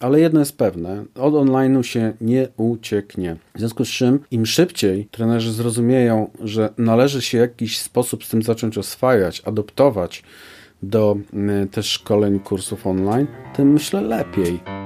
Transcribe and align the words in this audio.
ale 0.00 0.20
jedno 0.20 0.40
jest 0.40 0.58
pewne, 0.58 1.04
od 1.14 1.34
online'u 1.34 1.82
się 1.82 2.12
nie 2.20 2.48
ucieknie. 2.56 3.36
W 3.54 3.58
związku 3.58 3.84
z 3.84 3.88
czym 3.88 4.20
im 4.30 4.46
szybciej 4.46 5.08
trenerzy 5.10 5.52
zrozumieją, 5.52 6.30
że 6.40 6.68
należy 6.78 7.22
się 7.22 7.38
w 7.38 7.40
jakiś 7.40 7.78
sposób 7.78 8.24
z 8.24 8.28
tym 8.28 8.42
zacząć 8.42 8.78
oswajać, 8.78 9.42
adoptować 9.44 10.22
do 10.82 11.16
y, 11.64 11.66
też 11.66 11.86
szkoleń, 11.86 12.40
kursów 12.40 12.86
online, 12.86 13.26
tym 13.56 13.72
myślę 13.72 14.00
lepiej. 14.00 14.79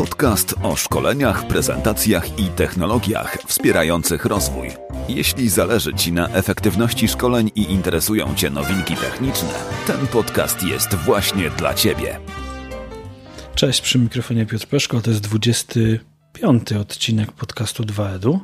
Podcast 0.00 0.54
o 0.62 0.76
szkoleniach, 0.76 1.46
prezentacjach 1.46 2.38
i 2.38 2.44
technologiach 2.44 3.38
wspierających 3.46 4.24
rozwój. 4.24 4.68
Jeśli 5.08 5.48
zależy 5.48 5.94
Ci 5.94 6.12
na 6.12 6.28
efektywności 6.28 7.08
szkoleń 7.08 7.50
i 7.54 7.62
interesują 7.62 8.34
Cię 8.34 8.50
nowinki 8.50 8.96
techniczne, 8.96 9.48
ten 9.86 10.06
podcast 10.06 10.62
jest 10.62 10.94
właśnie 10.94 11.50
dla 11.50 11.74
Ciebie. 11.74 12.20
Cześć, 13.54 13.80
przy 13.80 13.98
mikrofonie 13.98 14.46
Piotr 14.46 14.66
Peszko, 14.66 15.00
to 15.00 15.10
jest 15.10 15.22
25 15.22 16.72
odcinek 16.72 17.32
podcastu 17.32 17.82
2EDU. 17.82 18.38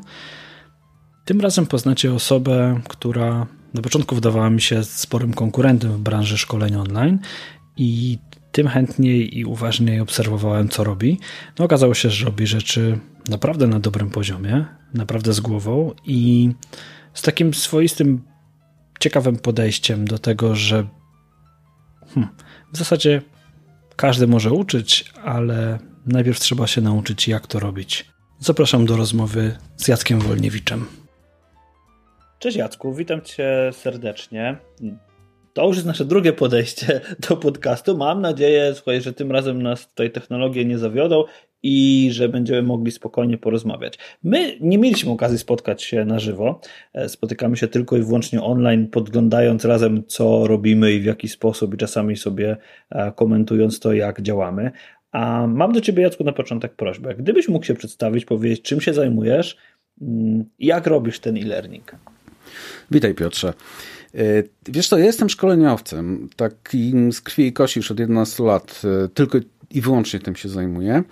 Tym 1.25 1.41
razem 1.41 1.67
poznacie 1.67 2.15
osobę, 2.15 2.81
która 2.89 3.47
na 3.75 3.83
początku 3.83 4.15
wydawała 4.15 4.51
mi 4.51 4.61
się 4.61 4.85
sporym 4.85 5.35
konkurentem 5.35 5.93
w 5.93 5.99
branży 5.99 6.39
szkoleń 6.39 6.77
online 6.77 7.19
i 7.77 8.19
tym 8.57 8.69
chętniej 8.69 9.39
i 9.39 9.45
uważniej 9.45 10.01
obserwowałem, 10.01 10.69
co 10.69 10.85
robi. 10.85 11.19
No, 11.59 11.65
okazało 11.65 11.95
się, 11.95 12.11
że 12.11 12.27
robi 12.27 12.47
rzeczy 12.47 12.99
naprawdę 13.29 13.67
na 13.67 13.81
dobrym 13.81 14.11
poziomie, 14.11 14.65
naprawdę 14.95 15.33
z 15.33 15.41
głową 15.41 15.95
i 16.05 16.51
z 17.15 17.23
takim 17.23 17.55
swoistym, 17.55 18.23
ciekawym 19.01 19.37
podejściem 19.37 20.05
do 20.05 20.19
tego, 20.19 20.55
że 20.55 20.87
hmm, 22.15 22.35
w 22.73 22.79
zasadzie 22.79 23.23
każdy 23.97 24.27
może 24.27 24.53
uczyć, 24.53 25.13
ale 25.25 25.79
najpierw 26.07 26.41
trzeba 26.41 26.67
się 26.67 26.81
nauczyć, 26.81 27.29
jak 27.29 27.47
to 27.47 27.61
robić. 27.61 28.11
Zapraszam 28.39 28.87
do 28.87 28.97
rozmowy 28.97 29.57
z 29.77 29.89
Jackiem 29.89 30.21
Wolniewiczem. 30.21 30.87
Cześć 32.39 32.57
Jacku, 32.57 32.95
witam 32.95 33.23
cię 33.23 33.71
serdecznie. 33.73 34.57
To 35.57 35.67
już 35.67 35.77
jest 35.77 35.87
nasze 35.87 36.05
drugie 36.05 36.33
podejście 36.33 37.01
do 37.29 37.37
podcastu. 37.37 37.97
Mam 37.97 38.21
nadzieję, 38.21 38.75
słuchaj, 38.75 39.01
że 39.01 39.13
tym 39.13 39.33
razem 39.33 39.63
nas 39.63 39.89
tutaj 39.89 40.11
technologie 40.11 40.65
nie 40.65 40.79
zawiodą 40.79 41.25
i 41.63 42.09
że 42.13 42.29
będziemy 42.29 42.63
mogli 42.63 42.93
spokojnie 42.93 43.39
porozmawiać. 43.39 43.99
My 44.23 44.57
nie 44.61 44.79
mieliśmy 44.79 45.13
okazji 45.13 45.39
spotkać 45.39 45.83
się 45.83 46.05
na 46.05 46.19
żywo. 46.19 46.61
E, 46.95 47.09
spotykamy 47.09 47.57
się 47.57 47.69
tylko 47.69 47.97
i 47.97 48.03
wyłącznie 48.03 48.43
online, 48.43 48.89
podglądając 48.89 49.65
razem, 49.65 50.03
co 50.07 50.47
robimy 50.47 50.93
i 50.93 51.01
w 51.01 51.05
jaki 51.05 51.29
sposób, 51.29 51.75
i 51.75 51.77
czasami 51.77 52.17
sobie 52.17 52.57
e, 52.91 53.13
komentując 53.13 53.81
to, 53.81 53.93
jak 53.93 54.23
działamy. 54.23 54.71
A 55.13 55.47
mam 55.47 55.73
do 55.73 55.81
Ciebie, 55.81 56.03
Jacku, 56.03 56.25
na 56.25 56.33
początek 56.33 56.75
prośbę. 56.75 57.15
Gdybyś 57.15 57.49
mógł 57.49 57.65
się 57.65 57.75
przedstawić, 57.75 58.25
powiedzieć, 58.25 58.63
czym 58.63 58.81
się 58.81 58.95
zajmujesz, 58.95 59.57
mm, 60.03 60.45
jak 60.59 60.87
robisz 60.87 61.21
ten 61.21 61.37
e-learning? 61.37 61.97
Witaj, 62.91 63.15
Piotrze. 63.15 63.55
E, 64.15 64.43
wiesz 64.69 64.89
co, 64.89 64.99
ja 64.99 65.05
jestem 65.05 65.29
szkoleniowcem, 65.31 66.29
takim 66.37 67.13
z 67.13 67.21
krwi 67.21 67.47
i 67.47 67.53
kości 67.53 67.79
już 67.79 67.91
od 67.91 68.01
11 68.01 68.45
lat, 68.45 68.83
e, 69.05 69.09
tylko 69.09 69.39
i 69.71 69.81
wyłącznie 69.81 70.21
tym 70.21 70.37
się 70.37 70.49
zajmuję. 70.49 71.03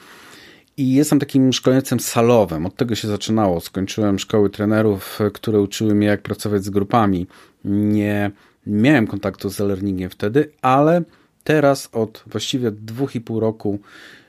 I 0.76 0.94
jestem 0.94 1.18
takim 1.18 1.52
szkoleniowcem 1.52 2.00
salowym. 2.00 2.66
Od 2.66 2.76
tego 2.76 2.94
się 2.94 3.08
zaczynało. 3.08 3.60
Skończyłem 3.60 4.18
szkoły 4.18 4.50
trenerów, 4.50 5.18
które 5.34 5.60
uczyły 5.60 5.94
mnie, 5.94 6.06
jak 6.06 6.22
pracować 6.22 6.64
z 6.64 6.70
grupami. 6.70 7.26
Nie 7.64 8.30
miałem 8.66 9.06
kontaktu 9.06 9.50
z 9.50 9.60
e-learningiem 9.60 10.10
wtedy, 10.10 10.50
ale 10.62 11.02
teraz 11.44 11.88
od 11.92 12.24
właściwie 12.26 12.70
dwóch 12.70 13.14
i 13.14 13.20
pół 13.20 13.40
roku 13.40 13.78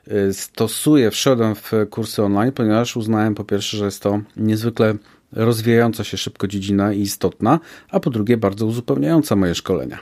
e, 0.07 0.33
stosuję, 0.33 1.11
wszedłem 1.11 1.55
w 1.55 1.71
kursy 1.89 2.23
online, 2.23 2.51
ponieważ 2.51 2.97
uznałem 2.97 3.35
po 3.35 3.43
pierwsze, 3.43 3.77
że 3.77 3.85
jest 3.85 4.01
to 4.01 4.21
niezwykle 4.37 4.95
rozwijająca 5.31 6.03
się 6.03 6.17
szybko 6.17 6.47
dziedzina 6.47 6.93
i 6.93 7.01
istotna, 7.01 7.59
a 7.89 7.99
po 7.99 8.09
drugie 8.09 8.37
bardzo 8.37 8.65
uzupełniająca 8.65 9.35
moje 9.35 9.55
szkolenia. 9.55 9.99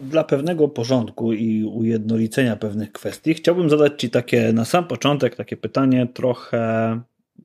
Dla 0.00 0.24
pewnego 0.24 0.68
porządku 0.68 1.32
i 1.32 1.64
ujednolicenia 1.64 2.56
pewnych 2.56 2.92
kwestii 2.92 3.34
chciałbym 3.34 3.70
zadać 3.70 3.92
Ci 4.00 4.10
takie 4.10 4.52
na 4.52 4.64
sam 4.64 4.86
początek 4.86 5.36
takie 5.36 5.56
pytanie 5.56 6.06
trochę, 6.14 7.00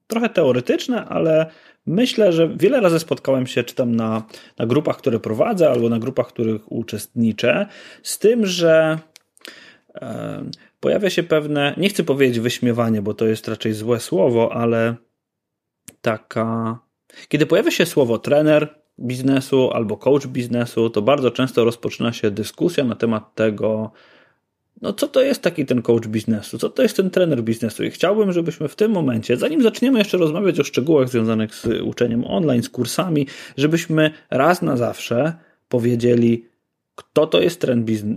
trochę 0.08 0.30
teoretyczne, 0.30 1.06
ale 1.06 1.46
myślę, 1.86 2.34
że 2.34 2.50
wiele 2.58 2.80
razy 2.80 3.00
spotkałem 3.00 3.48
się, 3.48 3.64
czy 3.64 3.76
tam 3.76 3.96
na, 3.96 4.24
na 4.58 4.66
grupach, 4.66 4.98
które 4.98 5.20
prowadzę, 5.20 5.70
albo 5.70 5.90
na 5.90 6.00
grupach, 6.00 6.30
w 6.30 6.34
których 6.34 6.72
uczestniczę, 6.72 7.68
z 8.04 8.20
tym, 8.20 8.46
że 8.46 9.00
e, 9.96 10.44
pojawia 10.80 11.10
się 11.10 11.24
pewne, 11.24 11.74
nie 11.78 11.90
chcę 11.90 12.04
powiedzieć 12.04 12.40
wyśmiewanie, 12.40 13.02
bo 13.02 13.14
to 13.14 13.26
jest 13.26 13.48
raczej 13.48 13.74
złe 13.74 14.00
słowo, 14.00 14.54
ale 14.54 14.96
taka 16.02 16.80
kiedy 17.28 17.46
pojawia 17.46 17.72
się 17.72 17.86
słowo 17.86 18.20
trener 18.20 18.76
biznesu 19.00 19.72
albo 19.72 19.98
coach 19.98 20.28
biznesu, 20.28 20.90
to 20.90 21.02
bardzo 21.02 21.32
często 21.32 21.66
rozpoczyna 21.66 22.14
się 22.14 22.32
dyskusja 22.32 22.84
na 22.84 22.96
temat 22.96 23.36
tego, 23.36 23.92
no 24.82 24.94
co 24.94 25.08
to 25.08 25.22
jest 25.22 25.42
taki 25.42 25.66
ten 25.66 25.82
coach 25.82 26.08
biznesu, 26.08 26.58
co 26.58 26.70
to 26.70 26.84
jest 26.84 26.98
ten 26.98 27.10
trener 27.10 27.44
biznesu. 27.44 27.84
I 27.84 27.92
chciałbym, 27.92 28.32
żebyśmy 28.32 28.68
w 28.68 28.76
tym 28.76 28.92
momencie, 28.92 29.38
zanim 29.38 29.62
zaczniemy 29.62 30.00
jeszcze 30.00 30.18
rozmawiać 30.18 30.60
o 30.60 30.64
szczegółach 30.64 31.10
związanych 31.10 31.56
z 31.56 31.66
uczeniem 31.82 32.26
online, 32.26 32.64
z 32.64 32.70
kursami, 32.70 33.28
żebyśmy 33.58 34.12
raz 34.30 34.62
na 34.62 34.78
zawsze 34.78 35.34
powiedzieli, 35.70 36.46
kto 36.96 37.28
to 37.28 37.42
jest 37.42 37.66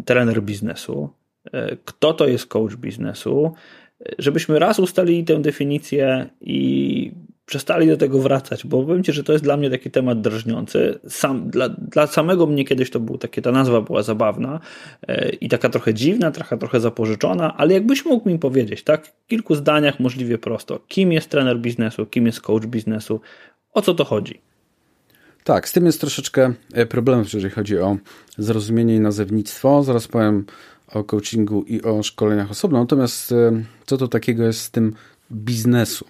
trener 0.04 0.42
biznesu, 0.42 1.08
e, 1.52 1.76
kto 1.84 2.12
to 2.12 2.28
jest 2.28 2.46
coach 2.46 2.76
biznesu, 2.76 3.52
e, 4.00 4.14
żebyśmy 4.18 4.58
raz 4.58 4.78
ustalili 4.78 5.24
tę 5.24 5.42
definicję 5.42 6.30
i 6.40 7.12
przestali 7.46 7.88
do 7.88 7.96
tego 7.96 8.18
wracać, 8.18 8.66
bo 8.66 8.84
powiem 8.84 9.04
Ci, 9.04 9.12
że 9.12 9.24
to 9.24 9.32
jest 9.32 9.44
dla 9.44 9.56
mnie 9.56 9.70
taki 9.70 9.90
temat 9.90 10.20
drażniący. 10.20 10.98
Sam, 11.08 11.50
dla, 11.50 11.68
dla 11.68 12.06
samego 12.06 12.46
mnie 12.46 12.64
kiedyś 12.64 12.90
to 12.90 13.00
był 13.00 13.18
takie, 13.18 13.42
ta 13.42 13.52
nazwa 13.52 13.80
była 13.80 14.02
zabawna 14.02 14.60
e, 15.08 15.28
i 15.28 15.48
taka 15.48 15.68
trochę 15.68 15.94
dziwna, 15.94 16.30
trochę, 16.30 16.58
trochę 16.58 16.80
zapożyczona, 16.80 17.56
ale 17.56 17.74
jakbyś 17.74 18.04
mógł 18.04 18.28
mi 18.28 18.38
powiedzieć, 18.38 18.82
tak, 18.82 19.06
w 19.06 19.26
kilku 19.26 19.54
zdaniach 19.54 20.00
możliwie 20.00 20.38
prosto, 20.38 20.80
kim 20.88 21.12
jest 21.12 21.28
trener 21.28 21.58
biznesu, 21.58 22.06
kim 22.06 22.26
jest 22.26 22.40
coach 22.40 22.66
biznesu, 22.66 23.20
o 23.72 23.82
co 23.82 23.94
to 23.94 24.04
chodzi? 24.04 24.40
Tak, 25.44 25.68
z 25.68 25.72
tym 25.72 25.86
jest 25.86 26.00
troszeczkę 26.00 26.52
e, 26.74 26.86
problemów, 26.86 27.32
jeżeli 27.32 27.54
chodzi 27.54 27.78
o 27.78 27.96
zrozumienie 28.38 28.96
i 28.96 29.00
nazewnictwo. 29.00 29.82
Zaraz 29.82 30.08
powiem 30.08 30.44
o 30.88 31.04
coachingu 31.04 31.62
i 31.62 31.82
o 31.82 32.02
szkoleniach 32.02 32.50
osobno. 32.50 32.78
Natomiast 32.80 33.32
e, 33.32 33.62
co 33.86 33.96
to 33.96 34.08
takiego 34.08 34.44
jest 34.44 34.60
z 34.60 34.70
tym 34.70 34.94
biznesu? 35.32 36.06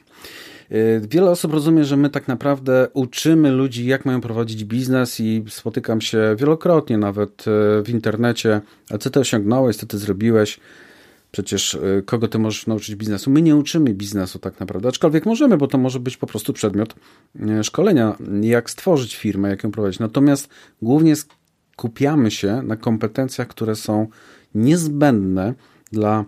Y, 0.73 1.01
wiele 1.11 1.31
osób 1.31 1.53
rozumie, 1.53 1.85
że 1.85 1.97
my 1.97 2.11
tak 2.11 2.29
naprawdę 2.29 2.89
uczymy 2.93 3.51
ludzi, 3.51 3.87
jak 3.87 4.05
mają 4.05 4.21
prowadzić 4.21 4.65
biznes, 4.65 5.21
i 5.21 5.45
spotykam 5.49 6.01
się 6.01 6.37
wielokrotnie 6.39 6.99
nawet 6.99 7.41
y, 7.41 7.83
w 7.83 7.89
internecie. 7.89 8.61
A 8.91 8.99
co 8.99 9.11
ty 9.11 9.21
osiągnąłeś, 9.21 9.77
co 9.77 9.87
ty 9.87 9.99
zrobiłeś? 9.99 10.61
Przecież 11.33 11.75
y, 11.75 12.03
kogo 12.07 12.29
ty 12.29 12.39
możesz 12.39 12.67
nauczyć 12.67 12.95
biznesu? 12.97 13.31
My 13.31 13.43
nie 13.43 13.57
uczymy 13.57 13.95
biznesu 13.95 14.39
tak 14.39 14.61
naprawdę, 14.61 14.89
aczkolwiek 14.89 15.27
możemy, 15.27 15.57
bo 15.57 15.67
to 15.67 15.79
może 15.79 16.01
być 16.01 16.17
po 16.17 16.27
prostu 16.27 16.53
przedmiot 16.53 16.95
szkolenia, 17.63 18.17
jak 18.41 18.71
stworzyć 18.71 19.17
firmę, 19.17 19.49
jak 19.49 19.65
ją 19.65 19.71
prowadzić. 19.71 20.01
Natomiast 20.01 20.49
głównie 20.83 21.15
skupiamy 21.17 22.31
się 22.31 22.63
na 22.63 22.77
kompetencjach, 22.77 23.49
które 23.49 23.77
są 23.77 24.07
niezbędne 24.55 25.55
dla 25.93 26.25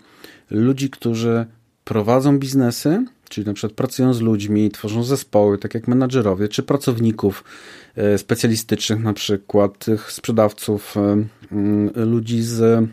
ludzi, 0.51 0.91
którzy 0.91 1.47
prowadzą 1.85 2.39
biznesy, 2.39 3.05
czyli 3.35 3.47
na 3.47 3.53
przykład 3.55 3.73
pracują 3.73 4.15
z 4.15 4.21
ludźmi, 4.21 4.71
tworzą 4.71 5.05
zespoły, 5.05 5.59
tak 5.59 5.75
jak 5.75 5.89
menadżerowie, 5.89 6.49
czy 6.49 6.63
pracowników 6.63 7.45
e, 7.97 8.19
specjalistycznych, 8.19 9.03
na 9.03 9.13
przykład 9.13 9.87
sprzedawców, 10.09 10.97
e, 10.97 11.01
mm, 11.53 11.91
ludzi 11.95 12.43
z 12.43 12.61
e, 12.61 12.87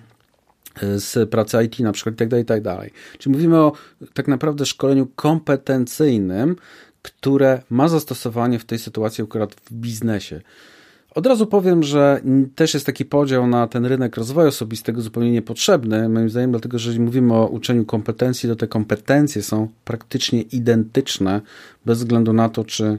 z 0.99 1.29
pracy 1.29 1.63
IT 1.63 1.79
na 1.79 1.91
przykład 1.91 2.15
i 2.15 2.17
tak 2.17 2.29
dalej, 2.29 2.45
tak 2.45 2.61
dalej. 2.61 2.91
Czyli 3.17 3.35
mówimy 3.35 3.57
o 3.57 3.71
tak 4.13 4.27
naprawdę 4.27 4.65
szkoleniu 4.65 5.07
kompetencyjnym, 5.15 6.55
które 7.01 7.61
ma 7.69 7.88
zastosowanie 7.88 8.59
w 8.59 8.65
tej 8.65 8.79
sytuacji 8.79 9.23
akurat 9.23 9.53
w 9.53 9.73
biznesie. 9.73 10.41
Od 11.15 11.25
razu 11.25 11.47
powiem, 11.47 11.83
że 11.83 12.21
też 12.55 12.73
jest 12.73 12.85
taki 12.85 13.05
podział 13.05 13.47
na 13.47 13.67
ten 13.67 13.85
rynek 13.85 14.17
rozwoju 14.17 14.47
osobistego 14.47 15.01
zupełnie 15.01 15.31
niepotrzebny, 15.31 16.09
moim 16.09 16.29
zdaniem, 16.29 16.51
dlatego 16.51 16.79
że 16.79 16.89
jeżeli 16.89 17.05
mówimy 17.05 17.33
o 17.33 17.47
uczeniu 17.47 17.85
kompetencji, 17.85 18.49
to 18.49 18.55
te 18.55 18.67
kompetencje 18.67 19.43
są 19.43 19.67
praktycznie 19.85 20.41
identyczne, 20.41 21.41
bez 21.85 21.97
względu 21.97 22.33
na 22.33 22.49
to, 22.49 22.63
czy 22.63 22.97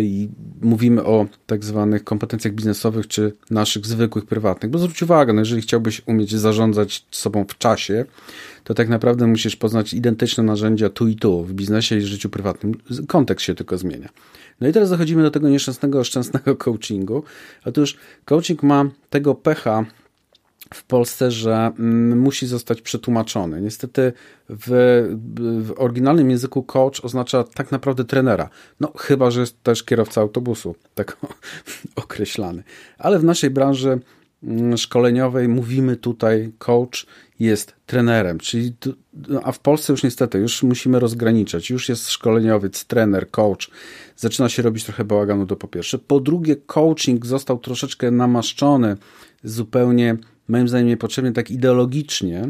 i 0.00 0.28
mówimy 0.62 1.04
o 1.04 1.26
tak 1.46 1.64
zwanych 1.64 2.04
kompetencjach 2.04 2.54
biznesowych 2.54 3.06
czy 3.06 3.32
naszych 3.50 3.86
zwykłych, 3.86 4.26
prywatnych. 4.26 4.70
Bo 4.70 4.78
zwróć 4.78 5.02
uwagę, 5.02 5.32
no 5.32 5.40
jeżeli 5.40 5.62
chciałbyś 5.62 6.02
umieć 6.06 6.34
zarządzać 6.34 7.06
sobą 7.10 7.44
w 7.48 7.58
czasie, 7.58 8.04
to 8.64 8.74
tak 8.74 8.88
naprawdę 8.88 9.26
musisz 9.26 9.56
poznać 9.56 9.94
identyczne 9.94 10.44
narzędzia 10.44 10.88
tu 10.88 11.08
i 11.08 11.16
tu 11.16 11.42
w 11.42 11.52
biznesie 11.52 11.96
i 11.96 12.00
życiu 12.00 12.30
prywatnym. 12.30 12.74
Kontekst 13.08 13.46
się 13.46 13.54
tylko 13.54 13.78
zmienia. 13.78 14.08
No 14.60 14.68
i 14.68 14.72
teraz 14.72 14.90
dochodzimy 14.90 15.22
do 15.22 15.30
tego 15.30 15.48
nieszczęsnego, 15.48 16.04
szczęsnego 16.10 16.56
coachingu. 16.56 17.22
Otóż 17.64 17.96
coaching 18.24 18.62
ma 18.62 18.84
tego 19.10 19.34
pecha, 19.34 19.86
w 20.74 20.84
Polsce, 20.84 21.30
że 21.30 21.72
mm, 21.78 22.18
musi 22.18 22.46
zostać 22.46 22.82
przetłumaczony. 22.82 23.60
Niestety 23.60 24.12
w, 24.48 24.66
w, 25.62 25.72
oryginalnym 25.76 26.30
języku 26.30 26.62
coach 26.62 27.04
oznacza 27.04 27.44
tak 27.44 27.72
naprawdę 27.72 28.04
trenera. 28.04 28.48
No 28.80 28.92
chyba, 28.98 29.30
że 29.30 29.40
jest 29.40 29.62
też 29.62 29.84
kierowca 29.84 30.20
autobusu, 30.20 30.74
tak 30.94 31.16
określany. 31.96 32.62
Ale 32.98 33.18
w 33.18 33.24
naszej 33.24 33.50
branży 33.50 34.00
mm, 34.42 34.76
szkoleniowej 34.76 35.48
mówimy 35.48 35.96
tutaj 35.96 36.52
coach 36.58 37.06
jest 37.40 37.74
trenerem, 37.86 38.38
czyli 38.38 38.74
a 39.42 39.52
w 39.52 39.58
Polsce 39.58 39.92
już 39.92 40.02
niestety 40.02 40.38
już 40.38 40.62
musimy 40.62 41.00
rozgraniczać. 41.00 41.70
Już 41.70 41.88
jest 41.88 42.10
szkoleniowiec, 42.10 42.84
trener, 42.84 43.30
coach. 43.30 43.70
Zaczyna 44.16 44.48
się 44.48 44.62
robić 44.62 44.84
trochę 44.84 45.04
bałaganu 45.04 45.46
to 45.46 45.56
po 45.56 45.68
pierwsze. 45.68 45.98
Po 45.98 46.20
drugie 46.20 46.56
coaching 46.56 47.26
został 47.26 47.58
troszeczkę 47.58 48.10
namaszczony 48.10 48.96
zupełnie 49.44 50.16
moim 50.48 50.68
zdaniem 50.68 50.88
niepotrzebnie 50.88 51.32
tak 51.32 51.50
ideologicznie, 51.50 52.48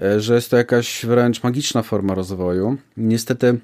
e, 0.00 0.20
że 0.20 0.34
jest 0.34 0.50
to 0.50 0.56
jakaś 0.56 1.06
wręcz 1.06 1.42
magiczna 1.42 1.82
forma 1.82 2.14
rozwoju. 2.14 2.76
Niestety 2.96 3.58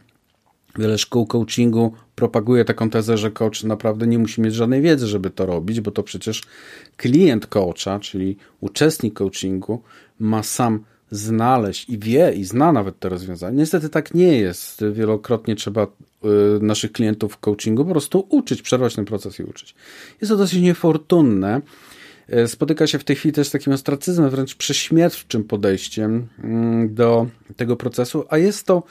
wiele 0.78 0.98
szkół 0.98 1.26
coachingu 1.26 1.92
propaguje 2.14 2.64
taką 2.64 2.90
tezę, 2.90 3.18
że 3.18 3.30
coach 3.30 3.64
naprawdę 3.64 4.06
nie 4.06 4.18
musi 4.18 4.40
mieć 4.40 4.54
żadnej 4.54 4.82
wiedzy, 4.82 5.06
żeby 5.06 5.30
to 5.30 5.46
robić, 5.46 5.80
bo 5.80 5.90
to 5.90 6.02
przecież 6.02 6.42
klient 6.96 7.46
coacha, 7.46 7.98
czyli 8.00 8.36
uczestnik 8.60 9.14
coachingu, 9.14 9.82
ma 10.18 10.42
sam 10.42 10.84
znaleźć 11.10 11.90
i 11.90 11.98
wie 11.98 12.32
i 12.32 12.44
zna 12.44 12.72
nawet 12.72 12.98
te 12.98 13.08
rozwiązania. 13.08 13.58
Niestety 13.58 13.88
tak 13.88 14.14
nie 14.14 14.38
jest. 14.38 14.84
Wielokrotnie 14.92 15.56
trzeba 15.56 15.84
y, 15.84 15.88
naszych 16.60 16.92
klientów 16.92 17.38
coachingu 17.38 17.84
po 17.84 17.90
prostu 17.90 18.26
uczyć, 18.28 18.62
przerwać 18.62 18.94
ten 18.94 19.04
proces 19.04 19.40
i 19.40 19.42
uczyć. 19.42 19.74
Jest 20.20 20.30
to 20.30 20.36
dosyć 20.36 20.60
niefortunne, 20.60 21.60
spotyka 22.46 22.86
się 22.86 22.98
w 22.98 23.04
tej 23.04 23.16
chwili 23.16 23.32
też 23.32 23.48
z 23.48 23.50
takim 23.50 23.72
ostracyzmem, 23.72 24.30
wręcz 24.30 24.54
prześmiewczym 24.54 25.44
podejściem 25.44 26.28
mm, 26.44 26.94
do 26.94 27.26
tego 27.56 27.76
procesu, 27.76 28.25
a 28.28 28.38
jest 28.38 28.66
to 28.66 28.82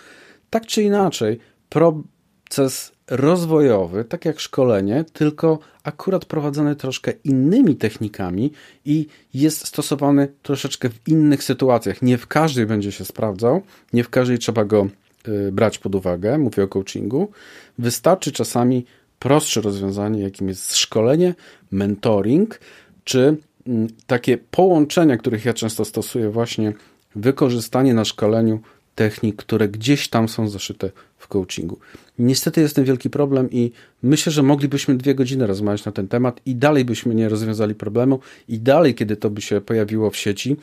tak 0.50 0.66
czy 0.66 0.84
inaczej 0.84 1.40
proces 1.70 2.92
rozwojowy, 3.10 4.06
tak 4.06 4.26
jak 4.26 4.40
szkolenie, 4.40 5.06
tylko 5.14 5.60
akurat 5.84 6.26
prowadzony 6.26 6.76
troszkę 6.76 7.14
innymi 7.24 7.76
technikami 7.76 8.52
i 8.86 9.08
jest 9.34 9.68
stosowany 9.68 10.28
troszeczkę 10.44 10.90
w 10.90 11.08
innych 11.08 11.44
sytuacjach. 11.44 12.02
Nie 12.02 12.18
w 12.18 12.28
każdej 12.28 12.66
będzie 12.66 12.92
się 12.92 13.06
sprawdzał, 13.06 13.62
nie 13.94 14.04
w 14.04 14.10
każdej 14.10 14.40
trzeba 14.40 14.66
go 14.66 14.88
y, 15.28 15.52
brać 15.52 15.78
pod 15.78 15.96
uwagę, 15.96 16.38
mówię 16.38 16.64
o 16.64 16.68
coachingu. 16.68 17.32
Wystarczy 17.80 18.32
czasami 18.32 18.86
prostsze 19.20 19.62
rozwiązanie, 19.62 20.22
jakim 20.22 20.48
jest 20.48 20.76
szkolenie, 20.76 21.36
mentoring, 21.72 22.60
czy 23.08 23.38
mm, 23.68 23.88
takie 24.08 24.38
połączenia, 24.38 25.18
których 25.18 25.46
ja 25.46 25.54
często 25.54 25.86
stosuję, 25.86 26.30
właśnie 26.30 26.74
wykorzystanie 27.16 27.94
na 27.94 28.06
szkoleniu 28.06 28.60
technik, 28.96 29.36
które 29.36 29.68
gdzieś 29.70 30.08
tam 30.08 30.30
są 30.30 30.50
zaszyte 30.50 30.92
w 31.18 31.28
coachingu. 31.28 31.80
Niestety 32.20 32.62
jest 32.62 32.76
ten 32.76 32.86
wielki 32.86 33.10
problem 33.10 33.52
i 33.52 33.72
myślę, 34.04 34.32
że 34.32 34.44
moglibyśmy 34.44 34.98
dwie 34.98 35.16
godziny 35.16 35.48
rozmawiać 35.48 35.86
na 35.86 35.92
ten 35.92 36.08
temat 36.08 36.42
i 36.46 36.56
dalej 36.56 36.86
byśmy 36.86 37.16
nie 37.16 37.30
rozwiązali 37.30 37.76
problemu 37.76 38.20
i 38.48 38.60
dalej, 38.60 38.96
kiedy 38.96 39.16
to 39.16 39.30
by 39.30 39.42
się 39.42 39.62
pojawiło 39.62 40.10
w 40.10 40.18
sieci, 40.18 40.56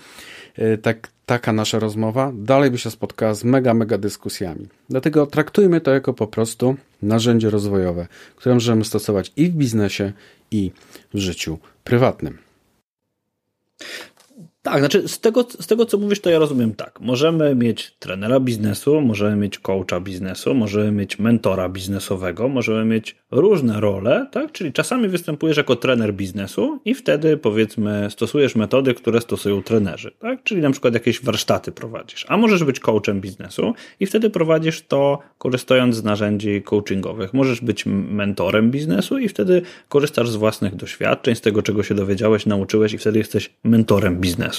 e, 0.57 0.79
tak, 0.79 1.09
taka 1.27 1.53
nasza 1.53 1.79
rozmowa, 1.79 2.33
dalej 2.35 2.71
by 2.71 2.79
się 2.79 2.91
spotkała 2.91 3.35
z 3.35 3.45
mega, 3.45 3.75
mega 3.75 3.99
dyskusjami. 3.99 4.69
Dlatego 4.91 5.27
traktujmy 5.27 5.81
to 5.81 5.91
jako 5.91 6.15
po 6.15 6.27
prostu 6.27 6.77
narzędzie 7.03 7.51
rozwojowe, 7.51 8.07
które 8.37 8.55
możemy 8.55 8.85
stosować 8.85 9.33
i 9.37 9.49
w 9.49 9.55
biznesie, 9.55 10.13
i 10.55 10.73
w 11.15 11.19
życiu 11.19 11.59
prywatnym. 11.85 12.44
Tak, 14.65 14.79
znaczy 14.79 15.09
z 15.09 15.21
tego, 15.21 15.47
z 15.61 15.67
tego 15.67 15.87
co 15.87 15.99
mówisz, 15.99 16.21
to 16.21 16.31
ja 16.31 16.39
rozumiem 16.39 16.75
tak. 16.75 17.01
Możemy 17.01 17.55
mieć 17.55 17.97
trenera 17.99 18.41
biznesu, 18.41 19.01
możemy 19.01 19.37
mieć 19.37 19.59
coacha 19.59 20.01
biznesu, 20.01 20.55
możemy 20.55 20.93
mieć 20.93 21.19
mentora 21.19 21.69
biznesowego, 21.69 22.49
możemy 22.49 22.85
mieć 22.85 23.17
różne 23.31 23.81
role, 23.81 24.27
tak? 24.33 24.53
Czyli 24.53 24.73
czasami 24.73 25.09
występujesz 25.09 25.57
jako 25.57 25.77
trener 25.77 26.15
biznesu 26.15 26.81
i 26.85 26.95
wtedy 26.95 27.37
powiedzmy 27.37 28.09
stosujesz 28.11 28.57
metody, 28.57 28.95
które 28.95 29.21
stosują 29.21 29.63
trenerzy, 29.63 30.11
tak? 30.19 30.43
Czyli 30.43 30.61
na 30.61 30.71
przykład 30.71 30.95
jakieś 30.95 31.25
warsztaty 31.25 31.73
prowadzisz. 31.73 32.27
A 32.29 32.37
możesz 32.37 32.65
być 32.65 32.81
coachem 32.81 33.21
biznesu 33.21 33.75
i 34.01 34.07
wtedy 34.07 34.31
prowadzisz 34.31 34.83
to 34.83 35.19
korzystając 35.39 35.97
z 35.97 36.05
narzędzi 36.05 36.63
coachingowych. 36.63 37.35
Możesz 37.35 37.61
być 37.61 37.85
mentorem 37.87 38.71
biznesu 38.71 39.19
i 39.19 39.29
wtedy 39.29 39.63
korzystasz 39.89 40.31
z 40.31 40.37
własnych 40.37 40.77
doświadczeń, 40.77 41.35
z 41.35 41.41
tego 41.41 41.63
czego 41.63 41.83
się 41.83 41.95
dowiedziałeś, 41.95 42.47
nauczyłeś 42.47 42.93
i 42.93 42.99
wtedy 42.99 43.19
jesteś 43.19 43.51
mentorem 43.65 44.21
biznesu. 44.21 44.55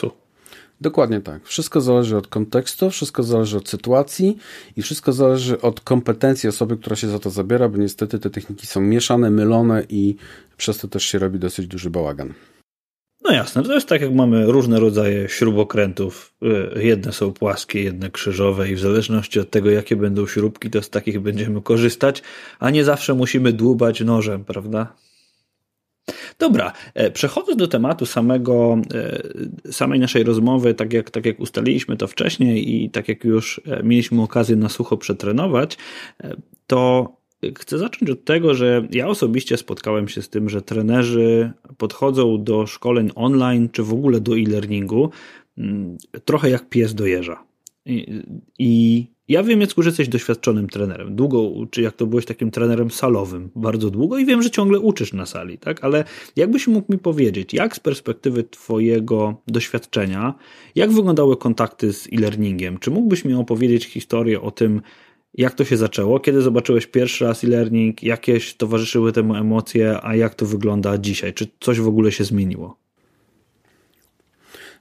Dokładnie 0.82 1.22
tak. 1.22 1.46
Wszystko 1.46 1.82
zależy 1.82 2.18
od 2.18 2.28
kontekstu, 2.28 2.90
wszystko 2.90 3.24
zależy 3.24 3.58
od 3.58 3.70
sytuacji 3.70 4.38
i 4.78 4.82
wszystko 4.82 5.14
zależy 5.14 5.62
od 5.62 5.82
kompetencji 5.82 6.50
osoby, 6.50 6.78
która 6.78 6.96
się 6.96 7.08
za 7.08 7.20
to 7.20 7.30
zabiera, 7.30 7.70
bo 7.70 7.78
niestety 7.78 8.20
te 8.20 8.30
techniki 8.30 8.68
są 8.68 8.82
mieszane, 8.82 9.32
mylone 9.32 9.84
i 9.90 10.16
przez 10.58 10.78
to 10.78 10.88
też 10.88 11.06
się 11.06 11.20
robi 11.20 11.40
dosyć 11.40 11.68
duży 11.68 11.90
bałagan. 11.90 12.34
No 13.24 13.32
jasne, 13.32 13.64
to 13.64 13.74
jest 13.74 13.88
tak 13.88 14.02
jak 14.02 14.14
mamy 14.14 14.46
różne 14.46 14.80
rodzaje 14.80 15.30
śrubokrętów. 15.30 16.34
Y, 16.78 16.84
jedne 16.84 17.14
są 17.14 17.34
płaskie, 17.34 17.84
jedne 17.84 18.10
krzyżowe 18.10 18.70
i 18.70 18.76
w 18.76 18.80
zależności 18.80 19.40
od 19.40 19.50
tego, 19.50 19.70
jakie 19.70 19.96
będą 19.96 20.28
śrubki, 20.28 20.70
to 20.70 20.82
z 20.82 20.90
takich 20.90 21.20
będziemy 21.20 21.62
korzystać, 21.62 22.22
a 22.60 22.70
nie 22.70 22.84
zawsze 22.84 23.14
musimy 23.14 23.54
dłubać 23.54 24.02
nożem, 24.02 24.46
prawda? 24.46 24.94
Dobra, 26.40 26.74
e, 26.94 27.12
przechodząc 27.12 27.58
do 27.58 27.68
tematu 27.68 28.06
samego, 28.06 28.78
e, 28.94 29.72
samej 29.72 30.00
naszej 30.00 30.24
rozmowy, 30.24 30.74
tak 30.74 30.94
jak, 30.94 31.10
tak 31.10 31.26
jak 31.26 31.40
ustaliliśmy 31.40 31.98
to 31.98 32.08
wcześniej 32.08 32.84
i 32.84 32.90
tak 32.90 33.10
jak 33.10 33.24
już 33.24 33.62
e, 33.66 33.84
mieliśmy 33.84 34.22
okazję 34.22 34.56
na 34.56 34.70
sucho 34.70 34.98
przetrenować, 34.98 35.78
to 36.68 37.10
chcę 37.60 37.78
zacząć 37.78 38.12
od 38.12 38.26
tego, 38.26 38.54
że 38.54 38.88
ja 38.92 39.08
osobiście 39.08 39.58
spotkałem 39.58 40.08
się 40.08 40.22
z 40.22 40.30
tym, 40.30 40.50
że 40.50 40.62
trenerzy 40.62 41.52
podchodzą 41.78 42.44
do 42.44 42.68
szkoleń 42.68 43.12
online 43.16 43.70
czy 43.70 43.84
w 43.84 43.94
ogóle 43.94 44.22
do 44.22 44.38
e-learningu 44.38 45.10
mm, 45.58 45.98
trochę 46.26 46.50
jak 46.50 46.70
pies 46.70 46.94
do 46.96 47.06
jeża. 47.06 47.44
I, 47.86 48.24
i 48.60 49.08
ja 49.28 49.44
wiem, 49.44 49.62
Jacku, 49.62 49.82
że 49.82 49.90
jesteś 49.90 50.10
doświadczonym 50.10 50.68
trenerem. 50.68 51.16
Długo, 51.16 51.52
czy 51.72 51.82
jak 51.82 51.94
to 51.94 52.06
byłeś 52.08 52.26
takim 52.26 52.52
trenerem 52.52 52.92
salowym, 52.92 53.50
bardzo 53.56 53.90
długo 53.90 54.18
i 54.18 54.26
wiem, 54.26 54.42
że 54.42 54.52
ciągle 54.52 54.80
uczysz 54.80 55.14
na 55.14 55.26
sali, 55.26 55.58
tak? 55.58 55.84
Ale 55.84 56.04
jakbyś 56.36 56.68
mógł 56.68 56.92
mi 56.92 57.00
powiedzieć, 57.00 57.54
jak 57.54 57.76
z 57.76 57.80
perspektywy 57.80 58.44
Twojego 58.44 59.42
doświadczenia, 59.48 60.34
jak 60.76 60.92
wyglądały 60.92 61.38
kontakty 61.38 61.94
z 61.94 62.08
e-learningiem? 62.14 62.78
Czy 62.78 62.92
mógłbyś 62.92 63.26
mi 63.26 63.34
opowiedzieć 63.34 63.86
historię 63.86 64.42
o 64.42 64.52
tym, 64.52 64.82
jak 65.34 65.54
to 65.54 65.66
się 65.66 65.78
zaczęło? 65.78 66.20
Kiedy 66.20 66.42
zobaczyłeś 66.42 66.88
pierwszy 66.88 67.26
raz 67.26 67.44
e-learning? 67.44 68.04
Jakieś 68.04 68.56
towarzyszyły 68.56 69.12
temu 69.12 69.36
emocje? 69.36 70.00
A 70.04 70.16
jak 70.16 70.36
to 70.36 70.46
wygląda 70.46 70.98
dzisiaj? 70.98 71.34
Czy 71.34 71.48
coś 71.60 71.80
w 71.80 71.88
ogóle 71.88 72.12
się 72.12 72.24
zmieniło? 72.24 72.85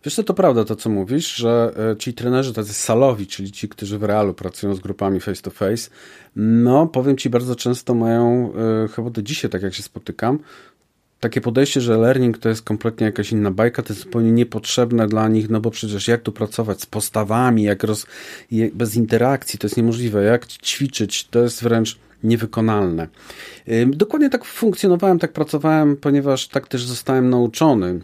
Wiesz 0.05 0.15
co, 0.15 0.25
to 0.25 0.35
prawda 0.35 0.65
to, 0.65 0.77
co 0.77 0.91
mówisz, 0.91 1.35
że 1.35 1.73
e, 1.93 1.97
ci 1.97 2.15
trenerzy 2.15 2.53
tacy 2.53 2.73
salowi, 2.73 3.27
czyli 3.27 3.53
ci, 3.53 3.69
którzy 3.69 3.99
w 3.99 4.03
realu 4.03 4.35
pracują 4.35 4.75
z 4.75 4.81
grupami 4.81 5.21
face 5.21 5.43
to 5.43 5.51
face, 5.51 5.91
no 6.37 6.87
powiem 6.87 7.17
ci, 7.17 7.31
bardzo 7.31 7.57
często 7.57 7.95
mają, 7.95 8.53
e, 8.85 8.89
chyba 8.89 9.11
do 9.11 9.23
dzisiaj, 9.23 9.51
tak 9.51 9.63
jak 9.63 9.75
się 9.75 9.83
spotykam, 9.83 10.39
takie 11.21 11.41
podejście, 11.41 11.81
że 11.81 11.99
learning 11.99 12.39
to 12.39 12.49
jest 12.49 12.63
kompletnie 12.63 13.07
jakaś 13.07 13.33
inna 13.33 13.51
bajka, 13.51 13.83
to 13.83 13.93
jest 13.93 14.03
zupełnie 14.03 14.33
niepotrzebne 14.33 15.07
dla 15.07 15.29
nich, 15.29 15.51
no 15.51 15.61
bo 15.61 15.71
przecież 15.71 16.09
jak 16.09 16.23
tu 16.23 16.33
pracować 16.33 16.81
z 16.81 16.87
postawami, 16.87 17.63
jak 17.63 17.85
roz, 17.85 18.07
bez 18.75 18.97
interakcji, 18.97 19.59
to 19.59 19.67
jest 19.67 19.77
niemożliwe, 19.77 20.25
jak 20.25 20.47
ćwiczyć, 20.47 21.29
to 21.29 21.43
jest 21.43 21.63
wręcz 21.63 21.99
niewykonalne. 22.25 23.09
Dokładnie 23.87 24.31
tak 24.31 24.45
funkcjonowałem, 24.45 25.19
tak 25.19 25.33
pracowałem, 25.33 25.97
ponieważ 25.97 26.49
tak 26.49 26.69
też 26.69 26.85
zostałem 26.85 27.31
nauczony 27.31 28.01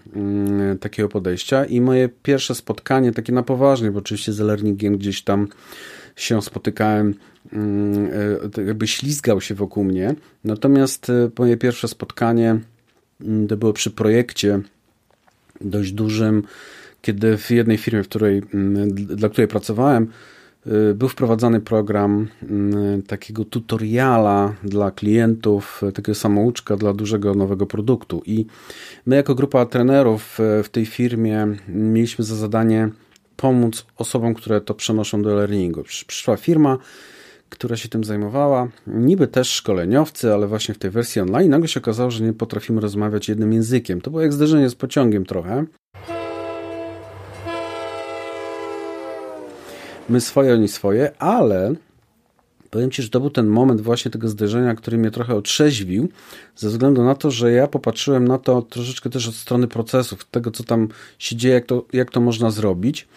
takiego 0.80 1.08
podejścia 1.08 1.64
i 1.64 1.80
moje 1.80 2.08
pierwsze 2.22 2.54
spotkanie, 2.54 3.12
takie 3.12 3.32
na 3.32 3.42
poważnie, 3.42 3.90
bo 3.90 3.98
oczywiście 3.98 4.32
z 4.32 4.38
learningiem 4.38 4.98
gdzieś 4.98 5.22
tam 5.22 5.48
się 6.16 6.42
spotykałem, 6.42 7.14
e, 8.56 8.64
jakby 8.66 8.86
ślizgał 8.86 9.40
się 9.40 9.54
wokół 9.54 9.84
mnie. 9.84 10.14
Natomiast 10.44 11.10
e, 11.10 11.30
moje 11.38 11.56
pierwsze 11.56 11.88
spotkanie 11.88 12.60
to 13.48 13.56
było 13.56 13.72
przy 13.72 13.90
projekcie 13.90 14.60
dość 15.60 15.92
dużym, 15.92 16.42
kiedy 17.02 17.38
w 17.38 17.50
jednej 17.50 17.76
firmie, 17.76 18.02
w 18.02 18.08
której, 18.08 18.42
dla 18.94 19.28
której 19.28 19.48
pracowałem, 19.48 20.02
y, 20.02 20.08
był 20.94 21.08
wprowadzany 21.08 21.60
program 21.60 22.28
y, 22.98 23.02
takiego 23.06 23.44
tutoriala 23.44 24.54
dla 24.64 24.90
klientów, 24.90 25.82
takiego 25.94 26.14
samouczka 26.14 26.76
dla 26.76 26.92
dużego 26.92 27.34
nowego 27.34 27.66
produktu. 27.66 28.22
I 28.26 28.46
my, 29.06 29.16
jako 29.16 29.34
grupa 29.34 29.66
trenerów 29.66 30.38
w 30.38 30.68
tej 30.72 30.86
firmie, 30.86 31.46
mieliśmy 31.68 32.24
za 32.24 32.36
zadanie 32.36 32.88
pomóc 33.36 33.86
osobom, 33.96 34.34
które 34.34 34.60
to 34.60 34.74
przenoszą 34.74 35.22
do 35.22 35.34
learningu. 35.34 35.82
Przyszła 35.82 36.36
firma, 36.36 36.78
która 37.50 37.76
się 37.76 37.88
tym 37.88 38.04
zajmowała, 38.04 38.68
niby 38.86 39.26
też 39.26 39.50
szkoleniowcy, 39.50 40.32
ale 40.34 40.46
właśnie 40.46 40.74
w 40.74 40.78
tej 40.78 40.90
wersji 40.90 41.22
online, 41.22 41.50
nagle 41.50 41.68
się 41.68 41.80
okazało, 41.80 42.10
że 42.10 42.24
nie 42.24 42.32
potrafimy 42.32 42.80
rozmawiać 42.80 43.28
jednym 43.28 43.52
językiem. 43.52 44.00
To 44.00 44.10
było 44.10 44.22
jak 44.22 44.32
zderzenie 44.32 44.70
z 44.70 44.74
pociągiem 44.74 45.24
trochę. 45.24 45.64
My 50.10 50.20
swoje, 50.20 50.54
oni 50.54 50.68
swoje, 50.68 51.18
ale 51.18 51.74
powiem 52.70 52.90
Ci, 52.90 53.02
że 53.02 53.08
to 53.08 53.20
był 53.20 53.30
ten 53.30 53.46
moment 53.46 53.80
właśnie 53.80 54.10
tego 54.10 54.28
zderzenia, 54.28 54.74
który 54.74 54.98
mnie 54.98 55.10
trochę 55.10 55.34
otrzeźwił, 55.34 56.08
ze 56.56 56.68
względu 56.68 57.04
na 57.04 57.14
to, 57.14 57.30
że 57.30 57.52
ja 57.52 57.66
popatrzyłem 57.66 58.28
na 58.28 58.38
to 58.38 58.62
troszeczkę 58.62 59.10
też 59.10 59.28
od 59.28 59.34
strony 59.34 59.68
procesów, 59.68 60.24
tego 60.24 60.50
co 60.50 60.64
tam 60.64 60.88
się 61.18 61.36
dzieje, 61.36 61.54
jak 61.54 61.66
to, 61.66 61.84
jak 61.92 62.10
to 62.10 62.20
można 62.20 62.50
zrobić. 62.50 63.08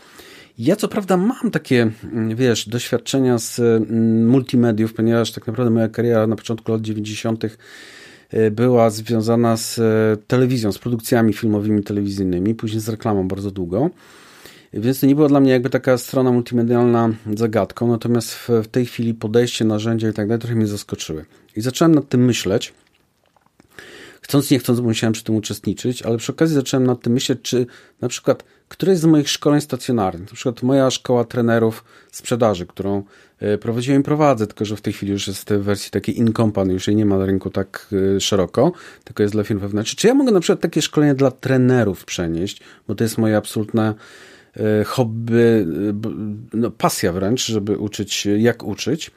Ja 0.59 0.75
co 0.75 0.87
prawda 0.87 1.17
mam 1.17 1.51
takie, 1.51 1.91
mm, 2.03 2.35
wiesz, 2.35 2.69
doświadczenia 2.69 3.37
z 3.37 3.59
mm, 3.59 4.27
multimediów, 4.27 4.93
ponieważ 4.93 5.31
tak 5.31 5.47
naprawdę 5.47 5.71
moja 5.71 5.87
kariera 5.87 6.27
na 6.27 6.35
początku 6.35 6.71
lat 6.71 6.81
90. 6.81 7.43
Y, 7.43 8.51
była 8.51 8.89
związana 8.89 9.57
z 9.57 9.79
e, 9.79 10.17
telewizją, 10.27 10.71
z 10.71 10.77
produkcjami 10.77 11.33
filmowymi, 11.33 11.83
telewizyjnymi, 11.83 12.55
później 12.55 12.81
z 12.81 12.89
reklamą 12.89 13.27
bardzo 13.27 13.51
długo. 13.51 13.89
Więc 14.73 14.99
to 14.99 15.05
nie 15.05 15.15
była 15.15 15.27
dla 15.27 15.39
mnie 15.39 15.51
jakby 15.51 15.69
taka 15.69 15.97
strona 15.97 16.31
multimedialna 16.31 17.09
zagadką, 17.33 17.87
natomiast 17.87 18.33
w, 18.33 18.49
w 18.49 18.67
tej 18.67 18.85
chwili 18.85 19.13
podejście, 19.13 19.65
narzędzia 19.65 20.09
i 20.09 20.13
tak 20.13 20.27
dalej 20.27 20.39
trochę 20.39 20.55
mnie 20.55 20.67
zaskoczyły. 20.67 21.25
I 21.55 21.61
zacząłem 21.61 21.95
nad 21.95 22.09
tym 22.09 22.25
myśleć. 22.25 22.73
Chcąc, 24.21 24.51
nie 24.51 24.59
chcąc, 24.59 24.79
musiałem 24.79 25.13
przy 25.13 25.23
tym 25.23 25.35
uczestniczyć, 25.35 26.01
ale 26.01 26.17
przy 26.17 26.31
okazji 26.31 26.55
zacząłem 26.55 26.87
nad 26.87 27.01
tym 27.01 27.13
myśleć, 27.13 27.39
czy 27.41 27.65
na 28.01 28.07
przykład 28.07 28.43
któreś 28.67 28.97
z 28.97 29.05
moich 29.05 29.29
szkoleń 29.29 29.61
stacjonarnych, 29.61 30.29
na 30.29 30.35
przykład 30.35 30.63
moja 30.63 30.91
szkoła 30.91 31.23
trenerów 31.25 31.83
sprzedaży, 32.11 32.65
którą 32.65 33.03
e, 33.39 33.57
prowadziłem 33.57 34.01
i 34.01 34.03
prowadzę, 34.03 34.47
tylko 34.47 34.65
że 34.65 34.75
w 34.75 34.81
tej 34.81 34.93
chwili 34.93 35.11
już 35.11 35.27
jest 35.27 35.49
w 35.53 35.61
wersji 35.61 35.91
takiej 35.91 36.19
in-company, 36.19 36.73
już 36.73 36.87
jej 36.87 36.95
nie 36.95 37.05
ma 37.05 37.17
na 37.17 37.25
rynku 37.25 37.49
tak 37.49 37.87
e, 38.15 38.19
szeroko, 38.19 38.71
tylko 39.03 39.23
jest 39.23 39.35
dla 39.35 39.43
firm 39.43 39.59
wewnętrznych. 39.59 39.99
Czy 39.99 40.07
ja 40.07 40.13
mogę 40.13 40.31
na 40.31 40.39
przykład 40.39 40.59
takie 40.59 40.81
szkolenie 40.81 41.15
dla 41.15 41.31
trenerów 41.31 42.05
przenieść, 42.05 42.61
bo 42.87 42.95
to 42.95 43.03
jest 43.03 43.17
moje 43.17 43.37
absolutne 43.37 43.93
hobby, 44.85 45.65
no, 46.53 46.71
pasja 46.71 47.13
wręcz, 47.13 47.45
żeby 47.45 47.77
uczyć, 47.77 48.27
jak 48.37 48.63
uczyć. 48.63 49.11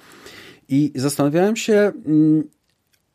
I 0.69 0.93
zastanawiałem 0.95 1.57
się, 1.57 1.93
mm, 2.07 2.45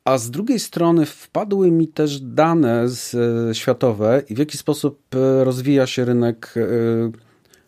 a 0.06 0.18
z 0.18 0.32
drugiej 0.32 0.60
strony 0.60 1.06
wpadły 1.06 1.72
mi 1.72 1.88
też 1.88 2.20
dane 2.20 2.90
z, 2.90 3.16
e, 3.16 3.56
światowe 3.56 4.24
i 4.30 4.36
w 4.36 4.38
jaki 4.38 4.58
sposób 4.58 5.16
e, 5.16 5.44
rozwija 5.44 5.88
się 5.88 6.06
rynek 6.06 6.54
e, 6.58 6.62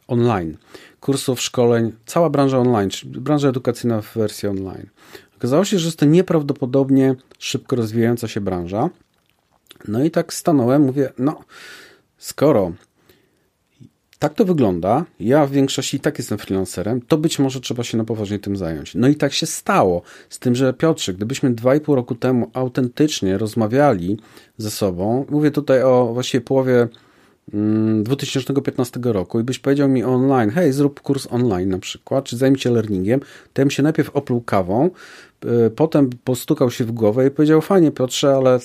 online. 0.08 0.58
Kursów, 1.00 1.42
szkoleń, 1.42 1.92
cała 2.06 2.30
branża 2.30 2.58
online, 2.58 2.90
czyli 2.90 3.20
branża 3.20 3.50
edukacyjna 3.50 4.02
w 4.02 4.14
wersji 4.14 4.50
online. 4.50 4.90
Okazało 5.38 5.66
się, 5.66 5.80
że 5.80 5.86
jest 5.86 6.00
to 6.00 6.06
nieprawdopodobnie 6.06 7.16
szybko 7.40 7.76
rozwijająca 7.76 8.28
się 8.28 8.42
branża. 8.42 8.90
No 9.88 10.04
i 10.04 10.12
tak 10.12 10.34
stanąłem, 10.34 10.82
mówię, 10.82 11.14
no 11.18 11.40
skoro 12.18 12.72
tak 14.24 14.34
to 14.34 14.46
wygląda. 14.46 15.06
Ja 15.20 15.46
w 15.46 15.52
większości 15.52 15.98
i 15.98 16.00
tak 16.00 16.18
jestem 16.18 16.38
freelancerem, 16.38 17.02
to 17.02 17.18
być 17.18 17.40
może 17.40 17.60
trzeba 17.60 17.84
się 17.84 17.98
na 17.98 18.04
poważnie 18.04 18.40
tym 18.40 18.58
zająć. 18.58 18.96
No 18.96 19.08
i 19.08 19.16
tak 19.16 19.34
się 19.34 19.46
stało. 19.46 20.02
Z 20.30 20.40
tym, 20.40 20.56
że 20.56 20.74
Piotrze, 20.74 21.14
gdybyśmy 21.14 21.54
dwa 21.54 21.76
i 21.76 21.80
pół 21.80 21.96
roku 21.96 22.16
temu 22.16 22.50
autentycznie 22.54 23.38
rozmawiali 23.38 24.18
ze 24.58 24.72
sobą, 24.72 25.26
mówię 25.30 25.52
tutaj 25.52 25.84
o 25.84 26.10
właściwie 26.14 26.42
połowie 26.42 26.88
2015 28.04 29.00
mm, 29.00 29.14
roku 29.14 29.40
i 29.40 29.44
byś 29.44 29.60
powiedział 29.60 29.90
mi 29.90 30.04
online, 30.04 30.50
hej, 30.50 30.74
zrób 30.74 31.02
kurs 31.02 31.28
online 31.32 31.70
na 31.70 31.80
przykład, 31.80 32.26
czy 32.26 32.38
zajmij 32.38 32.60
się 32.60 32.72
learningiem, 32.72 33.20
to 33.54 33.62
ja 33.62 33.66
bym 33.66 33.72
się 33.72 33.84
najpierw 33.84 34.10
opluł 34.10 34.42
kawą, 34.42 34.90
y, 35.46 35.70
potem 35.70 36.10
postukał 36.24 36.72
się 36.72 36.86
w 36.86 36.92
głowę 36.92 37.28
i 37.28 37.32
powiedział, 37.32 37.62
fajnie 37.62 37.92
Piotrze, 37.92 38.36
ale 38.36 38.60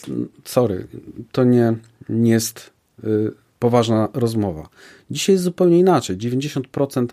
sorry, 0.45 0.87
to 1.33 1.45
nie, 1.45 1.75
nie 2.09 2.31
jest 2.33 2.71
y, 3.05 3.33
poważna 3.59 4.09
rozmowa. 4.15 4.69
Dzisiaj 5.11 5.35
jest 5.35 5.45
zupełnie 5.45 5.79
inaczej. 5.79 6.17
90% 6.17 7.07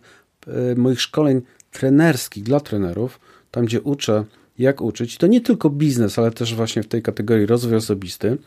e, 0.48 0.75
moich 0.75 1.02
szkoleń 1.02 1.42
trenerskich 1.72 2.44
dla 2.44 2.60
trenerów, 2.60 3.20
tam 3.52 3.66
gdzie 3.66 3.82
uczę, 3.82 4.24
jak 4.60 4.82
uczyć, 4.82 5.18
to 5.18 5.28
nie 5.28 5.42
tylko 5.42 5.70
biznes, 5.70 6.20
ale 6.20 6.32
też 6.32 6.56
właśnie 6.56 6.84
w 6.84 6.88
tej 6.88 7.02
kategorii 7.02 7.46
rozwój 7.46 7.75
osobisty, 7.75 8.38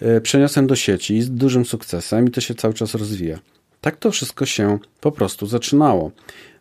e, 0.00 0.20
przeniosłem 0.20 0.66
do 0.66 0.76
sieci 0.76 1.22
z 1.22 1.30
dużym 1.30 1.64
sukcesem 1.64 2.28
i 2.28 2.30
to 2.30 2.40
się 2.40 2.54
cały 2.54 2.74
czas 2.74 2.94
rozwija. 2.94 3.38
Tak 3.80 3.96
to 3.96 4.10
wszystko 4.10 4.46
się 4.46 4.78
po 5.00 5.12
prostu 5.12 5.46
zaczynało. 5.46 6.10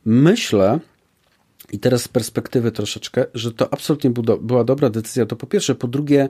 Myślę, 0.06 0.80
i 1.72 1.80
teraz 1.80 2.02
z 2.02 2.08
perspektywy 2.08 2.72
troszeczkę, 2.72 3.26
że 3.34 3.52
to 3.52 3.74
absolutnie 3.74 4.10
była 4.42 4.64
dobra 4.64 4.90
decyzja. 4.90 5.26
To 5.26 5.36
po 5.36 5.48
pierwsze, 5.48 5.76
po 5.76 5.88
drugie, 5.88 6.30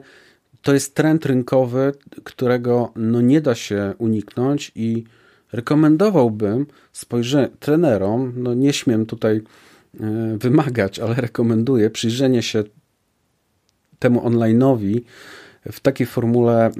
to 0.64 0.74
jest 0.74 0.94
trend 0.94 1.26
rynkowy, 1.26 1.92
którego 2.24 2.92
no 2.96 3.20
nie 3.20 3.40
da 3.40 3.54
się 3.54 3.94
uniknąć 3.98 4.72
i 4.74 5.04
rekomendowałbym 5.52 6.66
spojrzenie 6.92 7.48
trenerom, 7.60 8.32
no 8.36 8.54
nie 8.54 8.72
śmiem 8.72 9.06
tutaj 9.06 9.36
e, 9.36 10.38
wymagać, 10.38 10.98
ale 10.98 11.14
rekomenduję 11.14 11.90
przyjrzenie 11.90 12.42
się 12.42 12.64
temu 13.98 14.20
online'owi 14.20 15.00
w 15.72 15.80
takiej 15.80 16.06
formule, 16.06 16.70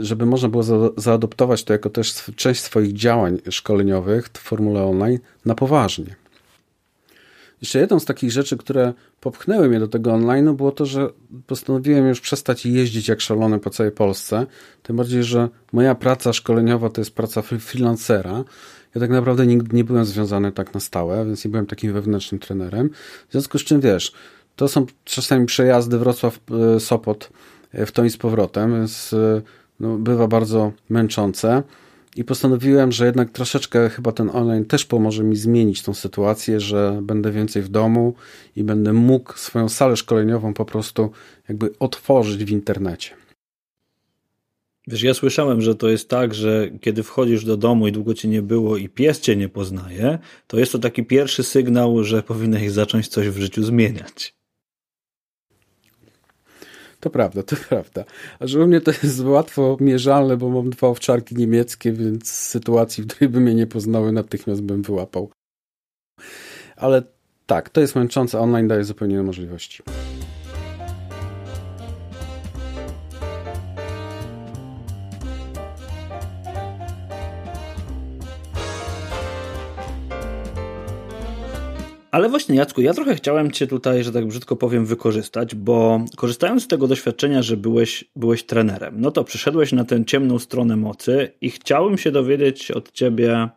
żeby 0.00 0.26
można 0.26 0.48
było 0.48 0.62
zaadoptować 0.96 1.64
to 1.64 1.72
jako 1.72 1.90
też 1.90 2.14
część 2.36 2.60
swoich 2.60 2.92
działań 2.92 3.38
szkoleniowych 3.50 4.28
formule 4.28 4.84
online 4.84 5.18
na 5.44 5.54
poważnie. 5.54 6.14
Jeszcze 7.60 7.78
jedną 7.78 8.00
z 8.00 8.04
takich 8.04 8.32
rzeczy, 8.32 8.56
które 8.56 8.92
popchnęły 9.20 9.68
mnie 9.68 9.80
do 9.80 9.88
tego 9.88 10.12
online, 10.12 10.56
było 10.56 10.72
to, 10.72 10.86
że 10.86 11.08
postanowiłem 11.46 12.08
już 12.08 12.20
przestać 12.20 12.66
jeździć 12.66 13.08
jak 13.08 13.20
szalony 13.20 13.58
po 13.58 13.70
całej 13.70 13.92
Polsce. 13.92 14.46
Tym 14.82 14.96
bardziej, 14.96 15.24
że 15.24 15.48
moja 15.72 15.94
praca 15.94 16.32
szkoleniowa 16.32 16.90
to 16.90 17.00
jest 17.00 17.14
praca 17.14 17.42
freelancera. 17.42 18.44
Ja 18.94 19.00
tak 19.00 19.10
naprawdę 19.10 19.46
nigdy 19.46 19.76
nie 19.76 19.84
byłem 19.84 20.04
związany 20.04 20.52
tak 20.52 20.74
na 20.74 20.80
stałe, 20.80 21.26
więc 21.26 21.44
nie 21.44 21.50
byłem 21.50 21.66
takim 21.66 21.92
wewnętrznym 21.92 22.38
trenerem. 22.38 22.90
W 23.28 23.32
związku 23.32 23.58
z 23.58 23.64
czym 23.64 23.80
wiesz, 23.80 24.12
to 24.56 24.68
są 24.68 24.86
czasami 25.04 25.46
przejazdy 25.46 25.98
Wrocław-Sopot 25.98 27.30
e, 27.72 27.86
w 27.86 27.92
to 27.92 28.04
i 28.04 28.10
z 28.10 28.16
powrotem, 28.16 28.72
więc 28.74 29.12
e, 29.12 29.42
no, 29.80 29.98
bywa 29.98 30.28
bardzo 30.28 30.72
męczące. 30.88 31.62
I 32.16 32.24
postanowiłem, 32.24 32.92
że 32.92 33.06
jednak 33.06 33.30
troszeczkę 33.30 33.90
chyba 33.90 34.12
ten 34.12 34.30
online 34.32 34.64
też 34.64 34.84
pomoże 34.84 35.24
mi 35.24 35.36
zmienić 35.36 35.82
tą 35.82 35.94
sytuację, 35.94 36.60
że 36.60 37.00
będę 37.02 37.32
więcej 37.32 37.62
w 37.62 37.68
domu 37.68 38.14
i 38.56 38.64
będę 38.64 38.92
mógł 38.92 39.32
swoją 39.32 39.68
salę 39.68 39.96
szkoleniową 39.96 40.54
po 40.54 40.64
prostu 40.64 41.10
jakby 41.48 41.78
otworzyć 41.78 42.44
w 42.44 42.50
internecie. 42.50 43.10
Wiesz, 44.86 45.02
ja 45.02 45.14
słyszałem, 45.14 45.60
że 45.62 45.74
to 45.74 45.88
jest 45.88 46.08
tak, 46.08 46.34
że 46.34 46.70
kiedy 46.80 47.02
wchodzisz 47.02 47.44
do 47.44 47.56
domu 47.56 47.88
i 47.88 47.92
długo 47.92 48.14
cię 48.14 48.28
nie 48.28 48.42
było 48.42 48.76
i 48.76 48.88
pies 48.88 49.20
cię 49.20 49.36
nie 49.36 49.48
poznaje, 49.48 50.18
to 50.46 50.58
jest 50.58 50.72
to 50.72 50.78
taki 50.78 51.04
pierwszy 51.04 51.42
sygnał, 51.42 52.04
że 52.04 52.22
powinieneś 52.22 52.70
zacząć 52.70 53.08
coś 53.08 53.28
w 53.28 53.38
życiu 53.38 53.62
zmieniać. 53.62 54.39
To 57.00 57.10
prawda, 57.10 57.42
to 57.42 57.56
prawda. 57.68 58.04
A 58.38 58.46
że 58.46 58.64
u 58.64 58.66
mnie 58.66 58.80
to 58.80 58.90
jest 59.02 59.20
łatwo 59.20 59.76
mierzalne, 59.80 60.36
bo 60.36 60.48
mam 60.48 60.70
dwa 60.70 60.88
owczarki 60.88 61.34
niemieckie, 61.34 61.92
więc 61.92 62.30
z 62.30 62.48
sytuacji, 62.48 63.04
w 63.04 63.06
której 63.06 63.28
by 63.28 63.40
mnie 63.40 63.54
nie 63.54 63.66
poznały, 63.66 64.12
natychmiast 64.12 64.62
bym 64.62 64.82
wyłapał. 64.82 65.30
Ale 66.76 67.02
tak, 67.46 67.68
to 67.68 67.80
jest 67.80 67.96
męczące. 67.96 68.40
Online 68.40 68.68
daje 68.68 68.84
zupełnie 68.84 69.14
inne 69.14 69.22
możliwości. 69.22 69.82
Ale 82.10 82.28
właśnie, 82.28 82.56
Jacku, 82.56 82.80
ja 82.80 82.94
trochę 82.94 83.14
chciałem 83.14 83.50
Cię 83.50 83.66
tutaj, 83.66 84.04
że 84.04 84.12
tak 84.12 84.26
brzydko 84.26 84.56
powiem, 84.56 84.86
wykorzystać, 84.86 85.54
bo 85.54 86.04
korzystając 86.16 86.62
z 86.62 86.68
tego 86.68 86.88
doświadczenia, 86.88 87.42
że 87.42 87.56
byłeś, 87.56 88.04
byłeś 88.16 88.44
trenerem, 88.44 88.94
no 89.00 89.10
to 89.10 89.24
przyszedłeś 89.24 89.72
na 89.72 89.84
tę 89.84 90.04
ciemną 90.04 90.38
stronę 90.38 90.76
mocy 90.76 91.32
i 91.40 91.50
chciałem 91.50 91.98
się 91.98 92.10
dowiedzieć 92.10 92.70
od 92.70 92.92
Ciebie, 92.92 93.48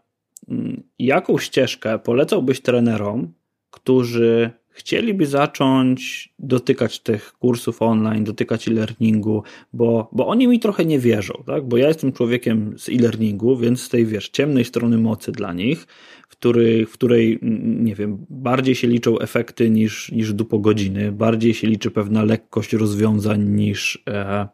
mm, 0.50 0.84
jaką 1.00 1.38
ścieżkę 1.38 2.00
polecałbyś 2.00 2.62
trenerom, 2.62 3.34
którzy 3.70 4.52
chcieliby 4.74 5.25
zacząć 5.25 6.34
dotykać 6.39 7.00
tych 7.00 7.34
kursów 7.34 7.82
online, 7.82 8.24
dotykać 8.24 8.68
e-learningu, 8.68 9.44
bo, 9.74 10.10
bo 10.12 10.27
oni 10.27 10.48
mi 10.48 10.60
trochę 10.60 10.86
nie 10.86 11.00
wierzą, 11.00 11.44
tak? 11.46 11.68
bo 11.68 11.77
ja 11.77 11.88
jestem 11.88 12.13
człowiekiem 12.13 12.74
z 12.77 12.89
e-learningu, 12.89 13.58
więc 13.58 13.82
z 13.82 13.89
tej, 13.89 14.06
wiesz, 14.06 14.30
ciemnej 14.30 14.65
strony 14.65 14.98
mocy 14.98 15.32
dla 15.32 15.53
nich, 15.53 15.88
w 16.30 16.38
której, 16.38 16.86
w 16.86 16.92
której, 16.92 17.39
nie 17.62 17.96
wiem, 17.96 18.25
bardziej 18.30 18.75
się 18.75 18.88
liczą 18.88 19.20
efekty 19.20 19.70
niż, 19.70 20.12
niż 20.12 20.34
dupo 20.34 20.60
godziny, 20.60 21.12
bardziej 21.12 21.53
się 21.53 21.68
liczy 21.68 21.92
pewna 21.92 22.24
lekkość 22.24 22.74
rozwiązań 22.74 23.44
niż, 23.44 24.03
e, 24.10 24.48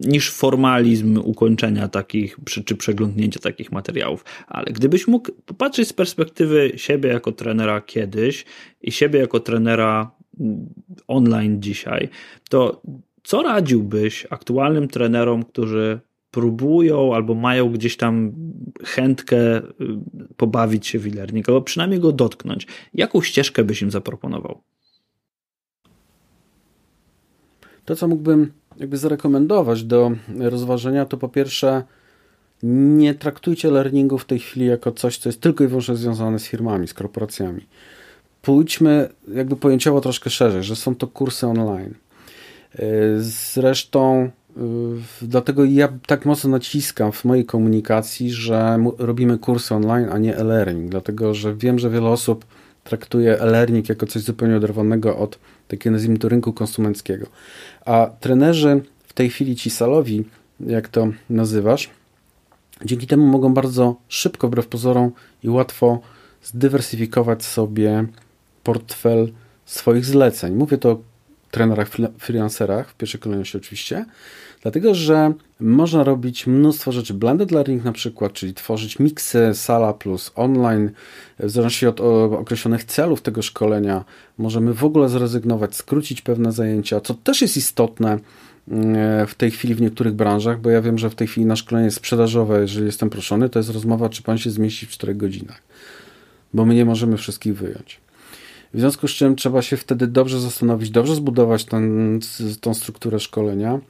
niż 0.00 0.30
formalizm 0.30 1.20
ukończenia 1.24 1.88
takich, 1.88 2.38
czy 2.64 2.76
przeglądnięcia 2.76 3.40
takich 3.40 3.72
materiałów. 3.72 4.24
Ale 4.46 4.64
gdybyś 4.64 5.08
mógł 5.08 5.32
popatrzeć 5.46 5.88
z 5.88 5.92
perspektywy 5.92 6.72
siebie 6.76 7.10
jako 7.10 7.32
trenera 7.32 7.80
kiedyś 7.80 8.44
i 8.80 8.92
siebie 8.92 9.20
jako 9.20 9.40
trenera 9.40 10.10
mm, 10.40 10.66
online 11.06 11.62
dzisiaj, 11.62 12.08
to 12.50 12.82
co 13.24 13.42
radziłbyś 13.42 14.26
aktualnym 14.30 14.88
trenerom, 14.88 15.44
którzy 15.44 16.00
próbują 16.30 17.14
albo 17.14 17.34
mają 17.34 17.72
gdzieś 17.72 17.96
tam 17.96 18.32
chętkę 18.84 19.58
y, 19.58 19.62
pobawić 20.36 20.86
się 20.86 20.98
w 20.98 21.06
e-learning, 21.06 21.48
albo 21.48 21.62
przynajmniej 21.62 22.00
go 22.00 22.12
dotknąć? 22.12 22.66
Jaką 22.94 23.20
ścieżkę 23.20 23.64
byś 23.64 23.82
im 23.82 23.90
zaproponował? 23.90 24.62
To, 27.84 27.96
co 27.96 28.08
mógłbym 28.08 28.52
jakby 28.80 28.96
zarekomendować 28.96 29.84
do 29.84 30.12
rozważenia, 30.38 31.06
to 31.06 31.16
po 31.16 31.28
pierwsze 31.28 31.82
nie 32.62 33.14
traktujcie 33.14 33.70
learningu 33.70 34.18
w 34.18 34.24
tej 34.24 34.38
chwili 34.38 34.66
jako 34.66 34.92
coś, 34.92 35.18
co 35.18 35.28
jest 35.28 35.40
tylko 35.40 35.64
i 35.64 35.66
wyłącznie 35.66 35.96
związane 35.96 36.38
z 36.38 36.46
firmami, 36.46 36.88
z 36.88 36.94
korporacjami. 36.94 37.66
Pójdźmy 38.42 39.08
jakby 39.34 39.56
pojęciowo 39.56 40.00
troszkę 40.00 40.30
szerzej, 40.30 40.62
że 40.62 40.76
są 40.76 40.94
to 40.94 41.06
kursy 41.06 41.46
online. 41.46 41.94
Zresztą 43.54 44.30
dlatego 45.22 45.64
ja 45.64 45.88
tak 46.06 46.24
mocno 46.24 46.50
naciskam 46.50 47.12
w 47.12 47.24
mojej 47.24 47.44
komunikacji, 47.44 48.30
że 48.30 48.78
robimy 48.98 49.38
kursy 49.38 49.74
online, 49.74 50.08
a 50.12 50.18
nie 50.18 50.36
e-learning, 50.36 50.90
dlatego 50.90 51.34
że 51.34 51.54
wiem, 51.54 51.78
że 51.78 51.90
wiele 51.90 52.08
osób 52.08 52.44
traktuje 52.88 53.40
e-learning 53.40 53.88
jako 53.88 54.06
coś 54.06 54.22
zupełnie 54.22 54.56
oderwanego 54.56 55.16
od 55.18 55.38
takiego 55.68 55.92
nazwijmy 55.92 56.18
to 56.18 56.28
rynku 56.28 56.52
konsumenckiego. 56.52 57.26
A 57.84 58.10
trenerzy 58.20 58.80
w 59.06 59.12
tej 59.12 59.30
chwili 59.30 59.56
ci 59.56 59.70
salowi, 59.70 60.24
jak 60.60 60.88
to 60.88 61.08
nazywasz, 61.30 61.90
dzięki 62.84 63.06
temu 63.06 63.26
mogą 63.26 63.54
bardzo 63.54 63.96
szybko, 64.08 64.48
wbrew 64.48 64.66
pozorom 64.66 65.10
i 65.42 65.48
łatwo 65.48 66.00
zdywersyfikować 66.42 67.44
sobie 67.44 68.06
portfel 68.62 69.32
swoich 69.66 70.04
zleceń. 70.04 70.54
Mówię 70.54 70.78
to 70.78 70.98
trenerach, 71.50 71.88
freelancerach, 72.18 72.90
w 72.90 72.94
pierwszej 72.94 73.20
kolejności 73.20 73.56
oczywiście, 73.56 74.04
Dlatego, 74.66 74.94
że 74.94 75.32
można 75.60 76.04
robić 76.04 76.46
mnóstwo 76.46 76.92
rzeczy. 76.92 77.14
Blended 77.14 77.50
learning 77.50 77.84
na 77.84 77.92
przykład, 77.92 78.32
czyli 78.32 78.54
tworzyć 78.54 78.98
miksy 78.98 79.50
sala 79.54 79.92
plus 79.92 80.32
online, 80.34 80.90
w 81.38 81.50
zależności 81.50 81.86
od 81.86 82.00
określonych 82.32 82.84
celów 82.84 83.22
tego 83.22 83.42
szkolenia. 83.42 84.04
Możemy 84.38 84.74
w 84.74 84.84
ogóle 84.84 85.08
zrezygnować, 85.08 85.76
skrócić 85.76 86.22
pewne 86.22 86.52
zajęcia, 86.52 87.00
co 87.00 87.14
też 87.14 87.42
jest 87.42 87.56
istotne 87.56 88.18
mm, 88.68 89.26
w 89.26 89.34
tej 89.34 89.50
chwili 89.50 89.74
w 89.74 89.80
niektórych 89.80 90.14
branżach, 90.14 90.60
bo 90.60 90.70
ja 90.70 90.82
wiem, 90.82 90.98
że 90.98 91.10
w 91.10 91.14
tej 91.14 91.26
chwili 91.26 91.46
na 91.46 91.56
szkolenie 91.56 91.90
sprzedażowe, 91.90 92.60
jeżeli 92.60 92.86
jestem 92.86 93.10
proszony, 93.10 93.48
to 93.48 93.58
jest 93.58 93.70
rozmowa, 93.70 94.08
czy 94.08 94.22
pan 94.22 94.38
się 94.38 94.50
zmieści 94.50 94.86
w 94.86 94.90
4 94.90 95.14
godzinach, 95.14 95.62
bo 96.54 96.64
my 96.64 96.74
nie 96.74 96.84
możemy 96.84 97.16
wszystkich 97.16 97.56
wyjąć. 97.56 98.05
W 98.74 98.80
związku 98.80 99.08
z 99.08 99.10
czym 99.10 99.36
trzeba 99.36 99.62
się 99.62 99.76
wtedy 99.76 100.06
dobrze 100.06 100.40
zastanowić, 100.40 100.90
dobrze 100.90 101.14
zbudować 101.14 101.64
ten, 101.64 102.20
tą 102.60 102.74
strukturę 102.74 103.20
szkolenia, 103.20 103.80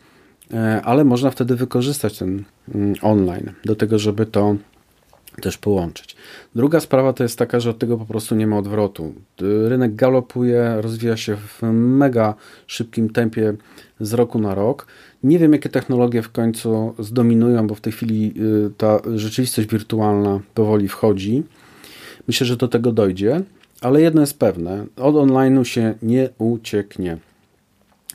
E, 0.53 0.83
ale 0.83 1.05
można 1.05 1.31
wtedy 1.31 1.57
wykorzystać 1.57 2.19
ten 2.19 2.45
mm, 2.75 2.95
online 3.03 3.53
do 3.65 3.77
tego, 3.77 3.99
żeby 3.99 4.27
to 4.27 4.57
też 5.43 5.59
połączyć. 5.59 6.17
Druga 6.55 6.81
sprawa 6.81 7.13
to 7.13 7.23
jest 7.23 7.39
taka, 7.39 7.61
że 7.61 7.71
od 7.71 7.79
tego 7.79 7.99
po 7.99 8.07
prostu 8.07 8.35
nie 8.35 8.47
ma 8.47 8.59
odwrotu. 8.59 9.15
Rynek 9.41 9.95
galopuje, 9.95 10.77
rozwija 10.81 11.17
się 11.17 11.37
w 11.37 11.63
mega 11.73 12.35
szybkim 12.67 13.11
tempie 13.11 13.55
z 14.01 14.13
roku 14.13 14.39
na 14.39 14.55
rok. 14.55 14.87
Nie 15.23 15.39
wiem, 15.39 15.53
jakie 15.53 15.69
technologie 15.69 16.23
w 16.23 16.33
końcu 16.33 16.95
zdominują, 16.99 17.67
bo 17.67 17.75
w 17.75 17.81
tej 17.81 17.93
chwili 17.93 18.35
y, 18.67 18.71
ta 18.77 19.01
rzeczywistość 19.15 19.69
wirtualna 19.69 20.41
powoli 20.55 20.89
wchodzi. 20.89 21.43
Myślę, 22.29 22.47
że 22.47 22.57
do 22.57 22.69
tego 22.69 22.93
dojdzie, 22.93 23.43
ale 23.81 24.03
jedno 24.03 24.21
jest 24.21 24.39
pewne: 24.39 24.87
od 24.97 25.15
online'u 25.15 25.63
się 25.65 25.95
nie 26.03 26.29
ucieknie. 26.39 27.19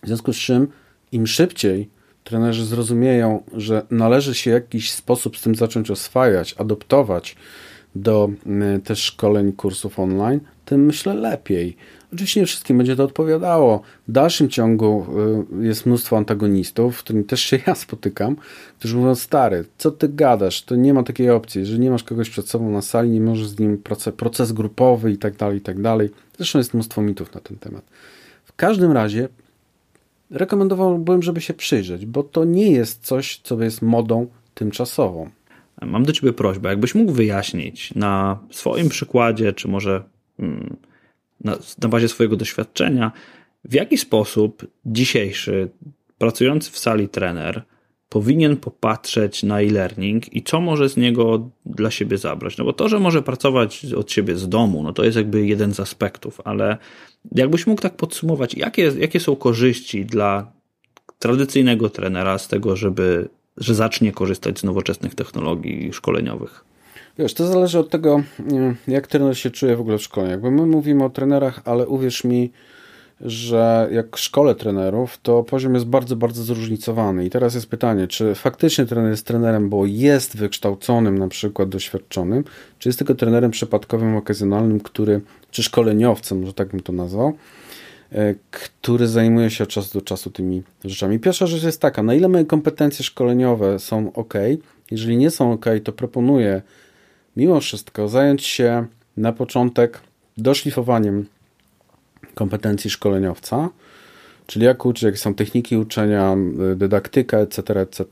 W 0.03 0.07
związku 0.07 0.33
z 0.33 0.37
czym 0.37 0.67
im 1.11 1.27
szybciej 1.27 1.89
trenerzy 2.23 2.65
zrozumieją, 2.65 3.43
że 3.53 3.85
należy 3.91 4.35
się 4.35 4.51
w 4.51 4.53
jakiś 4.53 4.91
sposób 4.91 5.37
z 5.37 5.41
tym 5.41 5.55
zacząć 5.55 5.91
oswajać, 5.91 6.55
adoptować 6.57 7.35
do 7.95 8.29
mm, 8.45 8.81
też 8.81 8.99
szkoleń, 9.03 9.53
kursów 9.53 9.99
online, 9.99 10.39
tym 10.71 10.85
myślę 10.85 11.13
lepiej. 11.13 11.75
Oczywiście 12.13 12.39
nie 12.39 12.45
wszystkim 12.45 12.77
będzie 12.77 12.95
to 12.95 13.03
odpowiadało. 13.03 13.81
W 14.07 14.11
dalszym 14.11 14.49
ciągu 14.49 15.05
y, 15.61 15.65
jest 15.65 15.85
mnóstwo 15.85 16.17
antagonistów, 16.17 16.97
w 16.97 17.03
którym 17.03 17.23
też 17.23 17.41
się 17.41 17.59
ja 17.67 17.75
spotykam, 17.75 18.35
którzy 18.79 18.97
mówią, 18.97 19.15
stary, 19.15 19.65
co 19.77 19.91
ty 19.91 20.09
gadasz? 20.09 20.63
To 20.63 20.75
nie 20.75 20.93
ma 20.93 21.03
takiej 21.03 21.29
opcji. 21.29 21.59
Jeżeli 21.59 21.79
nie 21.79 21.91
masz 21.91 22.03
kogoś 22.03 22.29
przed 22.29 22.49
sobą 22.49 22.71
na 22.71 22.81
sali, 22.81 23.09
nie 23.09 23.21
możesz 23.21 23.47
z 23.47 23.59
nim 23.59 23.77
proces, 23.77 24.13
proces 24.13 24.51
grupowy 24.51 25.11
i 25.11 25.17
tak 25.17 25.35
dalej, 25.35 25.57
i 25.57 25.61
tak 25.61 25.81
dalej. 25.81 26.09
Zresztą 26.37 26.59
jest 26.59 26.73
mnóstwo 26.73 27.01
mitów 27.01 27.35
na 27.35 27.41
ten 27.41 27.57
temat. 27.57 27.83
W 28.45 28.55
każdym 28.55 28.91
razie 28.91 29.29
rekomendowałbym, 30.29 31.23
żeby 31.23 31.41
się 31.41 31.53
przyjrzeć, 31.53 32.05
bo 32.05 32.23
to 32.23 32.45
nie 32.45 32.71
jest 32.71 33.05
coś, 33.05 33.39
co 33.43 33.63
jest 33.63 33.81
modą 33.81 34.27
tymczasową. 34.53 35.29
Mam 35.81 36.03
do 36.03 36.11
Ciebie 36.11 36.33
prośbę, 36.33 36.69
jakbyś 36.69 36.95
mógł 36.95 37.11
wyjaśnić 37.11 37.95
na 37.95 38.39
swoim 38.51 38.89
przykładzie, 38.89 39.53
czy 39.53 39.67
może 39.67 40.03
na, 41.41 41.57
na 41.81 41.89
bazie 41.89 42.07
swojego 42.07 42.35
doświadczenia, 42.35 43.11
w 43.65 43.73
jaki 43.73 43.97
sposób 43.97 44.67
dzisiejszy 44.85 45.69
pracujący 46.17 46.71
w 46.71 46.79
sali 46.79 47.09
trener 47.09 47.63
powinien 48.09 48.57
popatrzeć 48.57 49.43
na 49.43 49.61
e-learning 49.61 50.33
i 50.33 50.43
co 50.43 50.61
może 50.61 50.89
z 50.89 50.97
niego 50.97 51.49
dla 51.65 51.91
siebie 51.91 52.17
zabrać. 52.17 52.57
No 52.57 52.65
bo 52.65 52.73
to, 52.73 52.89
że 52.89 52.99
może 52.99 53.21
pracować 53.21 53.85
od 53.93 54.11
siebie 54.11 54.37
z 54.37 54.49
domu, 54.49 54.83
no 54.83 54.93
to 54.93 55.03
jest 55.03 55.17
jakby 55.17 55.47
jeden 55.47 55.73
z 55.73 55.79
aspektów, 55.79 56.41
ale 56.43 56.77
jakbyś 57.35 57.67
mógł 57.67 57.81
tak 57.81 57.95
podsumować, 57.95 58.55
jakie, 58.55 58.91
jakie 58.97 59.19
są 59.19 59.35
korzyści 59.35 60.05
dla 60.05 60.51
tradycyjnego 61.19 61.89
trenera 61.89 62.37
z 62.37 62.47
tego, 62.47 62.75
żeby, 62.75 63.29
że 63.57 63.75
zacznie 63.75 64.11
korzystać 64.11 64.59
z 64.59 64.63
nowoczesnych 64.63 65.15
technologii 65.15 65.93
szkoleniowych? 65.93 66.65
Wiesz, 67.21 67.33
to 67.33 67.47
zależy 67.47 67.79
od 67.79 67.89
tego, 67.89 68.23
jak 68.87 69.07
trener 69.07 69.37
się 69.37 69.51
czuje 69.51 69.75
w 69.75 69.81
ogóle 69.81 69.97
w 69.97 70.01
szkole. 70.01 70.29
Jakby 70.29 70.51
my 70.51 70.65
mówimy 70.65 71.03
o 71.03 71.09
trenerach, 71.09 71.61
ale 71.65 71.87
uwierz 71.87 72.23
mi, 72.23 72.51
że 73.21 73.89
jak 73.91 74.17
szkole 74.17 74.55
trenerów, 74.55 75.19
to 75.23 75.43
poziom 75.43 75.73
jest 75.73 75.85
bardzo, 75.85 76.15
bardzo 76.15 76.43
zróżnicowany. 76.43 77.25
I 77.25 77.29
teraz 77.29 77.55
jest 77.55 77.67
pytanie, 77.67 78.07
czy 78.07 78.35
faktycznie 78.35 78.85
trener 78.85 79.11
jest 79.11 79.25
trenerem, 79.25 79.69
bo 79.69 79.85
jest 79.85 80.37
wykształconym, 80.37 81.17
na 81.17 81.27
przykład 81.27 81.69
doświadczonym, 81.69 82.43
czy 82.79 82.89
jest 82.89 82.99
tylko 82.99 83.15
trenerem 83.15 83.51
przypadkowym, 83.51 84.15
okazjonalnym, 84.15 84.79
który, 84.79 85.21
czy 85.51 85.63
szkoleniowcem, 85.63 86.45
że 86.45 86.53
tak 86.53 86.67
bym 86.67 86.79
to 86.79 86.93
nazwał, 86.93 87.33
e, 88.11 88.35
który 88.51 89.07
zajmuje 89.07 89.49
się 89.49 89.63
od 89.63 89.69
czasu 89.69 89.99
do 89.99 90.05
czasu 90.05 90.29
tymi 90.29 90.63
rzeczami. 90.85 91.19
Pierwsza 91.19 91.47
rzecz 91.47 91.63
jest 91.63 91.81
taka, 91.81 92.03
na 92.03 92.13
ile 92.13 92.27
moje 92.27 92.45
kompetencje 92.45 93.05
szkoleniowe 93.05 93.79
są 93.79 94.13
ok, 94.13 94.33
jeżeli 94.91 95.17
nie 95.17 95.31
są 95.31 95.51
ok, 95.51 95.65
to 95.83 95.91
proponuję 95.91 96.61
mimo 97.37 97.59
wszystko 97.59 98.07
zająć 98.07 98.43
się 98.45 98.85
na 99.17 99.33
początek 99.33 100.01
doszlifowaniem 100.37 101.25
kompetencji 102.35 102.89
szkoleniowca, 102.89 103.69
czyli 104.47 104.65
jak 104.65 104.85
uczyć, 104.85 105.03
jakie 105.03 105.17
są 105.17 105.33
techniki 105.33 105.77
uczenia, 105.77 106.35
dydaktyka, 106.75 107.37
etc., 107.37 107.79
etc., 107.79 108.05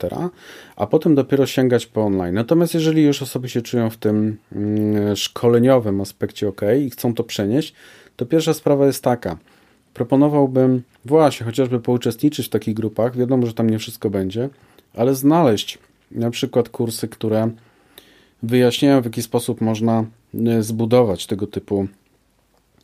a 0.76 0.86
potem 0.86 1.14
dopiero 1.14 1.46
sięgać 1.46 1.86
po 1.86 2.04
online. 2.04 2.34
Natomiast 2.34 2.74
jeżeli 2.74 3.02
już 3.02 3.22
osoby 3.22 3.48
się 3.48 3.62
czują 3.62 3.90
w 3.90 3.96
tym 3.96 4.36
mm, 4.52 5.16
szkoleniowym 5.16 6.00
aspekcie 6.00 6.48
ok 6.48 6.60
i 6.86 6.90
chcą 6.90 7.14
to 7.14 7.24
przenieść, 7.24 7.74
to 8.16 8.26
pierwsza 8.26 8.54
sprawa 8.54 8.86
jest 8.86 9.04
taka. 9.04 9.36
Proponowałbym 9.94 10.82
właśnie 11.04 11.46
chociażby 11.46 11.80
pouczestniczyć 11.80 12.46
w 12.46 12.50
takich 12.50 12.74
grupach. 12.74 13.16
Wiadomo, 13.16 13.46
że 13.46 13.54
tam 13.54 13.70
nie 13.70 13.78
wszystko 13.78 14.10
będzie, 14.10 14.48
ale 14.94 15.14
znaleźć 15.14 15.78
na 16.10 16.30
przykład 16.30 16.68
kursy, 16.68 17.08
które 17.08 17.50
wyjaśniają, 18.42 19.00
w 19.00 19.04
jaki 19.04 19.22
sposób 19.22 19.60
można 19.60 20.04
e, 20.46 20.62
zbudować 20.62 21.26
tego 21.26 21.46
typu 21.46 21.86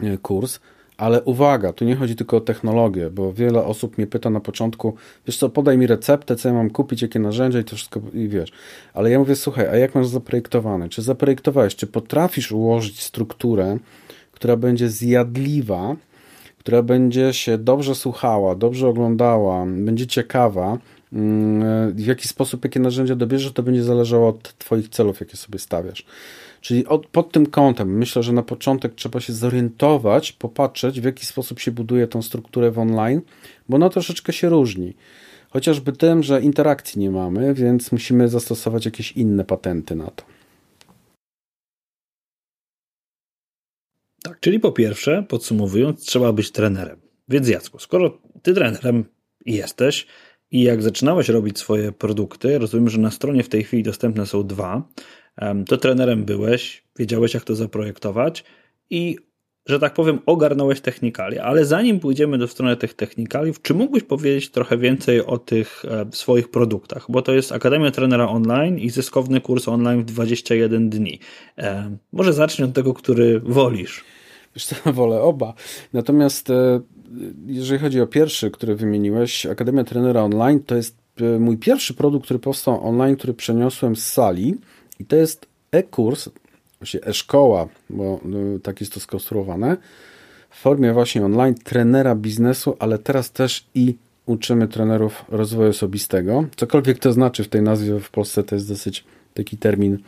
e, 0.01 0.19
kurs, 0.19 0.61
ale 0.97 1.23
uwaga, 1.23 1.73
tu 1.73 1.85
nie 1.85 1.97
chodzi 1.97 2.17
tylko 2.17 2.37
o 2.37 2.41
technologię, 2.41 3.11
bo 3.11 3.33
wiele 3.33 3.65
osób 3.65 3.99
mnie 3.99 4.07
pyta 4.07 4.31
na 4.31 4.41
początku, 4.41 4.95
wiesz 5.27 5.37
co, 5.37 5.49
podaj 5.49 5.79
mi 5.79 5.87
receptę, 5.87 6.37
co 6.37 6.49
ja 6.49 6.55
mam 6.55 6.71
kupić, 6.71 7.03
jakie 7.03 7.19
narzędzia 7.19 7.59
i 7.59 7.65
to 7.65 7.77
wszystko, 7.77 8.01
i 8.15 8.29
wiesz. 8.29 8.53
Ale 8.95 9.11
ja 9.11 9.19
mówię, 9.19 9.37
słuchaj, 9.37 9.69
a 9.69 9.77
jak 9.77 9.95
masz 9.95 10.07
zaprojektowane? 10.07 10.89
Czy 10.89 11.03
zaprojektowałeś, 11.03 11.77
czy 11.77 11.87
potrafisz 11.87 12.53
ułożyć 12.53 13.03
strukturę, 13.03 13.79
która 14.33 14.57
będzie 14.57 14.89
zjadliwa 14.89 15.97
która 16.67 16.83
będzie 16.83 17.33
się 17.33 17.59
dobrze 17.59 17.95
słuchała, 17.95 18.55
dobrze 18.55 18.89
oglądała, 18.89 19.67
będzie 19.67 20.07
ciekawa, 20.07 20.79
w 21.13 22.07
jaki 22.07 22.29
sposób, 22.29 22.65
jakie 22.65 22.81
narzędzia 22.81 23.17
dobierzesz, 23.17 23.53
to 23.53 23.63
będzie 23.63 23.83
zależało 23.83 24.29
od 24.29 24.59
Twoich 24.59 24.89
celów, 24.89 25.21
jakie 25.21 25.37
sobie 25.37 25.59
stawiasz. 25.59 26.05
Czyli 26.61 26.87
od, 26.87 27.07
pod 27.07 27.33
tym 27.33 27.47
kątem 27.47 27.99
myślę, 27.99 28.23
że 28.23 28.33
na 28.33 28.43
początek 28.43 28.95
trzeba 28.95 29.21
się 29.21 29.33
zorientować, 29.33 30.33
popatrzeć, 30.33 31.01
w 31.01 31.05
jaki 31.05 31.27
sposób 31.27 31.61
się 31.61 31.71
buduje 31.71 32.07
tą 32.07 32.23
strukturę 32.23 32.71
w 32.71 32.79
online, 32.79 33.21
bo 33.69 33.77
ona 33.77 33.89
troszeczkę 33.89 34.33
się 34.33 34.49
różni. 34.49 34.95
Chociażby 35.51 35.93
tym, 35.93 36.23
że 36.23 36.43
interakcji 36.43 37.01
nie 37.01 37.11
mamy, 37.11 37.55
więc 37.55 37.93
musimy 37.93 38.29
zastosować 38.29 38.85
jakieś 38.85 39.13
inne 39.13 39.45
patenty 39.45 39.95
na 39.95 40.11
to. 40.11 40.25
Tak, 44.23 44.41
czyli 44.41 44.61
po 44.61 44.73
pierwsze, 44.73 45.25
podsumowując, 45.29 46.05
trzeba 46.05 46.33
być 46.33 46.51
trenerem. 46.51 47.01
Więc 47.29 47.49
Jacku, 47.49 47.79
skoro 47.79 48.19
ty 48.43 48.55
trenerem 48.55 49.05
jesteś 49.47 50.07
i 50.51 50.63
jak 50.63 50.83
zaczynałeś 50.83 51.29
robić 51.29 51.59
swoje 51.59 51.93
produkty, 51.93 52.59
rozumiem, 52.59 52.89
że 52.89 52.99
na 52.99 53.11
stronie 53.11 53.43
w 53.43 53.49
tej 53.49 53.65
chwili 53.65 53.83
dostępne 53.83 54.27
są 54.27 54.47
dwa, 54.47 54.89
to 55.69 55.77
trenerem 55.77 56.25
byłeś, 56.25 56.85
wiedziałeś 56.99 57.35
jak 57.35 57.45
to 57.45 57.55
zaprojektować 57.55 58.45
i 58.91 59.17
że 59.67 59.79
tak 59.79 59.95
powiem, 59.95 60.19
ogarnąłeś 60.27 60.81
technikali, 60.81 61.39
ale 61.39 61.65
zanim 61.65 62.01
pójdziemy 62.01 62.39
do 62.39 62.49
strony 62.49 62.77
tych 62.77 62.95
technikaliów, 62.95 63.63
czy 63.63 63.75
mógłbyś 63.75 64.03
powiedzieć 64.03 64.51
trochę 64.51 64.79
więcej 64.79 65.25
o 65.25 65.39
tych 65.39 65.85
swoich 66.11 66.51
produktach? 66.51 67.07
Bo 67.09 67.23
to 67.23 67.33
jest 67.33 67.53
Akademia 67.53 67.91
Trenera 67.91 68.29
Online 68.29 68.79
i 68.79 68.91
zyskowny 68.91 69.41
kurs 69.41 69.69
online 69.69 70.01
w 70.01 70.05
21 70.05 70.91
dni. 70.91 71.19
Może 72.13 72.33
zacznij 72.33 72.69
od 72.69 72.75
tego, 72.75 72.95
który 72.95 73.41
wolisz. 73.41 74.05
Wiesz 74.57 74.67
co, 74.67 74.93
wolę 74.93 75.21
oba. 75.21 75.55
Natomiast 75.93 76.51
e, 76.51 76.81
jeżeli 77.47 77.81
chodzi 77.81 78.01
o 78.01 78.07
pierwszy, 78.07 78.51
który 78.51 78.77
wymieniłeś, 78.77 79.47
Akademia 79.47 79.85
Trenera 79.85 80.23
Online, 80.23 80.61
to 80.61 80.77
jest 80.77 80.97
mój 81.41 81.59
pierwszy 81.59 81.95
produkt, 81.95 82.25
który 82.25 82.39
powstał 82.39 82.89
online, 82.89 83.17
który 83.17 83.35
przeniosłem 83.35 83.97
z 83.97 84.07
sali 84.07 84.55
i 84.99 85.05
to 85.05 85.17
jest 85.17 85.47
e-kurs, 85.73 86.29
właśnie 86.81 87.01
e-szkoła, 87.05 87.69
bo 87.91 88.21
no, 88.25 88.39
tak 88.63 88.81
jest 88.81 88.93
to 88.93 89.01
skonstruowane, 89.01 89.77
w 90.51 90.59
formie 90.59 90.93
właśnie 90.93 91.25
online 91.25 91.55
trenera 91.55 92.15
biznesu, 92.15 92.77
ale 92.79 92.99
teraz 92.99 93.33
też 93.33 93.67
i 93.75 93.95
uczymy 94.27 94.69
trenerów 94.69 95.25
rozwoju 95.29 95.71
osobistego. 95.71 96.45
Cokolwiek 96.57 96.99
to 96.99 97.13
znaczy 97.13 97.45
w 97.45 97.49
tej 97.49 97.63
nazwie 97.63 98.01
w 98.01 98.11
Polsce, 98.11 98.43
to 98.43 98.55
jest 98.55 98.69
dosyć 98.69 99.05
taki 99.35 99.57
termin 99.57 99.99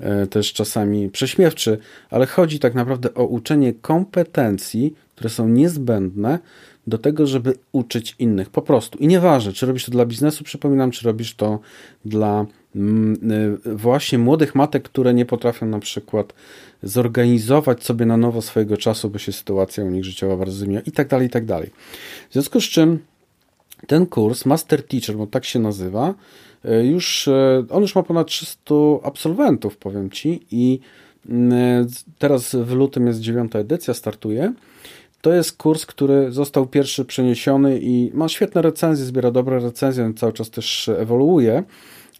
e, 0.00 0.26
też 0.26 0.52
czasami 0.52 1.10
prześmiewczy, 1.10 1.78
ale 2.10 2.26
chodzi 2.26 2.58
tak 2.58 2.74
naprawdę 2.74 3.14
o 3.14 3.24
uczenie 3.24 3.72
kompetencji, 3.72 4.94
które 5.16 5.30
są 5.30 5.48
niezbędne 5.48 6.38
do 6.86 6.98
tego, 6.98 7.26
żeby 7.26 7.54
uczyć 7.72 8.16
innych. 8.18 8.50
Po 8.50 8.62
prostu. 8.62 8.98
I 8.98 9.06
nieważne, 9.06 9.52
czy 9.52 9.66
robisz 9.66 9.84
to 9.84 9.90
dla 9.90 10.06
biznesu, 10.06 10.44
przypominam, 10.44 10.90
czy 10.90 11.06
robisz 11.06 11.34
to 11.34 11.58
dla 12.04 12.46
mm, 12.76 13.32
y, 13.66 13.76
właśnie 13.76 14.18
młodych 14.18 14.54
matek, 14.54 14.82
które 14.82 15.14
nie 15.14 15.24
potrafią 15.24 15.66
na 15.66 15.78
przykład 15.78 16.34
zorganizować 16.82 17.84
sobie 17.84 18.06
na 18.06 18.16
nowo 18.16 18.42
swojego 18.42 18.76
czasu, 18.76 19.10
bo 19.10 19.18
się 19.18 19.32
sytuacja 19.32 19.84
u 19.84 19.90
nich 19.90 20.04
życiowa 20.04 20.36
bardzo 20.36 20.56
zmienia 20.56 20.80
i 20.80 20.92
tak 20.92 21.08
dalej, 21.08 21.26
i 21.26 21.30
tak 21.30 21.44
dalej. 21.44 21.70
W 22.30 22.32
związku 22.32 22.60
z 22.60 22.64
czym 22.64 22.98
ten 23.86 24.06
kurs 24.06 24.46
Master 24.46 24.82
Teacher, 24.82 25.16
bo 25.16 25.26
tak 25.26 25.44
się 25.44 25.58
nazywa, 25.58 26.14
y, 26.64 26.86
już, 26.86 27.28
y, 27.28 27.64
on 27.70 27.82
już 27.82 27.94
ma 27.94 28.02
ponad 28.02 28.26
300 28.26 28.74
absolwentów, 29.02 29.76
powiem 29.76 30.10
Ci 30.10 30.46
i 30.50 30.80
teraz 32.18 32.54
w 32.54 32.72
lutym 32.72 33.06
jest 33.06 33.20
dziewiąta 33.20 33.58
edycja, 33.58 33.94
startuje 33.94 34.52
to 35.20 35.32
jest 35.32 35.56
kurs, 35.56 35.86
który 35.86 36.32
został 36.32 36.66
pierwszy 36.66 37.04
przeniesiony 37.04 37.78
i 37.82 38.10
ma 38.14 38.28
świetne 38.28 38.62
recenzje, 38.62 39.04
zbiera 39.04 39.30
dobre 39.30 39.60
recenzje, 39.60 40.12
cały 40.16 40.32
czas 40.32 40.50
też 40.50 40.88
ewoluuje. 40.88 41.64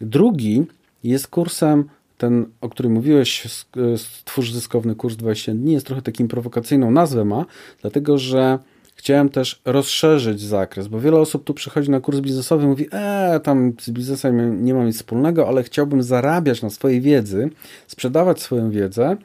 Drugi 0.00 0.64
jest 1.04 1.28
kursem, 1.28 1.84
ten, 2.18 2.46
o 2.60 2.68
którym 2.68 2.92
mówiłeś, 2.92 3.48
Stwórz 3.96 4.52
zyskowny 4.52 4.94
kurs 4.94 5.16
20 5.16 5.52
dni, 5.52 5.72
jest 5.72 5.86
trochę 5.86 6.02
takim 6.02 6.28
prowokacyjną 6.28 6.90
nazwę 6.90 7.24
ma, 7.24 7.44
dlatego 7.80 8.18
że 8.18 8.58
chciałem 8.96 9.28
też 9.28 9.60
rozszerzyć 9.64 10.40
zakres, 10.40 10.88
bo 10.88 11.00
wiele 11.00 11.18
osób 11.18 11.44
tu 11.44 11.54
przychodzi 11.54 11.90
na 11.90 12.00
kurs 12.00 12.20
biznesowy 12.20 12.64
i 12.64 12.66
mówi, 12.66 12.86
e, 12.92 13.40
tam 13.42 13.72
z 13.80 13.90
biznesem 13.90 14.64
nie 14.64 14.74
mam 14.74 14.86
nic 14.86 14.96
wspólnego, 14.96 15.48
ale 15.48 15.62
chciałbym 15.62 16.02
zarabiać 16.02 16.62
na 16.62 16.70
swojej 16.70 17.00
wiedzy, 17.00 17.50
sprzedawać 17.86 18.40
swoją 18.40 18.70
wiedzę 18.70 19.16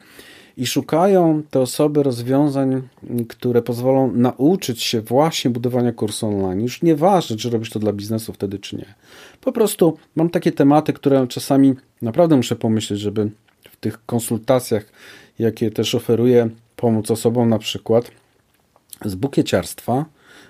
i 0.56 0.66
szukają 0.66 1.42
te 1.50 1.60
osoby 1.60 2.02
rozwiązań, 2.02 2.82
które 3.28 3.62
pozwolą 3.62 4.12
nauczyć 4.12 4.82
się 4.82 5.00
właśnie 5.00 5.50
budowania 5.50 5.92
kursu 5.92 6.26
online. 6.26 6.60
Już 6.60 6.82
nieważne, 6.82 7.36
czy 7.36 7.50
robisz 7.50 7.70
to 7.70 7.78
dla 7.78 7.92
biznesu 7.92 8.32
wtedy, 8.32 8.58
czy 8.58 8.76
nie. 8.76 8.94
Po 9.40 9.52
prostu 9.52 9.98
mam 10.16 10.30
takie 10.30 10.52
tematy, 10.52 10.92
które 10.92 11.26
czasami 11.26 11.74
naprawdę 12.02 12.36
muszę 12.36 12.56
pomyśleć, 12.56 13.00
żeby 13.00 13.30
w 13.70 13.76
tych 13.76 14.06
konsultacjach, 14.06 14.84
jakie 15.38 15.70
też 15.70 15.94
oferuję, 15.94 16.48
pomóc 16.76 17.10
osobom 17.10 17.48
na 17.48 17.58
przykład 17.58 18.10
z 19.04 19.14
bukieciarstwa, 19.14 20.04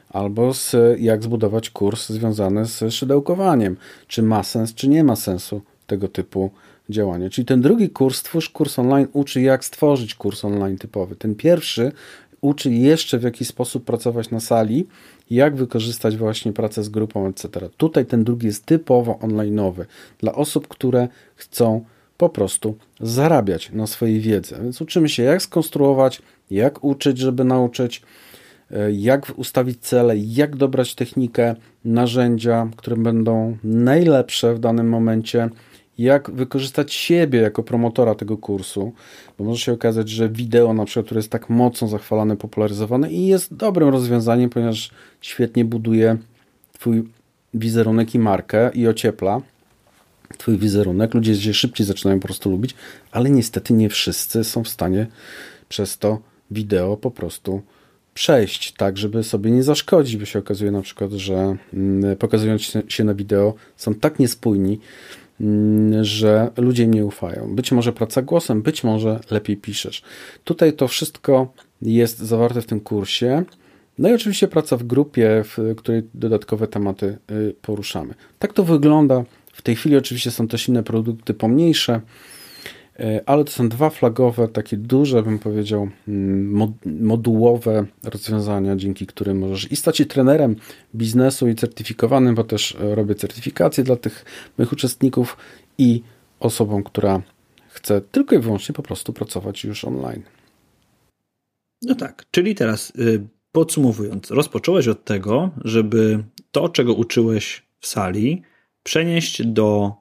albo 0.08 0.54
z 0.54 0.76
jak 0.98 1.22
zbudować 1.22 1.70
kurs 1.70 2.08
związany 2.08 2.66
z 2.66 2.94
szydełkowaniem. 2.94 3.76
Czy 4.06 4.22
ma 4.22 4.42
sens, 4.42 4.74
czy 4.74 4.88
nie 4.88 5.04
ma 5.04 5.16
sensu 5.16 5.62
tego 5.86 6.08
typu 6.08 6.50
działanie. 6.90 7.30
Czyli 7.30 7.44
ten 7.44 7.60
drugi 7.60 7.90
kurs, 7.90 8.18
Stwórz 8.18 8.50
kurs 8.50 8.78
online, 8.78 9.06
uczy 9.12 9.40
jak 9.40 9.64
stworzyć 9.64 10.14
kurs 10.14 10.44
online 10.44 10.78
typowy. 10.78 11.16
Ten 11.16 11.34
pierwszy 11.34 11.92
uczy 12.40 12.70
jeszcze 12.70 13.18
w 13.18 13.22
jaki 13.22 13.44
sposób 13.44 13.84
pracować 13.84 14.30
na 14.30 14.40
sali, 14.40 14.86
jak 15.30 15.56
wykorzystać 15.56 16.16
właśnie 16.16 16.52
pracę 16.52 16.82
z 16.82 16.88
grupą, 16.88 17.26
etc. 17.26 17.68
Tutaj 17.76 18.06
ten 18.06 18.24
drugi 18.24 18.46
jest 18.46 18.66
typowo 18.66 19.18
onlineowy 19.18 19.86
dla 20.18 20.34
osób, 20.34 20.68
które 20.68 21.08
chcą 21.36 21.84
po 22.16 22.28
prostu 22.28 22.76
zarabiać 23.00 23.70
na 23.72 23.86
swojej 23.86 24.20
wiedzy. 24.20 24.56
Więc 24.62 24.80
uczymy 24.80 25.08
się, 25.08 25.22
jak 25.22 25.42
skonstruować, 25.42 26.22
jak 26.50 26.84
uczyć, 26.84 27.18
żeby 27.18 27.44
nauczyć, 27.44 28.02
e, 28.70 28.92
jak 28.92 29.32
ustawić 29.36 29.80
cele, 29.80 30.16
jak 30.16 30.56
dobrać 30.56 30.94
technikę, 30.94 31.54
narzędzia, 31.84 32.70
które 32.76 32.96
będą 32.96 33.56
najlepsze 33.64 34.54
w 34.54 34.58
danym 34.58 34.88
momencie 34.88 35.48
jak 35.98 36.30
wykorzystać 36.30 36.94
siebie 36.94 37.40
jako 37.40 37.62
promotora 37.62 38.14
tego 38.14 38.36
kursu, 38.36 38.92
bo 39.38 39.44
może 39.44 39.60
się 39.60 39.72
okazać, 39.72 40.08
że 40.08 40.28
wideo 40.28 40.74
na 40.74 40.84
przykład, 40.84 41.06
które 41.06 41.18
jest 41.18 41.30
tak 41.30 41.50
mocno 41.50 41.88
zachwalane, 41.88 42.36
popularyzowane 42.36 43.12
i 43.12 43.26
jest 43.26 43.54
dobrym 43.54 43.88
rozwiązaniem, 43.88 44.50
ponieważ 44.50 44.90
świetnie 45.20 45.64
buduje 45.64 46.16
twój 46.72 47.04
wizerunek 47.54 48.14
i 48.14 48.18
markę 48.18 48.70
i 48.74 48.88
ociepla 48.88 49.40
twój 50.38 50.58
wizerunek, 50.58 51.14
ludzie 51.14 51.36
się 51.36 51.54
szybciej 51.54 51.86
zaczynają 51.86 52.20
po 52.20 52.26
prostu 52.26 52.50
lubić, 52.50 52.74
ale 53.10 53.30
niestety 53.30 53.74
nie 53.74 53.88
wszyscy 53.88 54.44
są 54.44 54.64
w 54.64 54.68
stanie 54.68 55.06
przez 55.68 55.98
to 55.98 56.18
wideo 56.50 56.96
po 56.96 57.10
prostu 57.10 57.62
przejść 58.14 58.72
tak, 58.72 58.98
żeby 58.98 59.24
sobie 59.24 59.50
nie 59.50 59.62
zaszkodzić, 59.62 60.16
bo 60.16 60.24
się 60.24 60.38
okazuje 60.38 60.70
na 60.70 60.82
przykład, 60.82 61.12
że 61.12 61.56
mm, 61.74 62.16
pokazując 62.16 62.72
się 62.88 63.04
na 63.04 63.14
wideo 63.14 63.54
są 63.76 63.94
tak 63.94 64.18
niespójni, 64.18 64.80
że 66.02 66.50
ludzie 66.56 66.82
im 66.82 66.94
nie 66.94 67.06
ufają. 67.06 67.54
Być 67.54 67.72
może 67.72 67.92
praca 67.92 68.22
głosem, 68.22 68.62
być 68.62 68.84
może 68.84 69.20
lepiej 69.30 69.56
piszesz. 69.56 70.02
Tutaj 70.44 70.72
to 70.72 70.88
wszystko 70.88 71.52
jest 71.82 72.18
zawarte 72.18 72.62
w 72.62 72.66
tym 72.66 72.80
kursie. 72.80 73.44
No 73.98 74.08
i 74.08 74.14
oczywiście 74.14 74.48
praca 74.48 74.76
w 74.76 74.82
grupie, 74.82 75.44
w 75.44 75.74
której 75.76 76.02
dodatkowe 76.14 76.68
tematy 76.68 77.18
y, 77.30 77.54
poruszamy. 77.62 78.14
Tak 78.38 78.52
to 78.52 78.64
wygląda. 78.64 79.24
W 79.52 79.62
tej 79.62 79.76
chwili 79.76 79.96
oczywiście 79.96 80.30
są 80.30 80.48
też 80.48 80.68
inne 80.68 80.82
produkty 80.82 81.34
pomniejsze, 81.34 82.00
ale 83.26 83.44
to 83.44 83.52
są 83.52 83.68
dwa 83.68 83.90
flagowe, 83.90 84.48
takie 84.48 84.76
duże, 84.76 85.22
bym 85.22 85.38
powiedział, 85.38 85.88
mm, 86.08 86.74
modułowe 87.00 87.86
rozwiązania, 88.04 88.76
dzięki 88.76 89.06
którym 89.06 89.38
możesz 89.38 89.72
i 89.72 89.76
stać 89.76 89.96
się 89.96 90.06
trenerem 90.06 90.56
biznesu 90.94 91.48
i 91.48 91.54
certyfikowanym, 91.54 92.34
bo 92.34 92.44
też 92.44 92.76
e, 92.80 92.94
robię 92.94 93.14
certyfikację 93.14 93.84
dla 93.84 93.96
tych 93.96 94.24
moich 94.58 94.72
uczestników 94.72 95.36
i 95.78 96.02
osobą, 96.40 96.82
która 96.82 97.22
chce 97.68 98.00
tylko 98.00 98.34
i 98.34 98.38
wyłącznie 98.38 98.72
po 98.72 98.82
prostu 98.82 99.12
pracować 99.12 99.64
już 99.64 99.84
online. 99.84 100.22
No 101.82 101.94
tak, 101.94 102.26
czyli 102.30 102.54
teraz 102.54 102.92
y, 102.98 103.26
podsumowując, 103.52 104.30
rozpocząłeś 104.30 104.88
od 104.88 105.04
tego, 105.04 105.50
żeby 105.64 106.24
to, 106.50 106.68
czego 106.68 106.94
uczyłeś 106.94 107.62
w 107.80 107.86
sali, 107.86 108.42
przenieść 108.82 109.46
do 109.46 109.92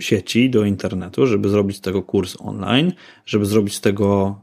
sieci, 0.00 0.50
do 0.50 0.64
internetu, 0.64 1.26
żeby 1.26 1.48
zrobić 1.48 1.76
z 1.76 1.80
tego 1.80 2.02
kurs 2.02 2.36
online, 2.38 2.92
żeby 3.26 3.46
zrobić 3.46 3.74
z 3.74 3.80
tego 3.80 4.40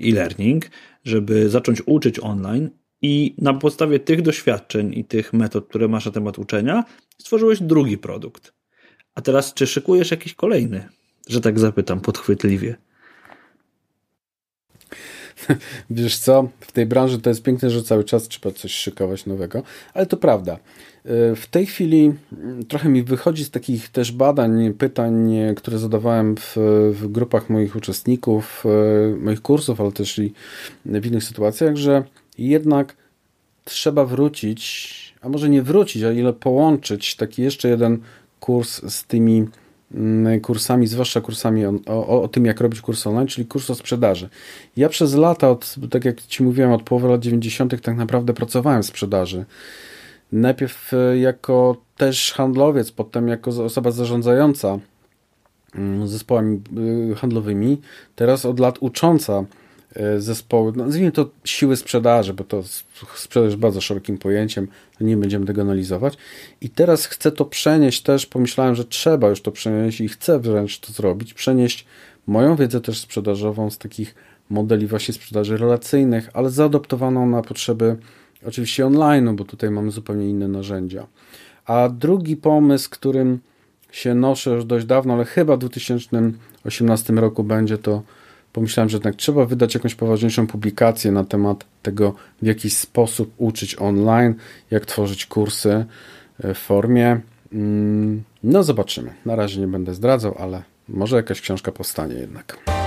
e-learning, 0.00 0.70
żeby 1.04 1.48
zacząć 1.48 1.82
uczyć 1.86 2.20
online 2.20 2.70
i 3.02 3.34
na 3.38 3.54
podstawie 3.54 4.00
tych 4.00 4.22
doświadczeń 4.22 4.94
i 4.94 5.04
tych 5.04 5.32
metod, 5.32 5.68
które 5.68 5.88
masz 5.88 6.06
na 6.06 6.12
temat 6.12 6.38
uczenia, 6.38 6.84
stworzyłeś 7.18 7.62
drugi 7.62 7.98
produkt. 7.98 8.52
A 9.14 9.20
teraz, 9.20 9.54
czy 9.54 9.66
szykujesz 9.66 10.10
jakiś 10.10 10.34
kolejny? 10.34 10.88
Że 11.28 11.40
tak 11.40 11.58
zapytam 11.58 12.00
podchwytliwie. 12.00 12.76
wiesz 15.90 16.18
co, 16.18 16.48
w 16.60 16.72
tej 16.72 16.86
branży 16.86 17.18
to 17.18 17.30
jest 17.30 17.42
piękne, 17.42 17.70
że 17.70 17.82
cały 17.82 18.04
czas 18.04 18.28
trzeba 18.28 18.54
coś 18.54 18.72
szykować 18.72 19.26
nowego, 19.26 19.62
ale 19.94 20.06
to 20.06 20.16
prawda. 20.16 20.58
E, 21.08 21.36
w 21.36 21.46
tej 21.46 21.66
chwili 21.66 22.12
mm, 22.32 22.64
trochę 22.64 22.88
mi 22.88 23.02
wychodzi 23.02 23.44
z 23.44 23.50
takich 23.50 23.88
też 23.88 24.12
badań, 24.12 24.74
pytań, 24.74 25.34
które 25.56 25.78
zadawałem 25.78 26.36
w, 26.36 26.56
w 26.92 27.08
grupach 27.08 27.50
moich 27.50 27.76
uczestników, 27.76 28.64
e, 28.66 29.16
moich 29.16 29.42
kursów, 29.42 29.80
ale 29.80 29.92
też 29.92 30.18
i 30.18 30.32
w 30.84 31.06
innych 31.06 31.24
sytuacjach, 31.24 31.76
że 31.76 32.04
jednak 32.38 32.96
trzeba 33.64 34.04
wrócić, 34.04 35.14
a 35.20 35.28
może 35.28 35.48
nie 35.48 35.62
wrócić, 35.62 36.02
a 36.02 36.12
ile 36.12 36.32
połączyć 36.32 37.16
taki 37.16 37.42
jeszcze 37.42 37.68
jeden 37.68 37.98
kurs 38.40 38.82
z 38.92 39.04
tymi 39.04 39.44
mm, 39.94 40.40
kursami, 40.40 40.86
zwłaszcza 40.86 41.20
kursami 41.20 41.66
o, 41.66 41.72
o, 41.86 42.22
o, 42.22 42.28
tym, 42.28 42.44
jak 42.44 42.60
robić 42.60 42.80
kurs 42.80 43.06
online, 43.06 43.26
czyli 43.26 43.46
kurs 43.46 43.70
o 43.70 43.74
sprzedaży. 43.74 44.28
Ja 44.76 44.88
przez 44.88 45.14
lata, 45.14 45.50
od, 45.50 45.74
tak 45.90 46.04
jak 46.04 46.22
Ci 46.22 46.42
mówiłem, 46.42 46.72
od 46.72 46.82
połowy 46.82 47.08
lat 47.08 47.20
90., 47.20 47.82
tak 47.82 47.96
naprawdę 47.96 48.34
pracowałem 48.34 48.82
w 48.82 48.86
sprzedaży. 48.86 49.44
Najpierw 50.32 50.94
e, 50.94 51.18
jako 51.18 51.76
też 51.96 52.32
handlowiec, 52.32 52.90
potem 52.90 53.28
jako 53.28 53.64
osoba 53.64 53.90
zarządzająca 53.90 54.78
mm, 55.74 56.08
zespołami 56.08 56.60
e, 57.12 57.14
handlowymi, 57.14 57.80
teraz 58.16 58.44
od 58.44 58.60
lat 58.60 58.78
ucząca 58.80 59.44
E, 59.96 60.20
zespoły, 60.20 60.72
no, 60.76 60.84
nazwijmy 60.84 61.12
to 61.12 61.30
siły 61.44 61.76
sprzedaży, 61.76 62.34
bo 62.34 62.44
to 62.44 62.62
sprzedaż 63.14 63.56
bardzo 63.56 63.80
szerokim 63.80 64.18
pojęciem, 64.18 64.68
nie 65.00 65.16
będziemy 65.16 65.46
tego 65.46 65.62
analizować. 65.62 66.14
I 66.60 66.70
teraz 66.70 67.06
chcę 67.06 67.32
to 67.32 67.44
przenieść 67.44 68.02
też, 68.02 68.26
pomyślałem, 68.26 68.74
że 68.74 68.84
trzeba 68.84 69.28
już 69.28 69.42
to 69.42 69.52
przenieść 69.52 70.00
i 70.00 70.08
chcę 70.08 70.38
wręcz 70.38 70.78
to 70.78 70.92
zrobić, 70.92 71.34
przenieść 71.34 71.86
moją 72.26 72.56
wiedzę 72.56 72.80
też 72.80 73.00
sprzedażową 73.00 73.70
z 73.70 73.78
takich 73.78 74.14
modeli 74.50 74.86
właśnie 74.86 75.14
sprzedaży 75.14 75.56
relacyjnych, 75.56 76.30
ale 76.32 76.50
zaadoptowaną 76.50 77.26
na 77.26 77.42
potrzeby 77.42 77.96
oczywiście 78.46 78.86
online, 78.86 79.36
bo 79.36 79.44
tutaj 79.44 79.70
mamy 79.70 79.90
zupełnie 79.90 80.28
inne 80.28 80.48
narzędzia. 80.48 81.06
A 81.66 81.88
drugi 81.88 82.36
pomysł, 82.36 82.90
którym 82.90 83.38
się 83.92 84.14
noszę 84.14 84.50
już 84.50 84.64
dość 84.64 84.86
dawno, 84.86 85.14
ale 85.14 85.24
chyba 85.24 85.56
w 85.56 85.58
2018 85.58 87.12
roku 87.12 87.44
będzie 87.44 87.78
to 87.78 88.02
pomyślałem, 88.52 88.88
że 88.88 88.96
jednak 88.96 89.16
trzeba 89.16 89.44
wydać 89.44 89.74
jakąś 89.74 89.94
poważniejszą 89.94 90.46
publikację 90.46 91.12
na 91.12 91.24
temat 91.24 91.64
tego, 91.82 92.14
w 92.42 92.46
jaki 92.46 92.70
sposób 92.70 93.32
uczyć 93.36 93.76
online, 93.78 94.34
jak 94.70 94.86
tworzyć 94.86 95.26
kursy 95.26 95.84
e, 96.40 96.54
w 96.54 96.58
formie. 96.58 97.20
Mm, 97.52 98.22
no, 98.42 98.62
zobaczymy. 98.62 99.14
Na 99.26 99.36
razie 99.36 99.60
nie 99.60 99.68
będę 99.68 99.94
zdradzał, 99.94 100.34
ale 100.38 100.62
może 100.88 101.16
jakaś 101.16 101.40
książka 101.40 101.72
powstanie 101.72 102.14
jednak. 102.14 102.77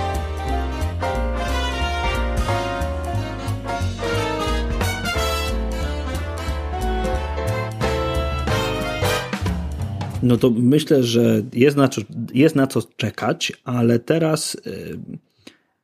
No 10.22 10.36
to 10.36 10.50
myślę, 10.50 11.02
że 11.02 11.42
jest 11.52 11.76
na, 11.76 11.88
jest 12.34 12.56
na 12.56 12.66
co 12.66 12.82
czekać, 12.96 13.52
ale 13.64 13.98
teraz. 13.98 14.56
Yy 14.66 15.18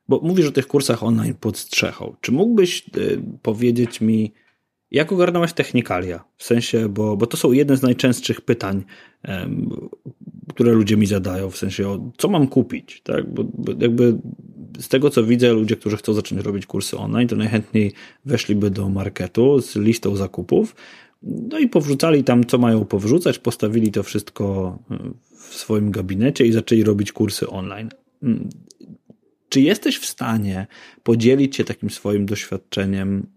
bo 0.09 0.19
mówisz 0.23 0.47
o 0.47 0.51
tych 0.51 0.67
kursach 0.67 1.03
online 1.03 1.33
pod 1.39 1.57
strzechą. 1.57 2.15
Czy 2.21 2.31
mógłbyś 2.31 2.85
y, 2.97 3.21
powiedzieć 3.41 4.01
mi, 4.01 4.33
jak 4.91 5.11
ogarnąłeś 5.11 5.53
technikalia? 5.53 6.23
W 6.37 6.43
sensie, 6.43 6.89
bo, 6.89 7.17
bo 7.17 7.27
to 7.27 7.37
są 7.37 7.51
jedne 7.51 7.77
z 7.77 7.81
najczęstszych 7.81 8.41
pytań, 8.41 8.83
które 10.49 10.71
ludzie 10.71 10.97
mi 10.97 11.05
zadają, 11.05 11.49
w 11.49 11.57
sensie, 11.57 12.11
co 12.17 12.27
mam 12.27 12.47
kupić? 12.47 13.01
Tak? 13.01 13.33
Bo, 13.33 13.43
bo 13.43 13.71
jakby 13.79 14.17
z 14.79 14.87
tego, 14.87 15.09
co 15.09 15.23
widzę, 15.23 15.53
ludzie, 15.53 15.75
którzy 15.75 15.97
chcą 15.97 16.13
zacząć 16.13 16.41
robić 16.41 16.65
kursy 16.65 16.97
online, 16.97 17.27
to 17.27 17.35
najchętniej 17.35 17.93
weszliby 18.25 18.69
do 18.69 18.89
marketu 18.89 19.61
z 19.61 19.75
listą 19.75 20.15
zakupów, 20.15 20.75
no 21.21 21.59
i 21.59 21.67
powrzucali 21.67 22.23
tam, 22.23 22.45
co 22.45 22.57
mają 22.57 22.85
powrzucać, 22.85 23.39
postawili 23.39 23.91
to 23.91 24.03
wszystko 24.03 24.77
w 25.49 25.55
swoim 25.55 25.91
gabinecie 25.91 26.45
i 26.45 26.51
zaczęli 26.51 26.83
robić 26.83 27.11
kursy 27.11 27.49
online. 27.49 27.89
Czy 29.49 29.61
jesteś 29.61 29.97
w 29.97 30.05
stanie 30.05 30.67
podzielić 31.03 31.55
się 31.55 31.63
takim 31.63 31.89
swoim 31.89 32.25
doświadczeniem 32.25 33.27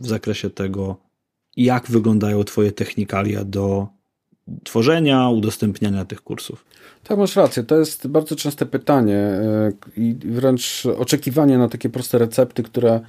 w 0.00 0.06
zakresie 0.06 0.50
tego, 0.50 0.96
jak 1.56 1.90
wyglądają 1.90 2.44
Twoje 2.44 2.72
technikalia 2.72 3.44
do 3.44 3.97
tworzenia, 4.64 5.28
udostępniania 5.28 6.04
tych 6.04 6.22
kursów? 6.22 6.64
Tak, 7.04 7.18
masz 7.18 7.36
rację. 7.36 7.62
To 7.62 7.78
jest 7.78 8.06
bardzo 8.06 8.36
częste 8.36 8.66
pytanie 8.66 9.16
e, 9.16 9.72
i 9.96 10.16
wręcz 10.24 10.86
oczekiwanie 10.98 11.58
na 11.58 11.68
takie 11.68 11.88
proste 11.88 12.18
recepty, 12.18 12.62
które 12.62 13.00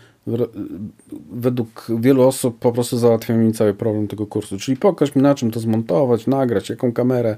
według 1.31 1.87
wielu 1.99 2.27
osób 2.27 2.59
po 2.59 2.71
prostu 2.71 2.97
załatwiają 2.97 3.39
mi 3.39 3.53
cały 3.53 3.73
problem 3.73 4.07
tego 4.07 4.27
kursu. 4.27 4.57
Czyli 4.57 4.77
pokaż 4.77 5.15
mi 5.15 5.21
na 5.21 5.35
czym 5.35 5.51
to 5.51 5.59
zmontować, 5.59 6.27
nagrać, 6.27 6.69
jaką 6.69 6.93
kamerę, 6.93 7.37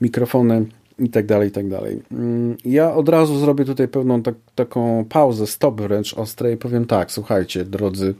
mikrofony 0.00 0.66
i 0.98 1.08
tak 1.08 1.26
dalej, 1.26 1.48
i 1.48 1.52
tak 1.52 1.68
dalej. 1.68 2.02
Mm, 2.12 2.56
ja 2.64 2.94
od 2.94 3.08
razu 3.08 3.38
zrobię 3.38 3.64
tutaj 3.64 3.88
pewną 3.88 4.22
tak, 4.22 4.34
taką 4.54 5.04
pauzę, 5.08 5.46
stop 5.46 5.80
wręcz 5.80 6.14
ostre 6.14 6.52
i 6.52 6.56
powiem 6.56 6.84
tak, 6.86 7.12
słuchajcie, 7.12 7.64
drodzy 7.64 8.14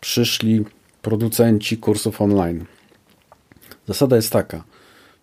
przyszli 0.00 0.64
producenci 1.02 1.78
kursów 1.78 2.20
online. 2.20 2.64
Zasada 3.88 4.16
jest 4.16 4.32
taka– 4.32 4.64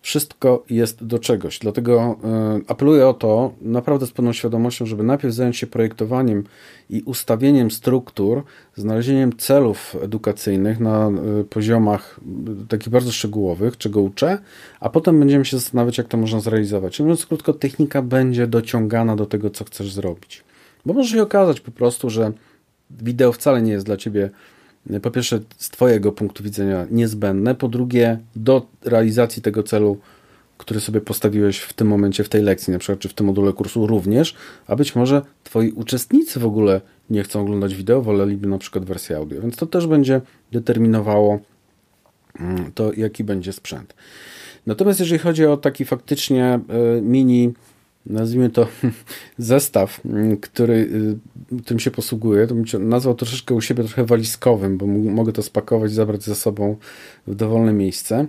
wszystko 0.06 0.64
jest 0.70 1.04
do 1.04 1.18
czegoś. 1.18 1.58
Dlatego 1.58 2.16
e, 2.24 2.60
apeluję 2.68 3.08
o 3.08 3.14
to 3.14 3.52
naprawdę 3.60 4.06
z 4.06 4.10
pełną 4.10 4.32
świadomością, 4.32 4.86
żeby 4.86 5.02
najpierw 5.02 5.34
zająć 5.34 5.56
się 5.56 5.66
projektowaniem 5.66 6.44
i 6.90 7.02
ustawieniem 7.02 7.70
struktur, 7.70 8.42
znalezieniem 8.76 9.36
celów 9.36 9.96
edukacyjnych 10.02 10.80
na 10.80 11.08
e, 11.08 11.44
poziomach 11.44 12.20
takich 12.68 12.88
bardzo 12.88 13.12
szczegółowych, 13.12 13.76
czego 13.76 14.00
uczę, 14.00 14.38
a 14.80 14.90
potem 14.90 15.18
będziemy 15.18 15.44
się 15.44 15.58
zastanawiać, 15.58 15.98
jak 15.98 16.08
to 16.08 16.16
można 16.16 16.40
zrealizować. 16.40 17.00
Mówiąc 17.00 17.26
krótko, 17.26 17.52
technika 17.52 18.02
będzie 18.02 18.46
dociągana 18.46 19.16
do 19.16 19.26
tego, 19.26 19.50
co 19.50 19.64
chcesz 19.64 19.92
zrobić. 19.92 20.44
Bo 20.86 20.94
może 20.94 21.16
się 21.16 21.22
okazać 21.22 21.60
po 21.60 21.70
prostu, 21.70 22.10
że 22.10 22.32
wideo 22.90 23.32
wcale 23.32 23.62
nie 23.62 23.72
jest 23.72 23.86
dla 23.86 23.96
ciebie 23.96 24.30
po 25.02 25.10
pierwsze 25.10 25.40
z 25.56 25.70
Twojego 25.70 26.12
punktu 26.12 26.44
widzenia 26.44 26.86
niezbędne, 26.90 27.54
po 27.54 27.68
drugie 27.68 28.18
do 28.36 28.66
realizacji 28.84 29.42
tego 29.42 29.62
celu, 29.62 29.98
który 30.58 30.80
sobie 30.80 31.00
postawiłeś 31.00 31.58
w 31.58 31.72
tym 31.72 31.88
momencie, 31.88 32.24
w 32.24 32.28
tej 32.28 32.42
lekcji, 32.42 32.72
na 32.72 32.78
przykład, 32.78 32.98
czy 32.98 33.08
w 33.08 33.14
tym 33.14 33.26
module 33.26 33.52
kursu 33.52 33.86
również, 33.86 34.34
a 34.66 34.76
być 34.76 34.94
może 34.94 35.22
Twoi 35.44 35.70
uczestnicy 35.70 36.40
w 36.40 36.46
ogóle 36.46 36.80
nie 37.10 37.22
chcą 37.22 37.40
oglądać 37.40 37.74
wideo, 37.74 38.02
woleliby 38.02 38.48
na 38.48 38.58
przykład 38.58 38.84
wersję 38.84 39.16
audio, 39.16 39.40
więc 39.40 39.56
to 39.56 39.66
też 39.66 39.86
będzie 39.86 40.20
determinowało 40.52 41.40
mm, 42.40 42.72
to, 42.72 42.92
jaki 42.92 43.24
będzie 43.24 43.52
sprzęt. 43.52 43.94
Natomiast 44.66 45.00
jeżeli 45.00 45.18
chodzi 45.18 45.46
o 45.46 45.56
taki 45.56 45.84
faktycznie 45.84 46.44
e, 46.44 46.60
mini 47.02 47.52
nazwijmy 48.06 48.50
to 48.50 48.68
zestaw, 49.38 50.00
mm, 50.04 50.36
który, 50.36 50.74
y, 51.52 51.62
którym 51.62 51.80
się 51.80 51.90
posługuję, 51.90 52.46
to 52.46 52.54
bym 52.54 52.88
nazwał 52.88 53.14
troszeczkę 53.14 53.54
u 53.54 53.60
siebie 53.60 53.84
trochę 53.84 54.04
walizkowym, 54.04 54.78
bo 54.78 54.86
mogę 54.86 55.32
to 55.32 55.42
spakować, 55.42 55.92
zabrać 55.92 56.22
ze 56.22 56.34
sobą 56.34 56.76
w 57.26 57.34
dowolne 57.34 57.72
miejsce. 57.72 58.26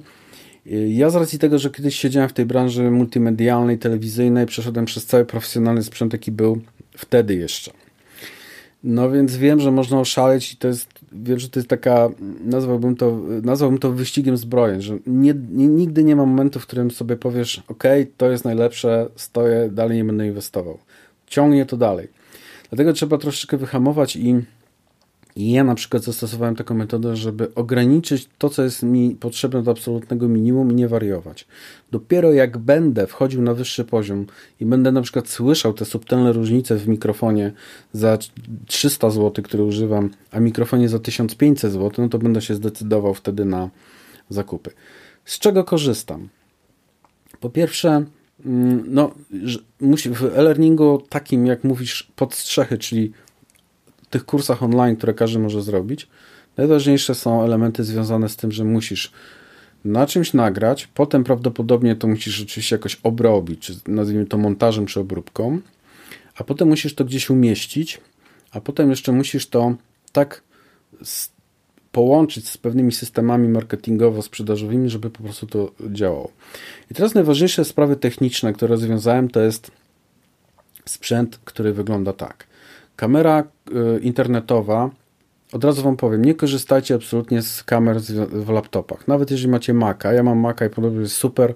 Y, 0.68 0.90
ja 0.90 1.10
z 1.10 1.16
racji 1.16 1.40
tego, 1.40 1.60
że 1.60 1.70
kiedyś 1.70 1.96
siedziałem 1.96 2.30
w 2.30 2.34
tej 2.34 2.46
branży 2.46 2.92
multimedialnej, 2.92 3.78
telewizyjnej, 3.78 4.46
przeszedłem 4.46 4.86
przez 4.86 5.06
cały 5.06 5.26
profesjonalny 5.26 5.84
sprzęt, 5.84 6.14
jaki 6.14 6.32
był 6.32 6.62
wtedy 6.98 7.36
jeszcze. 7.36 7.72
No 8.84 9.12
więc 9.12 9.38
wiem, 9.38 9.60
że 9.60 9.72
można 9.72 10.00
oszaleć 10.00 10.54
i 10.54 10.58
to 10.58 10.68
jest, 10.68 10.90
wiem, 11.12 11.40
że 11.40 11.50
to 11.50 11.60
jest 11.60 11.70
taka, 11.70 12.10
nazwałbym 12.46 12.96
to, 12.96 13.20
nazwałbym 13.44 13.80
to 13.80 13.92
wyścigiem 13.92 14.38
zbrojeń, 14.38 14.82
że 14.82 14.98
nie, 15.08 15.34
nie, 15.52 15.68
nigdy 15.68 16.04
nie 16.04 16.16
ma 16.16 16.26
momentu, 16.26 16.60
w 16.60 16.68
którym 16.68 16.92
sobie 16.92 17.16
powiesz, 17.16 17.64
ok, 17.68 17.84
to 18.18 18.32
jest 18.32 18.46
najlepsze, 18.46 19.10
stoję, 19.16 19.70
dalej 19.72 19.98
nie 19.98 20.06
będę 20.06 20.28
inwestował. 20.28 20.78
Ciągnie 21.28 21.66
to 21.66 21.78
dalej. 21.78 22.08
Dlatego 22.70 22.94
trzeba 22.94 23.18
troszeczkę 23.18 23.58
wyhamować 23.58 24.16
i 24.16 24.36
i 25.38 25.52
ja 25.52 25.64
na 25.64 25.76
przykład 25.76 26.04
zastosowałem 26.04 26.56
taką 26.56 26.76
metodę, 26.76 27.16
żeby 27.16 27.54
ograniczyć 27.56 28.30
to, 28.38 28.50
co 28.50 28.64
jest 28.64 28.84
mi 28.84 29.16
potrzebne 29.20 29.64
do 29.64 29.72
absolutnego 29.72 30.28
minimum 30.28 30.72
i 30.72 30.76
nie 30.76 30.88
wariować. 30.88 31.48
Dopiero 31.92 32.34
jak 32.34 32.58
będę 32.58 33.08
wchodził 33.08 33.42
na 33.42 33.54
wyższy 33.54 33.86
poziom 33.86 34.26
i 34.60 34.66
będę 34.66 34.92
na 34.92 35.02
przykład 35.02 35.30
słyszał 35.30 35.74
te 35.74 35.86
subtelne 35.86 36.34
różnice 36.34 36.78
w 36.78 36.88
mikrofonie 36.88 37.52
za 37.94 38.18
300 38.66 39.10
zł, 39.10 39.44
który 39.44 39.64
używam, 39.64 40.10
a 40.32 40.40
mikrofonie 40.40 40.90
za 40.90 41.00
1500 41.00 41.72
zł, 41.72 41.92
no 41.98 42.10
to 42.10 42.20
będę 42.20 42.42
się 42.42 42.56
zdecydował 42.56 43.14
wtedy 43.14 43.46
na 43.46 43.70
zakupy. 44.30 44.72
Z 45.26 45.40
czego 45.40 45.64
korzystam? 45.64 46.30
Po 47.40 47.50
pierwsze, 47.50 48.06
mm, 48.46 48.84
no, 48.88 49.12
w 50.12 50.24
e-learningu 50.36 51.04
takim, 51.10 51.46
jak 51.46 51.64
mówisz, 51.64 52.12
podstrzechy, 52.16 52.78
czyli 52.78 53.12
tych 54.10 54.26
kursach 54.26 54.64
online, 54.64 54.96
które 54.96 55.14
każdy 55.14 55.40
może 55.40 55.62
zrobić, 55.62 56.08
najważniejsze 56.58 57.16
są 57.16 57.44
elementy 57.44 57.84
związane 57.84 58.30
z 58.30 58.36
tym, 58.36 58.52
że 58.52 58.64
musisz 58.64 59.12
na 59.86 60.08
czymś 60.08 60.34
nagrać, 60.34 60.88
potem 60.88 61.24
prawdopodobnie 61.24 61.96
to 61.96 62.08
musisz 62.08 62.42
oczywiście 62.42 62.76
jakoś 62.76 63.00
obrobić, 63.04 63.60
czy 63.60 63.80
nazwijmy 63.88 64.26
to 64.26 64.38
montażem 64.38 64.86
czy 64.86 65.00
obróbką, 65.00 65.60
a 66.36 66.44
potem 66.44 66.68
musisz 66.68 66.96
to 66.96 67.06
gdzieś 67.06 67.30
umieścić, 67.30 68.02
a 68.52 68.62
potem 68.62 68.90
jeszcze 68.90 69.12
musisz 69.12 69.48
to 69.48 69.76
tak 70.12 70.42
połączyć 71.92 72.50
z 72.50 72.58
pewnymi 72.58 72.92
systemami 72.92 73.48
marketingowo-sprzedażowymi, 73.50 74.90
żeby 74.90 75.10
po 75.10 75.24
prostu 75.24 75.48
to 75.48 75.72
działało. 75.92 76.32
I 76.92 76.94
teraz 76.94 77.14
najważniejsze 77.14 77.66
sprawy 77.66 77.96
techniczne, 77.96 78.54
które 78.54 78.70
rozwiązałem, 78.70 79.30
to 79.30 79.40
jest 79.42 79.72
sprzęt, 80.86 81.40
który 81.46 81.74
wygląda 81.74 82.14
tak. 82.14 82.48
Kamera 82.98 83.44
y, 83.44 84.00
internetowa, 84.00 84.90
od 85.54 85.64
razu 85.64 85.84
Wam 85.84 85.98
powiem, 85.98 86.26
nie 86.26 86.36
korzystajcie 86.36 86.96
absolutnie 86.96 87.42
z 87.42 87.64
kamer 87.64 88.00
w 88.30 88.50
laptopach. 88.50 89.08
Nawet 89.08 89.32
jeżeli 89.32 89.50
macie 89.50 89.74
Maca, 89.74 90.14
ja 90.14 90.24
mam 90.24 90.38
Maca 90.38 90.66
i 90.66 90.70
podobnie 90.70 91.00
jest 91.00 91.16
super, 91.16 91.54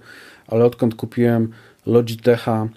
ale 0.47 0.65
odkąd 0.65 0.95
kupiłem 0.95 1.51
Logitecha 1.85 2.67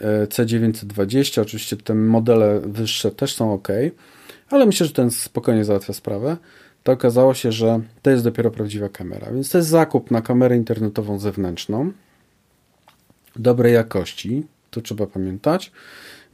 y, 0.00 0.26
C920, 0.26 1.40
oczywiście 1.40 1.76
te 1.76 1.94
modele 1.94 2.60
wyższe 2.60 3.10
też 3.10 3.34
są 3.34 3.52
ok, 3.52 3.68
ale 4.50 4.66
myślę, 4.66 4.86
że 4.86 4.92
ten 4.92 5.10
spokojnie 5.10 5.64
załatwia 5.64 5.92
sprawę 5.92 6.36
to 6.82 6.92
okazało 6.92 7.34
się, 7.34 7.52
że 7.52 7.80
to 8.02 8.10
jest 8.10 8.24
dopiero 8.24 8.50
prawdziwa 8.50 8.88
kamera. 8.88 9.32
Więc 9.32 9.50
to 9.50 9.58
jest 9.58 9.70
zakup 9.70 10.10
na 10.10 10.22
kamerę 10.22 10.56
internetową 10.56 11.18
zewnętrzną 11.18 11.92
dobrej 13.36 13.74
jakości, 13.74 14.46
to 14.70 14.80
trzeba 14.80 15.06
pamiętać. 15.06 15.72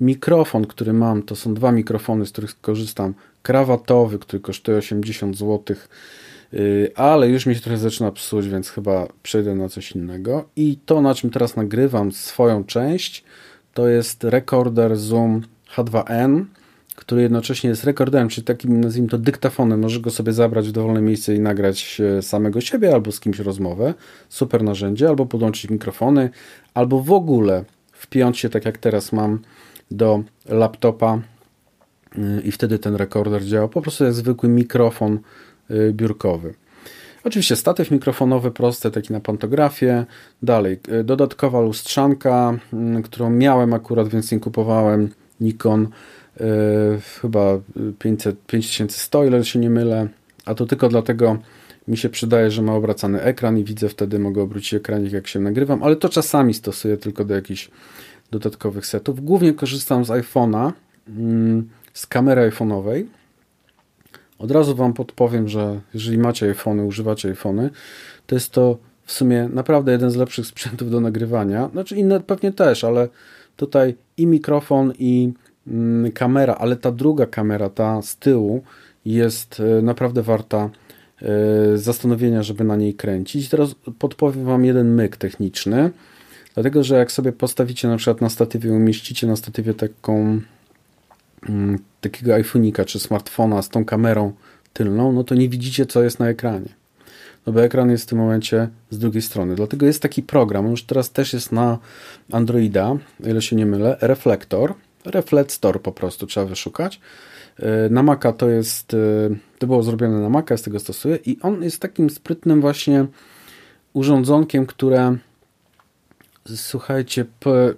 Mikrofon, 0.01 0.67
który 0.67 0.93
mam, 0.93 1.23
to 1.23 1.37
są 1.37 1.55
dwa 1.55 1.73
mikrofony, 1.73 2.27
z 2.27 2.33
których 2.33 2.61
korzystam. 2.61 3.15
Krawatowy, 3.43 4.19
który 4.19 4.41
kosztuje 4.41 4.79
80 4.79 5.37
zł, 5.37 5.77
y, 6.55 6.91
ale 6.95 7.29
już 7.29 7.47
mi 7.47 7.55
się 7.55 7.61
trochę 7.61 7.79
zaczyna 7.79 8.13
psuć, 8.13 8.49
więc 8.49 8.71
chyba 8.71 9.09
przejdę 9.23 9.55
na 9.55 9.69
coś 9.69 9.93
innego. 9.93 10.49
I 10.57 10.79
to, 10.87 11.01
na 11.01 11.15
czym 11.15 11.31
teraz 11.31 11.57
nagrywam 11.57 12.13
swoją 12.13 12.65
część, 12.65 13.25
to 13.75 13.89
jest 13.89 14.25
rekorder 14.25 14.97
Zoom 14.97 15.43
H2n 15.77 16.45
który 16.99 17.23
jednocześnie 17.23 17.71
jest 17.71 17.85
rekorderem, 17.85 18.29
czyli 18.29 18.45
takim, 18.45 18.81
nazwijmy 18.81 19.09
to, 19.09 19.19
dyktafonem. 19.19 19.81
Możesz 19.81 19.99
go 19.99 20.11
sobie 20.11 20.33
zabrać 20.33 20.69
w 20.69 20.73
dowolne 20.73 21.01
miejsce 21.01 21.35
i 21.35 21.41
nagrać 21.41 22.01
e, 22.01 22.23
samego 22.23 22.61
siebie 22.61 22.95
albo 22.95 23.13
z 23.13 23.21
kimś 23.21 23.39
rozmowę. 23.39 23.95
Super 24.29 24.63
narzędzie, 24.63 25.09
albo 25.09 25.27
podłączyć 25.27 25.71
mikrofony, 25.71 26.31
albo 26.75 27.01
w 27.01 27.13
ogóle 27.13 27.65
wpiąć 27.93 28.39
się, 28.39 28.49
tak 28.49 28.65
jak 28.65 28.79
teraz 28.79 29.13
mam, 29.13 29.39
do 29.91 30.23
laptopa 30.49 31.19
e, 32.19 32.41
i 32.41 32.53
wtedy 32.53 32.79
ten 32.79 32.95
rekorder 32.95 33.45
działa. 33.45 33.69
Po 33.69 33.83
prostu 33.83 34.05
jak 34.05 34.13
zwykły 34.13 34.49
mikrofon 34.49 35.19
e, 35.71 35.93
biurkowy. 35.93 36.55
Oczywiście 37.25 37.57
statyw 37.57 37.91
mikrofonowy 37.91 38.51
prosty, 38.51 38.91
taki 38.91 39.13
na 39.13 39.21
pantografię. 39.21 40.07
Dalej, 40.43 40.79
dodatkowa 41.05 41.61
lustrzanka, 41.61 42.59
którą 43.05 43.31
miałem 43.31 43.75
akurat, 43.75 44.09
więc 44.09 44.33
nie 44.33 44.41
kupowałem 44.41 45.09
Nikon 45.41 45.89
E, 46.41 46.99
chyba 47.21 47.61
500, 47.99 48.47
5100, 48.47 49.25
ile 49.25 49.45
się 49.45 49.59
nie 49.59 49.71
mylę, 49.71 50.09
a 50.45 50.55
to 50.55 50.67
tylko 50.67 50.89
dlatego 50.89 51.39
mi 51.89 51.97
się 51.97 52.09
przydaje, 52.09 52.51
że 52.51 52.63
ma 52.63 52.75
obracany 52.75 53.23
ekran 53.23 53.59
i 53.59 53.65
widzę 53.65 53.89
wtedy, 53.89 54.19
mogę 54.19 54.43
obrócić 54.43 54.75
ekranik 54.75 55.13
jak 55.13 55.27
się 55.27 55.41
nagrywam, 55.41 55.83
ale 55.83 55.97
to 55.97 56.09
czasami 56.09 56.55
stosuję 56.55 56.97
tylko 56.97 57.25
do 57.25 57.35
jakichś 57.35 57.71
dodatkowych 58.31 58.87
setów. 58.87 59.25
Głównie 59.25 59.53
korzystam 59.53 60.05
z 60.05 60.09
iPhone'a, 60.09 60.73
mm, 61.09 61.69
z 61.93 62.07
kamery 62.07 62.51
iPhone'owej. 62.51 63.05
Od 64.39 64.51
razu 64.51 64.75
Wam 64.75 64.93
podpowiem, 64.93 65.49
że 65.49 65.81
jeżeli 65.95 66.19
macie 66.19 66.47
iPhony, 66.47 66.85
używacie 66.85 67.29
iPhony, 67.29 67.71
to 68.27 68.35
jest 68.35 68.51
to 68.51 68.79
w 69.05 69.13
sumie 69.13 69.49
naprawdę 69.53 69.93
jeden 69.93 70.11
z 70.11 70.17
lepszych 70.17 70.47
sprzętów 70.47 70.91
do 70.91 71.01
nagrywania. 71.01 71.69
Znaczy 71.73 71.97
inne 71.97 72.21
pewnie 72.21 72.53
też, 72.53 72.85
ale 72.85 73.09
tutaj 73.57 73.95
i 74.17 74.27
mikrofon, 74.27 74.93
i 74.99 75.33
Mm, 75.69 76.13
kamera, 76.13 76.55
ale 76.55 76.77
ta 76.77 76.93
druga 76.93 77.27
kamera, 77.27 77.71
ta 77.71 78.03
z 78.03 78.17
tyłu, 78.17 78.63
jest 79.05 79.61
e, 79.61 79.83
naprawdę 79.83 80.23
warta 80.23 80.71
e, 81.23 81.79
zastanowienia, 81.79 82.43
żeby 82.43 82.65
na 82.65 82.77
niej 82.77 82.95
kręcić. 82.95 83.49
Teraz 83.49 83.75
podpowiem 83.99 84.45
Wam 84.45 84.65
jeden 84.65 84.95
myk 84.95 85.17
techniczny, 85.17 85.91
dlatego 86.59 86.85
że 86.85 86.97
jak 86.97 87.13
sobie 87.13 87.33
postawicie 87.33 87.89
na 87.89 87.97
przykład 87.97 88.21
na 88.21 88.29
statywie, 88.29 88.73
umieścicie 88.73 89.27
na 89.27 89.37
statywie 89.37 89.75
taką 89.75 90.41
mm, 91.49 91.79
takiego 92.01 92.33
iPhone'ika 92.33 92.85
czy 92.85 92.99
smartfona 92.99 93.63
z 93.63 93.69
tą 93.69 93.85
kamerą 93.85 94.33
tylną, 94.73 95.13
no 95.13 95.25
to 95.25 95.35
nie 95.35 95.49
widzicie, 95.49 95.87
co 95.87 96.03
jest 96.03 96.19
na 96.19 96.29
ekranie. 96.29 96.69
No 97.47 97.53
bo 97.53 97.63
ekran 97.63 97.91
jest 97.91 98.05
w 98.05 98.07
tym 98.07 98.19
momencie 98.19 98.69
z 98.91 98.99
drugiej 98.99 99.23
strony. 99.23 99.55
Dlatego 99.55 99.87
jest 99.87 100.03
taki 100.03 100.23
program, 100.23 100.65
on 100.65 100.71
już 100.71 100.83
teraz 100.83 101.11
też 101.11 101.33
jest 101.33 101.53
na 101.53 101.79
Androida, 102.33 102.97
ile 103.21 103.43
się 103.43 103.57
nie 103.57 103.67
mylę, 103.67 103.97
Reflektor. 104.01 104.75
Reflect 105.05 105.53
Store 105.53 105.81
po 105.81 105.93
prostu 105.93 106.27
trzeba 106.27 106.47
wyszukać. 106.47 107.01
E, 107.59 107.89
na 107.89 108.03
Maca 108.03 108.33
to 108.33 108.49
jest, 108.49 108.95
e, 108.95 108.97
to 109.59 109.67
było 109.67 109.83
zrobione 109.83 110.21
na 110.21 110.29
Maca, 110.29 110.57
z 110.57 110.63
tego 110.63 110.81
stosuję 110.81 111.19
i 111.27 111.39
on 111.43 111.63
jest 111.63 111.81
takim 111.81 112.11
sprytnym 112.11 112.61
właśnie 112.61 113.07
urządzonkiem, 113.93 114.67
które 114.67 115.17
słuchajcie, 116.57 117.25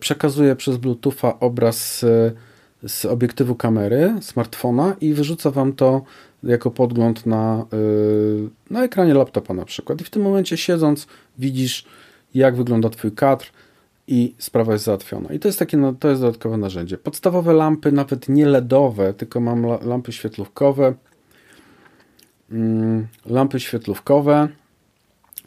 przekazuje 0.00 0.56
przez 0.56 0.76
Bluetootha 0.76 1.40
obraz 1.40 1.98
z, 1.98 2.36
z 2.86 3.04
obiektywu 3.04 3.54
kamery 3.54 4.14
smartfona 4.20 4.96
i 5.00 5.14
wyrzuca 5.14 5.50
wam 5.50 5.72
to 5.72 6.02
jako 6.42 6.70
podgląd 6.70 7.26
na, 7.26 7.66
e, 7.72 7.76
na 8.70 8.84
ekranie 8.84 9.14
laptopa 9.14 9.54
na 9.54 9.64
przykład. 9.64 10.00
I 10.00 10.04
w 10.04 10.10
tym 10.10 10.22
momencie 10.22 10.56
siedząc 10.56 11.06
widzisz 11.38 11.86
jak 12.34 12.56
wygląda 12.56 12.90
twój 12.90 13.12
kadr, 13.12 13.52
i 14.10 14.34
sprawa 14.38 14.72
jest 14.72 14.84
załatwiona. 14.84 15.32
I 15.32 15.38
to 15.38 15.48
jest 15.48 15.58
takie, 15.58 15.94
to 16.00 16.08
jest 16.08 16.20
dodatkowe 16.20 16.56
narzędzie. 16.56 16.98
Podstawowe 16.98 17.52
lampy, 17.52 17.92
nawet 17.92 18.28
nie 18.28 18.46
LEDowe, 18.46 19.14
tylko 19.14 19.40
mam 19.40 19.66
lampy 19.82 20.12
świetlówkowe. 20.12 20.94
Mm, 22.50 23.06
lampy 23.26 23.60
świetlówkowe 23.60 24.48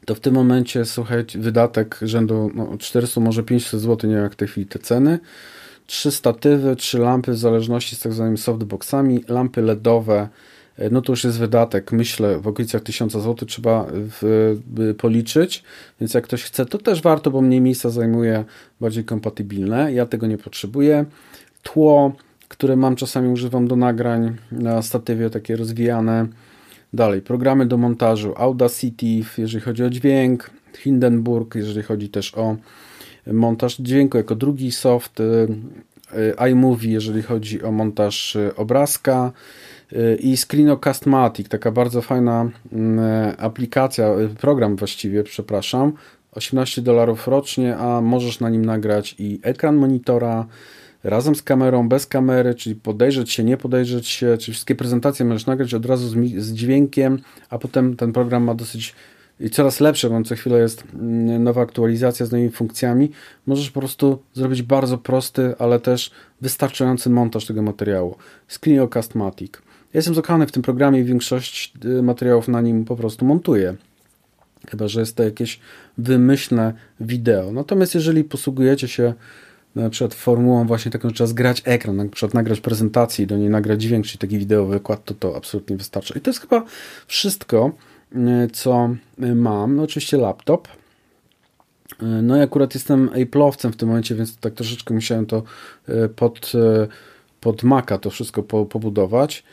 to 0.05 0.15
w 0.15 0.19
tym 0.19 0.33
momencie, 0.33 0.85
słuchajcie, 0.85 1.39
wydatek 1.39 1.99
rzędu 2.01 2.51
no, 2.55 2.77
400, 2.77 3.21
może 3.21 3.43
500 3.43 3.81
zł, 3.81 4.09
nie 4.09 4.15
jak 4.15 4.33
w 4.33 4.35
tej 4.35 4.47
chwili 4.47 4.67
te 4.67 4.79
ceny. 4.79 5.19
Trzy 5.87 6.11
statywy, 6.11 6.75
trzy 6.75 6.99
lampy 6.99 7.31
w 7.31 7.37
zależności 7.37 7.95
z 7.95 7.99
tak 7.99 8.13
zwanymi 8.13 8.37
softboxami, 8.37 9.23
lampy 9.27 9.61
LEDowe, 9.61 10.29
E, 10.77 10.89
no 10.89 11.01
to 11.01 11.11
już 11.11 11.23
jest 11.23 11.39
wydatek, 11.39 11.91
myślę, 11.91 12.39
w 12.39 12.47
okolicach 12.47 12.81
1000 12.81 13.13
zł 13.13 13.35
trzeba 13.35 13.85
w, 13.91 14.55
policzyć, 14.97 15.63
więc 15.99 16.13
jak 16.13 16.23
ktoś 16.23 16.43
chce, 16.43 16.65
to 16.65 16.77
też 16.77 17.01
warto, 17.01 17.31
bo 17.31 17.41
mniej 17.41 17.61
miejsca 17.61 17.89
zajmuje, 17.89 18.43
bardziej 18.81 19.03
kompatybilne. 19.03 19.93
Ja 19.93 20.05
tego 20.05 20.27
nie 20.27 20.37
potrzebuję. 20.37 21.05
Tło, 21.63 22.11
które 22.47 22.75
mam 22.75 22.95
czasami 22.95 23.29
używam 23.29 23.67
do 23.67 23.75
nagrań 23.75 24.35
na 24.51 24.81
statywie, 24.81 25.29
takie 25.29 25.55
rozwijane. 25.55 26.27
Dalej, 26.93 27.21
programy 27.21 27.65
do 27.65 27.77
montażu, 27.77 28.33
Audacity, 28.37 29.05
jeżeli 29.37 29.63
chodzi 29.63 29.83
o 29.83 29.89
dźwięk, 29.89 30.49
Hindenburg, 30.77 31.55
jeżeli 31.55 31.83
chodzi 31.83 32.09
też 32.09 32.35
o 32.35 32.55
montaż 33.27 33.77
dźwięku 33.77 34.17
jako 34.17 34.35
drugi 34.35 34.71
soft, 34.71 35.19
y, 35.19 35.47
iMovie, 36.49 36.91
jeżeli 36.91 37.21
chodzi 37.21 37.63
o 37.63 37.71
montaż 37.71 38.35
y, 38.35 38.55
obrazka, 38.55 39.31
i 40.19 40.37
Screenocastmatic, 40.37 41.49
taka 41.49 41.71
bardzo 41.71 42.01
fajna 42.01 42.49
mm, 42.71 43.35
aplikacja, 43.37 44.09
program 44.39 44.75
właściwie, 44.75 45.23
przepraszam, 45.23 45.93
18 46.31 46.81
dolarów 46.81 47.27
rocznie, 47.27 47.77
a 47.77 48.01
możesz 48.01 48.39
na 48.39 48.49
nim 48.49 48.65
nagrać 48.65 49.15
i 49.19 49.39
ekran 49.43 49.75
monitora 49.75 50.45
razem 51.03 51.35
z 51.35 51.43
kamerą, 51.43 51.89
bez 51.89 52.07
kamery, 52.07 52.55
czyli 52.55 52.75
podejrzeć 52.75 53.31
się, 53.31 53.43
nie 53.43 53.57
podejrzeć 53.57 54.07
się, 54.07 54.37
czyli 54.37 54.53
wszystkie 54.53 54.75
prezentacje 54.75 55.25
możesz 55.25 55.45
nagrać 55.45 55.73
od 55.73 55.85
razu 55.85 56.09
z, 56.09 56.35
z 56.37 56.53
dźwiękiem, 56.53 57.19
a 57.49 57.57
potem 57.57 57.95
ten 57.95 58.13
program 58.13 58.43
ma 58.43 58.55
dosyć 58.55 58.95
i 59.39 59.49
coraz 59.49 59.79
lepsze, 59.79 60.09
bo 60.09 60.23
co 60.23 60.35
chwilę 60.35 60.59
jest 60.59 60.83
mm, 60.93 61.43
nowa 61.43 61.61
aktualizacja 61.61 62.25
z 62.25 62.31
nowymi 62.31 62.51
funkcjami. 62.51 63.11
Możesz 63.47 63.71
po 63.71 63.79
prostu 63.79 64.19
zrobić 64.33 64.61
bardzo 64.61 64.97
prosty, 64.97 65.55
ale 65.59 65.79
też 65.79 66.11
wystarczający 66.41 67.09
montaż 67.09 67.45
tego 67.45 67.61
materiału. 67.61 68.15
Screenocastmatic. 68.47 69.53
Ja 69.93 69.97
jestem 69.97 70.15
zakochany 70.15 70.47
w 70.47 70.51
tym 70.51 70.63
programie 70.63 70.99
i 70.99 71.03
większość 71.03 71.73
y, 71.85 72.03
materiałów 72.03 72.47
na 72.47 72.61
nim 72.61 72.85
po 72.85 72.95
prostu 72.95 73.25
montuję. 73.25 73.75
Chyba, 74.69 74.87
że 74.87 74.99
jest 74.99 75.15
to 75.15 75.23
jakieś 75.23 75.59
wymyślne 75.97 76.73
wideo. 76.99 77.51
Natomiast 77.51 77.95
jeżeli 77.95 78.23
posługujecie 78.23 78.87
się 78.87 79.13
na 79.75 79.89
przykład 79.89 80.13
formułą 80.13 80.67
właśnie 80.67 80.91
taką, 80.91 81.09
że 81.09 81.15
trzeba 81.15 81.27
zgrać 81.27 81.61
ekran, 81.65 81.95
na 81.95 82.07
przykład 82.07 82.33
nagrać 82.33 82.59
prezentację 82.59 83.23
i 83.23 83.27
do 83.27 83.37
niej 83.37 83.49
nagrać 83.49 83.81
dźwięk, 83.81 84.05
czyli 84.05 84.19
taki 84.19 84.37
wideo 84.37 84.65
wykład, 84.65 85.05
to 85.05 85.13
to 85.13 85.35
absolutnie 85.35 85.77
wystarczy. 85.77 86.17
I 86.17 86.21
to 86.21 86.29
jest 86.29 86.41
chyba 86.41 86.63
wszystko, 87.07 87.71
y, 88.15 88.49
co 88.53 88.95
mam. 89.17 89.75
No 89.75 89.83
oczywiście 89.83 90.17
laptop. 90.17 90.67
Y, 90.67 92.05
no 92.05 92.37
i 92.37 92.41
akurat 92.41 92.73
jestem 92.73 93.09
Apple'owcem 93.09 93.71
w 93.71 93.75
tym 93.75 93.87
momencie, 93.89 94.15
więc 94.15 94.37
tak 94.37 94.53
troszeczkę 94.53 94.93
musiałem 94.93 95.25
to 95.25 95.43
pod, 96.15 96.51
pod 97.41 97.63
Maca 97.63 97.97
to 97.97 98.09
wszystko 98.09 98.43
pobudować. 98.43 99.43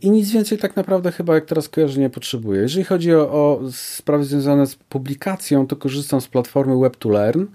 I 0.00 0.10
nic 0.10 0.30
więcej 0.30 0.58
tak 0.58 0.76
naprawdę 0.76 1.12
chyba 1.12 1.34
jak 1.34 1.44
teraz 1.44 1.68
kojarzę 1.68 2.00
nie 2.00 2.10
potrzebuję. 2.10 2.62
Jeżeli 2.62 2.84
chodzi 2.84 3.14
o, 3.14 3.20
o 3.32 3.60
sprawy 3.72 4.24
związane 4.24 4.66
z 4.66 4.74
publikacją, 4.74 5.66
to 5.66 5.76
korzystam 5.76 6.20
z 6.20 6.28
platformy 6.28 6.74
Web2Learn. 6.74 7.46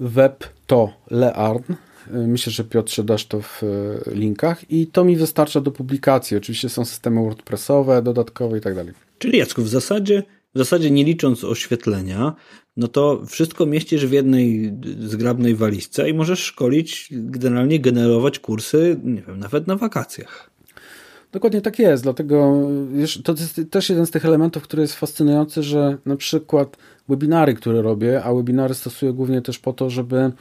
Web 0.00 0.44
to 0.66 0.92
Learn. 1.10 1.74
Myślę, 2.10 2.52
że 2.52 2.64
Piotrze 2.64 3.04
dasz 3.04 3.26
to 3.26 3.40
w 3.40 3.62
linkach 4.06 4.70
i 4.70 4.86
to 4.86 5.04
mi 5.04 5.16
wystarcza 5.16 5.60
do 5.60 5.70
publikacji. 5.70 6.36
Oczywiście 6.36 6.68
są 6.68 6.84
systemy 6.84 7.22
WordPressowe, 7.22 8.02
dodatkowe 8.02 8.58
i 8.58 8.60
tak 8.60 8.74
dalej. 8.74 8.94
Czyli 9.18 9.38
Jacku, 9.38 9.62
w 9.62 9.68
zasadzie, 9.68 10.22
w 10.54 10.58
zasadzie 10.58 10.90
nie 10.90 11.04
licząc 11.04 11.44
oświetlenia, 11.44 12.34
no 12.76 12.88
to 12.88 13.22
wszystko 13.26 13.66
mieścisz 13.66 14.06
w 14.06 14.12
jednej 14.12 14.72
zgrabnej 15.00 15.54
walizce 15.54 16.10
i 16.10 16.14
możesz 16.14 16.40
szkolić, 16.40 17.08
generalnie 17.10 17.80
generować 17.80 18.38
kursy, 18.38 19.00
nie 19.04 19.22
wiem, 19.22 19.38
nawet 19.38 19.66
na 19.66 19.76
wakacjach. 19.76 20.50
Dokładnie 21.32 21.60
tak 21.60 21.78
jest, 21.78 22.02
dlatego 22.02 22.68
wiesz, 22.92 23.22
to 23.24 23.32
jest 23.32 23.60
też 23.70 23.88
jeden 23.88 24.06
z 24.06 24.10
tych 24.10 24.24
elementów, 24.24 24.62
który 24.62 24.82
jest 24.82 24.94
fascynujący, 24.94 25.62
że 25.62 25.98
na 26.06 26.16
przykład 26.16 26.76
webinary, 27.08 27.54
które 27.54 27.82
robię, 27.82 28.24
a 28.24 28.34
webinary 28.34 28.74
stosuję 28.74 29.12
głównie 29.12 29.42
też 29.42 29.58
po 29.58 29.72
to, 29.72 29.90
żeby 29.90 30.32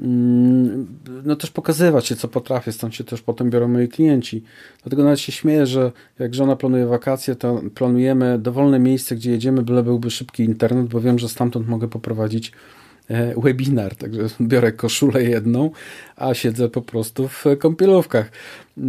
mm, 0.00 0.86
no 1.24 1.36
też 1.36 1.50
pokazywać 1.50 2.06
się, 2.06 2.16
co 2.16 2.28
potrafię, 2.28 2.72
stąd 2.72 2.94
się 2.94 3.04
też 3.04 3.22
potem 3.22 3.50
biorą 3.50 3.68
moi 3.68 3.88
klienci. 3.88 4.42
Dlatego 4.82 5.04
nawet 5.04 5.20
się 5.20 5.32
śmieję, 5.32 5.66
że 5.66 5.92
jak 6.18 6.34
żona 6.34 6.56
planuje 6.56 6.86
wakacje, 6.86 7.34
to 7.34 7.62
planujemy 7.74 8.38
dowolne 8.38 8.78
miejsce, 8.78 9.16
gdzie 9.16 9.30
jedziemy, 9.30 9.62
byle 9.62 9.82
byłby 9.82 10.10
szybki 10.10 10.44
internet, 10.44 10.86
bo 10.86 11.00
wiem, 11.00 11.18
że 11.18 11.28
stamtąd 11.28 11.68
mogę 11.68 11.88
poprowadzić 11.88 12.52
E, 13.10 13.34
webinar, 13.40 13.96
także 13.96 14.20
biorę 14.40 14.72
koszulę 14.72 15.24
jedną, 15.24 15.70
a 16.16 16.34
siedzę 16.34 16.68
po 16.68 16.82
prostu 16.82 17.28
w 17.28 17.44
kąpielówkach. 17.58 18.30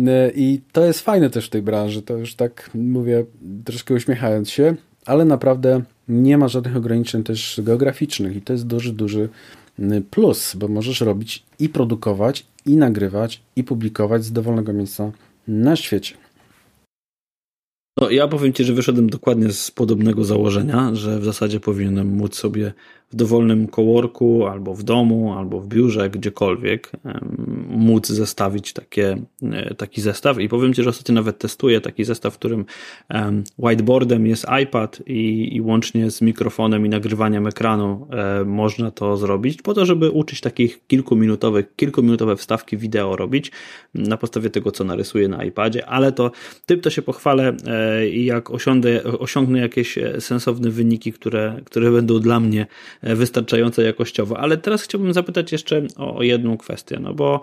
E, 0.08 0.32
I 0.36 0.62
to 0.72 0.86
jest 0.86 1.00
fajne 1.00 1.30
też 1.30 1.48
w 1.48 1.50
tej 1.50 1.62
branży, 1.62 2.02
to 2.02 2.18
już 2.18 2.36
tak 2.36 2.70
mówię 2.74 3.26
troszkę 3.66 3.94
uśmiechając 3.94 4.50
się, 4.50 4.76
ale 5.06 5.26
naprawdę 5.26 5.82
nie 6.12 6.38
ma 6.38 6.48
żadnych 6.48 6.76
ograniczeń 6.76 7.24
też 7.24 7.62
geograficznych 7.64 8.36
i 8.36 8.42
to 8.42 8.54
jest 8.54 8.68
duży, 8.68 8.94
duży 8.94 9.30
plus, 10.12 10.56
bo 10.56 10.68
możesz 10.68 11.02
robić 11.02 11.44
i 11.60 11.70
produkować, 11.70 12.46
i 12.66 12.78
nagrywać, 12.78 13.42
i 13.56 13.64
publikować 13.64 14.24
z 14.24 14.32
dowolnego 14.32 14.74
miejsca 14.74 15.12
na 15.48 15.76
świecie. 15.76 16.16
No, 17.98 18.10
ja 18.10 18.28
powiem 18.28 18.54
Ci, 18.54 18.64
że 18.64 18.74
wyszedłem 18.74 19.10
dokładnie 19.10 19.52
z 19.52 19.72
podobnego 19.72 20.24
założenia, 20.24 20.96
że 20.96 21.20
w 21.20 21.26
zasadzie 21.26 21.60
powinienem 21.60 22.08
móc 22.08 22.36
sobie 22.36 22.74
w 23.12 23.16
dowolnym 23.16 23.68
coworku, 23.68 24.48
albo 24.48 24.76
w 24.76 24.84
domu, 24.84 25.34
albo 25.34 25.60
w 25.60 25.68
biurze, 25.68 26.10
gdziekolwiek 26.10 26.92
móc 27.70 28.08
zestawić 28.08 28.74
takie, 28.74 29.18
e, 29.44 29.76
taki 29.76 30.02
zestaw. 30.02 30.40
I 30.40 30.50
powiem 30.50 30.74
Ci, 30.74 30.84
że 30.84 30.90
ostatnio 30.90 31.16
nawet 31.16 31.38
testuję 31.38 31.82
taki 31.82 32.04
zestaw, 32.04 32.34
w 32.34 32.38
którym 32.38 32.66
whiteboardem 33.58 34.28
jest 34.28 34.46
iPad 34.64 35.02
i, 35.08 35.56
i 35.56 35.62
łącznie 35.62 36.12
z 36.12 36.22
mikrofonem 36.22 36.86
i 36.86 36.90
nagrywaniem 36.90 37.48
ekranu 37.48 38.08
e, 38.12 38.46
można 38.46 38.92
to 38.92 39.18
zrobić, 39.18 39.62
po 39.62 39.74
to, 39.74 39.86
żeby 39.86 40.10
uczyć 40.10 40.42
takich 40.42 40.88
kilkuminutowych, 40.88 41.76
kilkuminutowe 41.76 42.36
wstawki 42.36 42.78
wideo 42.78 43.16
robić 43.16 43.52
na 43.94 44.18
podstawie 44.18 44.50
tego, 44.50 44.72
co 44.72 44.84
narysuję 44.84 45.28
na 45.28 45.44
iPadzie, 45.44 45.86
ale 45.86 46.12
to 46.12 46.32
tym 46.66 46.82
to 46.82 46.90
się 46.90 47.02
pochwalę 47.02 47.54
e, 47.68 48.08
i 48.10 48.26
jak 48.26 48.52
osiądę, 48.52 49.04
osiągnę 49.04 49.60
jakieś 49.60 50.00
sensowne 50.20 50.70
wyniki, 50.70 51.14
które, 51.14 51.62
które 51.66 51.92
będą 51.92 52.20
dla 52.20 52.40
mnie 52.40 52.68
wystarczająco 53.04 53.82
jakościowo. 53.82 54.38
Ale 54.38 54.58
teraz 54.58 54.84
chciałbym 54.84 55.14
zapytać 55.14 55.52
jeszcze 55.52 55.88
o 55.98 56.24
jedną 56.24 56.58
kwestię, 56.58 57.00
no 57.00 57.14
bo 57.14 57.42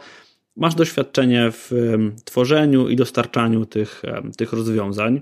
masz 0.56 0.74
doświadczenie 0.74 1.50
w 1.52 1.72
tworzeniu 2.24 2.88
i 2.88 2.96
dostarczaniu 2.96 3.66
tych, 3.66 4.02
tych 4.36 4.52
rozwiązań. 4.52 5.20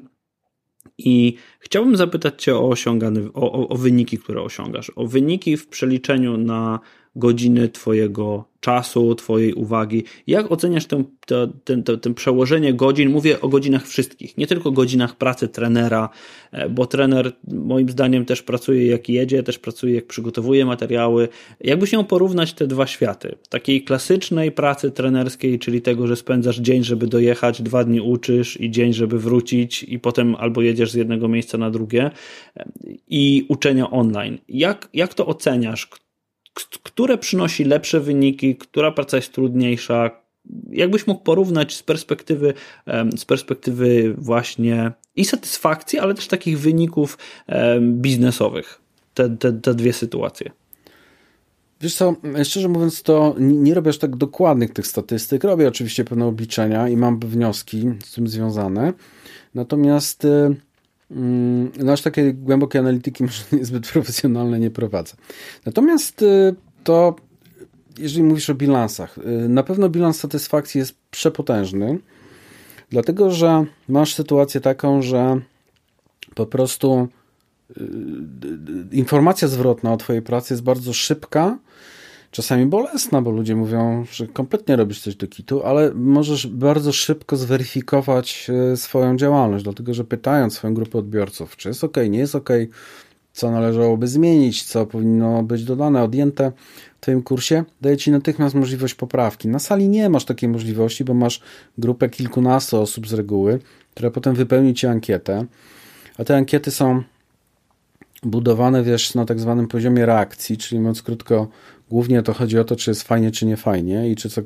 I 0.99 1.35
chciałbym 1.59 1.97
zapytać 1.97 2.43
Cię 2.43 2.57
o, 2.57 2.69
osiągane, 2.69 3.21
o, 3.35 3.53
o, 3.53 3.69
o 3.69 3.77
wyniki, 3.77 4.19
które 4.19 4.43
osiągasz. 4.43 4.93
O 4.97 5.07
wyniki 5.07 5.57
w 5.57 5.69
przeliczeniu 5.69 6.37
na 6.37 6.81
godziny 7.17 7.69
Twojego 7.69 8.45
czasu, 8.61 9.15
Twojej 9.15 9.55
uwagi. 9.55 10.05
Jak 10.27 10.53
oceniasz 10.53 10.87
tę, 10.87 11.05
tę, 11.65 11.99
tę, 12.03 12.15
przełożenie 12.15 12.75
godzin? 12.75 13.11
Mówię 13.11 13.41
o 13.41 13.49
godzinach 13.49 13.87
wszystkich, 13.87 14.39
nie 14.39 14.47
tylko 14.47 14.71
godzinach 14.71 15.17
pracy 15.17 15.49
trenera, 15.49 16.09
e, 16.53 16.69
bo 16.69 16.87
trener 16.87 17.33
moim 17.49 17.89
zdaniem 17.89 18.25
też 18.25 18.43
pracuje 18.43 18.87
jak 18.87 19.09
jedzie, 19.09 19.43
też 19.43 19.59
pracuje 19.59 19.95
jak 19.95 20.07
przygotowuje 20.07 20.67
materiały. 20.67 21.29
Jakbyś 21.61 21.93
miał 21.93 22.05
porównać 22.05 22.53
te 22.53 22.67
dwa 22.67 22.87
światy? 22.87 23.35
Takiej 23.49 23.85
klasycznej 23.85 24.53
pracy 24.53 24.91
trenerskiej, 24.91 25.59
czyli 25.59 25.83
tego, 25.83 26.07
że 26.07 26.17
spędzasz 26.17 26.59
dzień, 26.59 26.85
żeby 26.85 27.07
dojechać, 27.07 27.63
dwa 27.63 27.85
dni 27.85 28.01
uczysz 28.01 28.61
i 28.61 28.71
dzień, 28.71 28.93
żeby 28.93 29.19
wrócić 29.19 29.83
i 29.83 29.99
potem 29.99 30.35
albo 30.35 30.63
jedziesz 30.63 30.91
z 30.91 30.95
jednego 30.95 31.29
miejsca 31.29 31.59
na 31.59 31.71
drugie 31.71 32.11
e, 32.57 32.65
i 33.09 33.47
uczenia 33.49 33.91
online. 33.91 34.39
Jak, 34.49 34.89
jak 34.93 35.15
to 35.15 35.27
oceniasz? 35.27 35.89
Które 36.65 37.19
przynosi 37.19 37.65
lepsze 37.65 38.01
wyniki, 38.01 38.57
która 38.57 38.93
praca 38.93 39.17
jest 39.17 39.33
trudniejsza. 39.33 40.11
Jakbyś 40.71 41.07
mógł 41.07 41.23
porównać 41.23 41.75
z 41.75 41.83
perspektywy, 41.83 42.55
z 43.17 43.25
perspektywy 43.25 44.15
właśnie 44.19 44.93
i 45.17 45.25
satysfakcji, 45.25 45.99
ale 45.99 46.15
też 46.15 46.27
takich 46.27 46.59
wyników 46.59 47.19
biznesowych, 47.81 48.81
te, 49.15 49.31
te, 49.31 49.53
te 49.53 49.75
dwie 49.75 49.93
sytuacje? 49.93 50.51
Wiesz 51.81 51.95
co, 51.95 52.17
szczerze 52.45 52.69
mówiąc, 52.69 53.03
to 53.03 53.35
nie 53.39 53.75
robię 53.75 53.89
aż 53.89 53.99
tak 53.99 54.17
dokładnych 54.17 54.73
tych 54.73 54.87
statystyk. 54.87 55.45
Robię 55.45 55.69
oczywiście 55.69 56.05
pewne 56.05 56.27
obliczenia 56.27 56.89
i 56.89 56.97
mam 56.97 57.21
wnioski 57.21 57.85
z 58.05 58.13
tym 58.13 58.29
związane. 58.29 58.93
Natomiast 59.55 60.25
y, 60.25 60.57
no 61.11 61.93
aż 61.93 62.03
takie 62.03 62.33
głębokie 62.33 62.79
analityki 62.79 63.25
może 63.25 63.43
niezbyt 63.53 63.91
profesjonalne 63.93 64.59
nie 64.59 64.71
prowadzę. 64.71 65.17
Natomiast 65.67 66.23
y, 66.23 66.55
to, 66.85 67.17
jeżeli 67.99 68.23
mówisz 68.23 68.51
o 68.51 68.55
bilansach, 68.55 69.19
y, 69.19 69.49
na 69.49 69.63
pewno 69.63 69.89
bilans 69.89 70.19
satysfakcji 70.19 70.79
jest 70.79 70.95
przepotężny, 71.11 71.99
dlatego 72.91 73.31
że 73.31 73.65
masz 73.89 74.15
sytuację 74.15 74.61
taką, 74.61 75.03
że 75.03 75.41
po 76.35 76.47
prostu 76.47 77.09
y, 77.71 77.83
informacja 78.93 79.49
zwrotna 79.49 79.93
o 79.93 79.97
Twojej 79.97 80.23
pracy 80.23 80.55
jest 80.55 80.65
bardzo 80.65 80.93
szybka, 80.93 81.59
czasami 82.37 82.67
bolesna, 82.67 83.23
bo 83.23 83.31
ludzie 83.31 83.57
mówią, 83.57 84.05
że 84.13 84.27
kompletnie 84.27 84.77
robisz 84.77 85.01
coś 85.01 85.17
do 85.17 85.27
kitu, 85.27 85.63
ale 85.63 85.95
możesz 85.95 86.47
bardzo 86.47 86.93
szybko 86.93 87.37
zweryfikować 87.37 88.51
e, 88.73 88.77
swoją 88.77 89.17
działalność, 89.17 89.65
dlatego 89.65 89.95
że 89.95 90.05
pytając 90.05 90.55
swoją 90.55 90.75
grupę 90.75 90.99
odbiorców, 90.99 91.57
czy 91.57 91.69
jest 91.69 91.85
ok, 91.85 91.97
nie 92.11 92.19
jest 92.19 92.35
ok, 92.35 92.49
co 93.33 93.51
należałoby 93.51 94.09
zmienić, 94.09 94.65
co 94.65 94.87
powinno 94.87 95.43
być 95.43 95.65
dodane, 95.65 96.03
odjęte 96.03 96.53
w 96.97 97.01
Twoim 97.01 97.23
kursie, 97.23 97.65
daje 97.81 97.97
Ci 97.97 98.11
natychmiast 98.11 98.55
możliwość 98.55 98.95
poprawki. 98.95 99.49
Na 99.49 99.59
sali 99.59 99.89
nie 99.89 100.09
masz 100.09 100.25
takiej 100.25 100.49
możliwości, 100.49 101.05
bo 101.05 101.15
masz 101.15 101.41
grupę 101.79 102.09
kilkunastu 102.09 102.81
osób 102.81 103.09
z 103.09 103.13
reguły, 103.13 103.59
która 103.95 104.11
potem 104.11 104.35
wypełni 104.35 104.75
Ci 104.75 104.87
ankietę, 104.87 105.45
a 106.19 106.25
te 106.25 106.37
ankiety 106.37 106.71
są 106.71 107.03
budowane, 108.27 108.83
wiesz, 108.83 109.15
na 109.15 109.25
tak 109.25 109.41
zwanym 109.41 109.69
poziomie 109.69 110.07
reakcji, 110.07 110.57
czyli 110.57 110.81
mówiąc 110.81 111.03
krótko, 111.03 111.49
Głównie 111.91 112.23
to 112.23 112.35
chodzi 112.35 112.59
o 112.59 112.65
to, 112.65 112.77
czy 112.77 112.91
jest 112.91 113.03
fajnie, 113.03 113.31
czy 113.31 113.47
nie 113.47 113.57
fajnie 113.57 114.11
i 114.11 114.17
czy 114.17 114.31
co. 114.31 114.43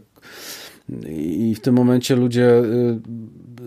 I 1.08 1.54
w 1.54 1.60
tym 1.60 1.74
momencie 1.74 2.16
ludzie, 2.16 2.58
y, 2.58 3.00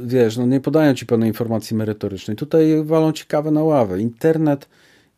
wiesz, 0.06 0.38
no 0.38 0.46
nie 0.46 0.60
podają 0.60 0.94
ci 0.94 1.06
pewnej 1.06 1.30
informacji 1.30 1.76
merytorycznej. 1.76 2.38
Tutaj 2.38 2.84
walą 2.84 3.12
ci 3.12 3.26
kawę 3.26 3.52
na 3.52 3.64
ławę. 3.64 4.02
Internet 4.02 4.70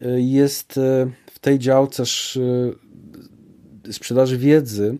y, 0.01 0.21
jest 0.21 0.77
y, 0.77 0.81
w 1.31 1.39
tej 1.39 1.59
działce 1.59 2.03
sprzedaży 3.91 4.37
wiedzy, 4.37 4.97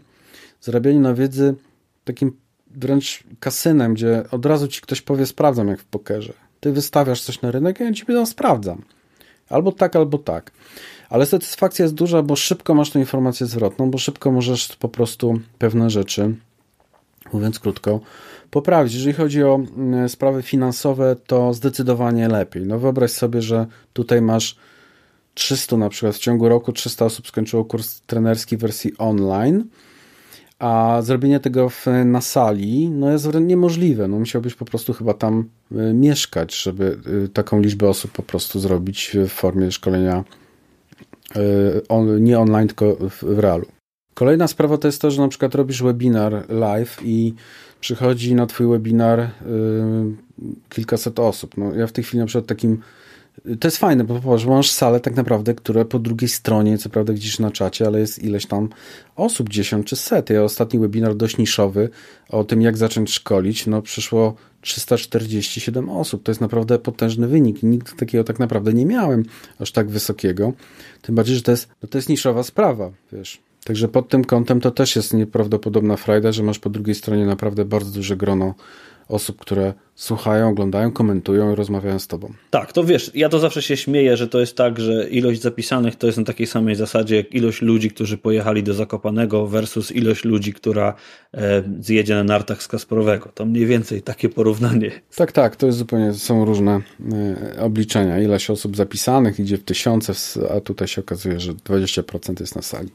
zarabianiu 0.61 0.99
na 0.99 1.13
wiedzy 1.13 1.55
takim 2.03 2.37
wręcz 2.71 3.23
kasynem, 3.39 3.93
gdzie 3.93 4.23
od 4.31 4.45
razu 4.45 4.67
ci 4.67 4.81
ktoś 4.81 5.01
powie, 5.01 5.25
sprawdzam 5.25 5.67
jak 5.67 5.79
w 5.79 5.85
pokerze. 5.85 6.33
Ty 6.59 6.71
wystawiasz 6.71 7.21
coś 7.21 7.41
na 7.41 7.51
rynek, 7.51 7.79
ja 7.79 7.93
ci 7.93 8.05
powiedzą, 8.05 8.25
sprawdzam. 8.25 8.81
Albo 9.49 9.71
tak, 9.71 9.95
albo 9.95 10.17
tak. 10.17 10.51
Ale 11.09 11.25
satysfakcja 11.25 11.83
jest 11.83 11.95
duża, 11.95 12.21
bo 12.21 12.35
szybko 12.35 12.75
masz 12.75 12.89
tę 12.89 12.99
informację 12.99 13.47
zwrotną, 13.47 13.91
bo 13.91 13.97
szybko 13.97 14.31
możesz 14.31 14.75
po 14.75 14.89
prostu 14.89 15.39
pewne 15.57 15.89
rzeczy, 15.89 16.35
mówiąc 17.33 17.59
krótko, 17.59 17.99
poprawić. 18.51 18.93
Jeżeli 18.93 19.13
chodzi 19.13 19.43
o 19.43 19.55
mm, 19.77 20.09
sprawy 20.09 20.41
finansowe, 20.41 21.15
to 21.27 21.53
zdecydowanie 21.53 22.27
lepiej. 22.27 22.65
No 22.65 22.79
wyobraź 22.79 23.11
sobie, 23.11 23.41
że 23.41 23.65
tutaj 23.93 24.21
masz 24.21 24.55
300 25.33 25.77
na 25.77 25.89
przykład 25.89 26.15
w 26.15 26.19
ciągu 26.19 26.49
roku 26.49 26.73
300 26.73 27.05
osób 27.05 27.27
skończyło 27.27 27.65
kurs 27.65 28.01
trenerski 28.01 28.57
w 28.57 28.59
wersji 28.59 28.97
online, 28.97 29.63
a 30.59 31.01
zrobienie 31.01 31.39
tego 31.39 31.69
w, 31.69 31.85
na 32.05 32.21
sali 32.21 32.89
no 32.89 33.11
jest 33.11 33.27
wręcz 33.27 33.47
niemożliwe. 33.47 34.07
No 34.07 34.19
musiałbyś 34.19 34.55
po 34.55 34.65
prostu 34.65 34.93
chyba 34.93 35.13
tam 35.13 35.49
y, 35.71 35.93
mieszkać, 35.93 36.61
żeby 36.63 36.97
y, 37.25 37.29
taką 37.29 37.61
liczbę 37.61 37.89
osób 37.89 38.11
po 38.11 38.23
prostu 38.23 38.59
zrobić 38.59 39.11
w 39.27 39.29
formie 39.29 39.71
szkolenia 39.71 40.23
Y, 41.35 41.81
on, 41.89 42.23
nie 42.23 42.39
online, 42.39 42.67
tylko 42.67 42.95
w, 43.09 43.23
w 43.23 43.39
realu. 43.39 43.65
Kolejna 44.13 44.47
sprawa 44.47 44.77
to 44.77 44.87
jest 44.87 45.01
to, 45.01 45.11
że 45.11 45.21
na 45.21 45.27
przykład 45.27 45.55
robisz 45.55 45.83
webinar 45.83 46.49
live 46.49 46.97
i 47.03 47.33
przychodzi 47.79 48.35
na 48.35 48.45
twój 48.45 48.67
webinar 48.67 49.19
y, 49.19 49.29
kilkaset 50.69 51.19
osób. 51.19 51.57
No, 51.57 51.75
ja 51.75 51.87
w 51.87 51.91
tej 51.91 52.03
chwili 52.03 52.19
na 52.19 52.25
przykład 52.25 52.45
takim 52.45 52.81
to 53.59 53.67
jest 53.67 53.77
fajne, 53.77 54.03
bo 54.03 54.19
popatrz, 54.19 54.45
masz 54.45 54.71
salę 54.71 54.99
tak 54.99 55.15
naprawdę, 55.15 55.53
które 55.53 55.85
po 55.85 55.99
drugiej 55.99 56.29
stronie, 56.29 56.77
co 56.77 56.89
prawda 56.89 57.13
gdzieś 57.13 57.39
na 57.39 57.51
czacie, 57.51 57.87
ale 57.87 57.99
jest 57.99 58.23
ileś 58.23 58.45
tam 58.45 58.69
osób, 59.15 59.49
10 59.49 59.87
czy 59.87 59.95
set. 59.95 60.29
Ja 60.29 60.43
ostatni 60.43 60.79
webinar 60.79 61.15
dość 61.15 61.37
niszowy 61.37 61.89
o 62.29 62.43
tym, 62.43 62.61
jak 62.61 62.77
zacząć 62.77 63.13
szkolić, 63.13 63.67
no 63.67 63.81
przyszło 63.81 64.35
347 64.61 65.89
osób. 65.89 66.23
To 66.23 66.31
jest 66.31 66.41
naprawdę 66.41 66.79
potężny 66.79 67.27
wynik. 67.27 67.63
Nigdy 67.63 67.91
takiego 67.91 68.23
tak 68.23 68.39
naprawdę 68.39 68.73
nie 68.73 68.85
miałem, 68.85 69.23
aż 69.59 69.71
tak 69.71 69.89
wysokiego. 69.89 70.53
Tym 71.01 71.15
bardziej, 71.15 71.35
że 71.35 71.41
to 71.41 71.51
jest, 71.51 71.69
no 71.83 71.89
to 71.89 71.97
jest 71.97 72.09
niszowa 72.09 72.43
sprawa, 72.43 72.91
wiesz. 73.11 73.41
Także 73.65 73.87
pod 73.87 74.09
tym 74.09 74.25
kątem 74.25 74.61
to 74.61 74.71
też 74.71 74.95
jest 74.95 75.13
nieprawdopodobna 75.13 75.97
frajda, 75.97 76.31
że 76.31 76.43
masz 76.43 76.59
po 76.59 76.69
drugiej 76.69 76.95
stronie 76.95 77.25
naprawdę 77.25 77.65
bardzo 77.65 77.91
duże 77.91 78.17
grono 78.17 78.53
osób, 79.09 79.39
które 79.39 79.73
słuchają, 79.95 80.49
oglądają, 80.49 80.91
komentują 80.91 81.53
i 81.53 81.55
rozmawiają 81.55 81.99
z 81.99 82.07
tobą. 82.07 82.33
Tak, 82.49 82.73
to 82.73 82.83
wiesz, 82.83 83.11
ja 83.13 83.29
to 83.29 83.39
zawsze 83.39 83.61
się 83.61 83.77
śmieję, 83.77 84.17
że 84.17 84.27
to 84.27 84.39
jest 84.39 84.57
tak, 84.57 84.79
że 84.79 85.09
ilość 85.09 85.41
zapisanych 85.41 85.95
to 85.95 86.07
jest 86.07 86.17
na 86.17 86.23
takiej 86.23 86.47
samej 86.47 86.75
zasadzie 86.75 87.15
jak 87.15 87.33
ilość 87.33 87.61
ludzi, 87.61 87.89
którzy 87.89 88.17
pojechali 88.17 88.63
do 88.63 88.73
Zakopanego 88.73 89.47
versus 89.47 89.91
ilość 89.91 90.23
ludzi, 90.23 90.53
która 90.53 90.93
e, 91.33 91.63
zjedzie 91.79 92.15
na 92.15 92.23
nartach 92.23 92.63
z 92.63 92.67
Kasprowego. 92.67 93.31
To 93.35 93.45
mniej 93.45 93.65
więcej 93.65 94.01
takie 94.01 94.29
porównanie. 94.29 94.91
Tak, 95.15 95.31
tak, 95.31 95.55
to 95.55 95.65
jest 95.65 95.77
zupełnie, 95.77 96.13
są 96.13 96.45
różne 96.45 96.81
e, 97.55 97.61
obliczenia. 97.61 98.21
Ilość 98.21 98.49
osób 98.49 98.75
zapisanych 98.77 99.39
idzie 99.39 99.57
w 99.57 99.63
tysiące, 99.63 100.13
a 100.55 100.61
tutaj 100.61 100.87
się 100.87 101.01
okazuje, 101.01 101.39
że 101.39 101.53
20% 101.53 102.39
jest 102.39 102.55
na 102.55 102.61
sali. 102.61 102.89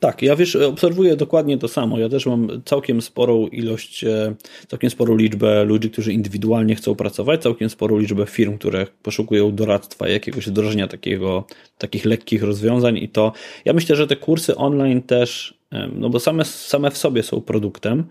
Tak, 0.00 0.22
ja 0.22 0.36
wiesz, 0.36 0.56
obserwuję 0.56 1.16
dokładnie 1.16 1.58
to 1.58 1.68
samo. 1.68 1.98
Ja 1.98 2.08
też 2.08 2.26
mam 2.26 2.62
całkiem 2.64 3.02
sporą 3.02 3.46
ilość, 3.46 4.04
e, 4.04 4.34
całkiem 4.68 4.90
sporą 4.90 5.16
liczbę 5.16 5.64
ludzi, 5.64 5.90
którzy 5.90 6.12
indywidualnie 6.12 6.74
chcą 6.74 6.94
pracować, 6.94 7.42
całkiem 7.42 7.70
sporą 7.70 7.98
liczbę 7.98 8.26
firm, 8.26 8.58
które 8.58 8.86
poszukują 9.02 9.54
doradztwa, 9.54 10.08
jakiegoś 10.08 10.46
wdrożenia 10.46 10.88
takiego, 10.88 11.44
takich 11.78 12.04
lekkich 12.04 12.42
rozwiązań 12.42 12.98
i 12.98 13.08
to 13.08 13.32
ja 13.64 13.72
myślę, 13.72 13.96
że 13.96 14.06
te 14.06 14.16
kursy 14.16 14.56
online 14.56 15.02
też, 15.02 15.58
no 15.92 16.10
bo 16.10 16.20
same, 16.20 16.44
same 16.44 16.90
w 16.90 16.98
sobie 16.98 17.22
są 17.22 17.40
produktem, 17.40 18.04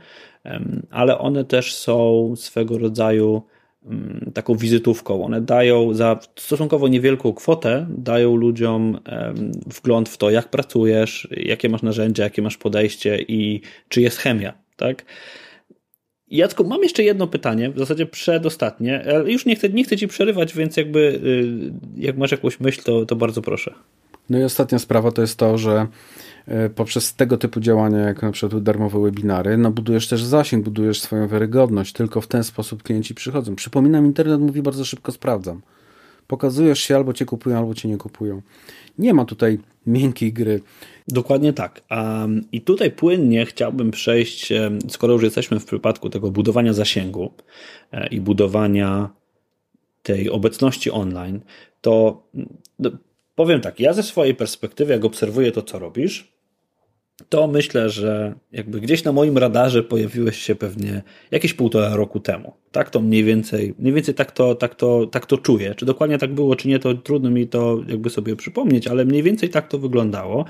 ale 0.92 1.18
one 1.20 1.46
też 1.46 1.76
są 1.76 2.34
swego 2.36 2.78
rodzaju 2.78 3.42
taką 4.34 4.56
wizytówką. 4.56 5.26
One 5.26 5.42
dają 5.42 5.94
za 5.94 6.20
stosunkowo 6.36 6.88
niewielką 6.88 7.34
kwotę, 7.34 7.88
dają 7.90 8.36
ludziom 8.36 9.00
wgląd 9.66 10.10
w 10.10 10.18
to, 10.18 10.30
jak 10.30 10.50
pracujesz, 10.50 11.28
jakie 11.32 11.70
masz 11.70 11.82
narzędzia, 11.82 12.24
jakie 12.24 12.42
masz 12.42 12.58
podejście 12.58 13.22
i 13.28 13.62
czy 13.90 14.02
jest 14.02 14.18
chemia, 14.18 14.54
tak? 14.76 15.06
Jacku, 16.28 16.64
mam 16.64 16.84
jeszcze 16.84 17.04
jedno 17.04 17.28
pytanie, 17.28 17.70
w 17.70 17.80
zasadzie 17.80 18.06
przedostatnie. 18.06 19.06
Już 19.26 19.46
nie 19.46 19.56
chcę, 19.56 19.70
nie 19.70 19.84
chcę 19.84 19.98
ci 19.98 20.08
przerywać, 20.08 20.54
więc 20.54 20.78
jakby 20.78 21.00
y, 21.00 22.02
jak 22.02 22.18
masz 22.18 22.32
jakąś 22.32 22.60
myśl, 22.60 22.82
to, 22.84 23.06
to 23.06 23.16
bardzo 23.16 23.42
proszę. 23.42 23.74
No 24.30 24.40
i 24.40 24.44
ostatnia 24.44 24.80
sprawa 24.80 25.12
to 25.12 25.22
jest 25.22 25.38
to, 25.38 25.58
że 25.58 25.88
E, 26.48 26.70
poprzez 26.70 27.16
tego 27.16 27.38
typu 27.38 27.60
działania, 27.60 28.00
jak 28.00 28.22
na 28.22 28.32
przykład 28.32 28.64
darmowe 28.64 29.02
webinary, 29.02 29.58
no 29.58 29.72
budujesz 29.72 30.08
też 30.08 30.24
zasięg, 30.24 30.64
budujesz 30.64 31.02
swoją 31.02 31.28
wiarygodność. 31.28 31.94
Tylko 31.94 32.22
w 32.22 32.28
ten 32.28 32.44
sposób 32.44 32.84
klienci 32.84 33.16
przychodzą. 33.16 33.56
Przypominam, 33.56 34.06
internet 34.06 34.42
mówi 34.42 34.62
bardzo 34.62 34.86
szybko 34.86 35.12
sprawdzam. 35.12 35.62
Pokazujesz 36.28 36.80
się, 36.80 36.96
albo 36.96 37.14
cię 37.14 37.26
kupują, 37.26 37.58
albo 37.58 37.74
cię 37.74 37.90
nie 37.90 37.98
kupują. 37.98 38.42
Nie 39.00 39.14
ma 39.14 39.26
tutaj 39.26 39.60
miękkiej 39.88 40.34
gry. 40.34 40.62
Dokładnie 41.08 41.54
tak. 41.54 41.82
I 42.52 42.62
tutaj 42.62 42.92
płynnie 42.92 43.46
chciałbym 43.46 43.92
przejść, 43.92 44.54
skoro 44.90 45.14
już 45.14 45.24
jesteśmy 45.24 45.60
w 45.60 45.66
przypadku 45.66 46.10
tego 46.10 46.32
budowania 46.32 46.74
zasięgu 46.74 47.32
e, 47.92 48.08
i 48.08 48.22
budowania 48.22 49.10
tej 50.04 50.30
obecności 50.30 50.92
online, 50.92 51.40
to 51.82 52.24
no, 52.80 52.90
powiem 53.38 53.62
tak, 53.62 53.80
ja 53.80 53.94
ze 53.94 54.04
swojej 54.04 54.36
perspektywy, 54.36 54.94
jak 54.94 55.06
obserwuję 55.06 55.52
to, 55.52 55.62
co 55.62 55.80
robisz, 55.80 56.32
to 57.30 57.48
myślę, 57.48 57.90
że 57.90 58.34
jakby 58.52 58.80
gdzieś 58.80 59.04
na 59.04 59.12
moim 59.12 59.38
radarze 59.38 59.84
pojawiłeś 59.84 60.38
się 60.38 60.56
pewnie 60.56 61.04
jakieś 61.32 61.54
półtora 61.54 61.96
roku 61.96 62.20
temu. 62.20 62.54
Tak 62.72 62.90
to 62.90 63.00
mniej 63.00 63.24
więcej, 63.24 63.74
mniej 63.80 63.94
więcej 63.94 64.14
tak 64.14 64.32
to, 64.32 64.56
tak 64.56 64.76
to, 64.76 65.08
tak 65.08 65.26
to 65.26 65.38
czuję. 65.38 65.76
Czy 65.76 65.86
dokładnie 65.86 66.18
tak 66.18 66.34
było, 66.34 66.56
czy 66.56 66.68
nie, 66.68 66.80
to 66.80 66.94
trudno 66.94 67.30
mi 67.30 67.48
to 67.48 67.84
jakby 67.88 68.10
sobie 68.10 68.36
przypomnieć, 68.36 68.88
ale 68.88 69.06
mniej 69.06 69.24
więcej 69.24 69.50
tak 69.50 69.68
to 69.68 69.78
wyglądało, 69.78 70.46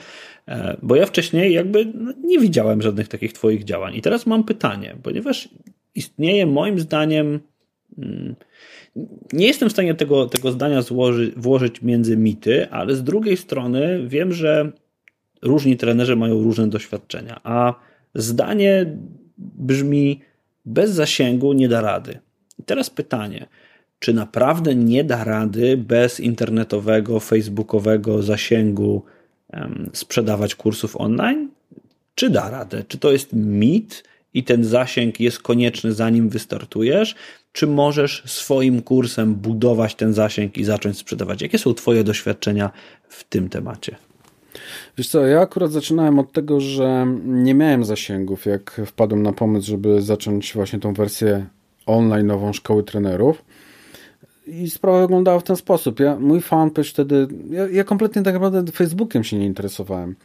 e, 0.47 0.77
bo 0.81 0.95
ja 0.95 1.05
wcześniej 1.05 1.53
jakby 1.53 1.85
no, 1.85 2.13
nie 2.23 2.39
widziałem 2.39 2.81
żadnych 2.81 3.07
takich 3.07 3.33
twoich 3.33 3.63
działań. 3.63 3.95
I 3.95 4.01
teraz 4.01 4.25
mam 4.25 4.43
pytanie, 4.43 4.95
ponieważ 5.03 5.49
istnieje 5.95 6.45
moim 6.45 6.79
zdaniem 6.79 7.39
mm, 7.97 8.35
nie 9.34 9.48
jestem 9.48 9.70
w 9.70 9.72
stanie 9.72 9.95
tego, 9.95 10.26
tego 10.26 10.52
zdania 10.52 10.82
złoży, 10.82 11.34
włożyć 11.38 11.82
między 11.82 12.18
mity, 12.18 12.70
ale 12.70 12.95
z 12.95 13.04
drugiej 13.04 13.38
strony 13.38 14.08
wiem, 14.08 14.34
że 14.34 14.72
różni 15.41 15.78
trenerzy 15.78 16.16
mają 16.16 16.43
różne 16.43 16.68
doświadczenia, 16.68 17.41
a 17.43 17.74
zdanie 18.16 18.98
brzmi: 19.38 20.22
bez 20.66 20.91
zasięgu 20.91 21.54
nie 21.54 21.70
da 21.70 21.82
rady. 21.82 22.20
I 22.60 22.64
teraz 22.64 22.89
pytanie, 22.89 23.48
czy 24.00 24.14
naprawdę 24.14 24.76
nie 24.76 25.04
da 25.04 25.24
rady 25.24 25.78
bez 25.78 26.20
internetowego, 26.20 27.20
facebookowego 27.20 28.24
zasięgu 28.24 29.04
sprzedawać 29.93 30.56
kursów 30.56 30.98
online? 30.98 31.50
Czy 32.16 32.30
da 32.30 32.50
radę? 32.50 32.84
Czy 32.88 32.98
to 32.98 33.12
jest 33.12 33.34
mit 33.34 34.04
i 34.38 34.43
ten 34.43 34.63
zasięg 34.63 35.19
jest 35.19 35.39
konieczny 35.39 35.93
zanim 35.93 36.29
wystartujesz? 36.29 37.15
Czy 37.51 37.67
możesz 37.67 38.23
swoim 38.25 38.81
kursem 38.81 39.35
budować 39.35 39.95
ten 39.95 40.13
zasięg 40.13 40.57
i 40.57 40.63
zacząć 40.63 40.97
sprzedawać? 40.97 41.41
Jakie 41.41 41.57
są 41.57 41.73
Twoje 41.73 42.03
doświadczenia 42.03 42.71
w 43.09 43.23
tym 43.23 43.49
temacie? 43.49 43.95
Wiesz 44.97 45.07
co, 45.07 45.25
ja 45.25 45.41
akurat 45.41 45.71
zaczynałem 45.71 46.19
od 46.19 46.31
tego, 46.31 46.59
że 46.59 47.07
nie 47.25 47.53
miałem 47.53 47.85
zasięgów, 47.85 48.45
jak 48.45 48.81
wpadłem 48.85 49.23
na 49.23 49.33
pomysł, 49.33 49.67
żeby 49.67 50.01
zacząć 50.01 50.53
właśnie 50.53 50.79
tą 50.79 50.93
wersję 50.93 51.45
online 51.85 52.27
nową 52.27 52.53
szkoły 52.53 52.83
trenerów. 52.83 53.45
I 54.47 54.69
sprawa 54.69 55.01
wyglądała 55.01 55.39
w 55.39 55.43
ten 55.43 55.55
sposób. 55.55 55.99
Ja, 55.99 56.19
mój 56.19 56.41
fanpage 56.41 56.89
wtedy, 56.89 57.27
ja, 57.49 57.67
ja 57.67 57.83
kompletnie 57.83 58.23
tak 58.23 58.33
naprawdę 58.33 58.71
Facebookiem 58.71 59.23
się 59.23 59.38
nie 59.38 59.45
interesowałem. 59.45 60.15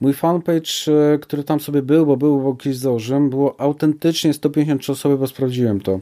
Mój 0.00 0.14
fanpage, 0.14 0.92
e, 1.14 1.18
który 1.18 1.44
tam 1.44 1.60
sobie 1.60 1.82
był, 1.82 2.06
bo 2.06 2.16
był, 2.16 2.56
kiedyś 2.56 2.78
założyłem, 2.78 3.30
było 3.30 3.60
autentycznie 3.60 4.32
153 4.32 4.92
osoby, 4.92 5.18
bo 5.18 5.26
sprawdziłem 5.26 5.80
to 5.80 6.00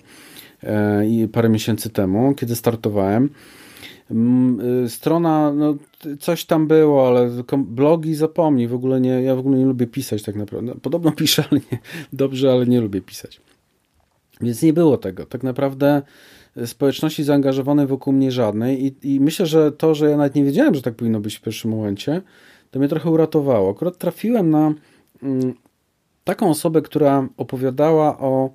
e, 0.62 1.07
i 1.07 1.28
parę 1.28 1.49
miesięcy 1.49 1.90
temu, 1.90 2.34
kiedy 2.34 2.57
startowałem. 2.57 3.30
Y, 4.84 4.88
strona, 4.88 5.53
no 5.53 5.74
coś 6.20 6.45
tam 6.45 6.66
było, 6.66 7.09
ale 7.09 7.30
blogi 7.59 8.14
zapomnij, 8.14 8.68
w 8.68 8.74
ogóle 8.74 9.01
nie, 9.01 9.22
ja 9.22 9.34
w 9.34 9.38
ogóle 9.38 9.59
nie 9.59 9.64
lubię 9.64 9.86
pisać 9.86 10.22
tak 10.22 10.36
naprawdę. 10.36 10.72
No, 10.74 10.80
podobno 10.82 11.12
piszę, 11.22 11.45
ale 11.51 11.61
nie, 11.72 11.78
dobrze, 12.12 12.53
ale 12.53 12.66
nie 12.66 12.80
lubię 12.80 13.01
pisać. 13.01 13.40
Więc 14.40 14.62
nie 14.62 14.72
było 14.72 14.97
tego. 14.97 15.26
Tak 15.26 15.42
naprawdę 15.42 16.03
społeczności 16.66 17.24
zaangażowanej 17.24 17.86
wokół 17.86 18.12
mnie 18.12 18.32
żadnej 18.32 18.86
i, 18.86 19.14
i 19.14 19.20
myślę, 19.20 19.47
że 19.47 19.72
to, 19.72 19.95
że 19.95 20.11
ja 20.11 20.16
nawet 20.16 20.34
nie 20.34 20.45
wiedziałem, 20.45 20.74
że 20.74 20.82
tak 20.82 20.95
powinno 20.95 21.20
być 21.20 21.36
w 21.36 21.40
pierwszym 21.40 21.70
momencie, 21.70 22.22
to 22.75 22.79
mnie 22.79 22.89
trochę 22.89 23.11
uratowało. 23.11 23.70
Akurat 23.70 23.99
trafiłem 23.99 24.51
na 24.51 24.72
mm, 25.22 25.55
taką 26.25 26.51
osobę, 26.51 26.83
która 26.83 27.29
opowiadała 27.37 28.18
o 28.18 28.51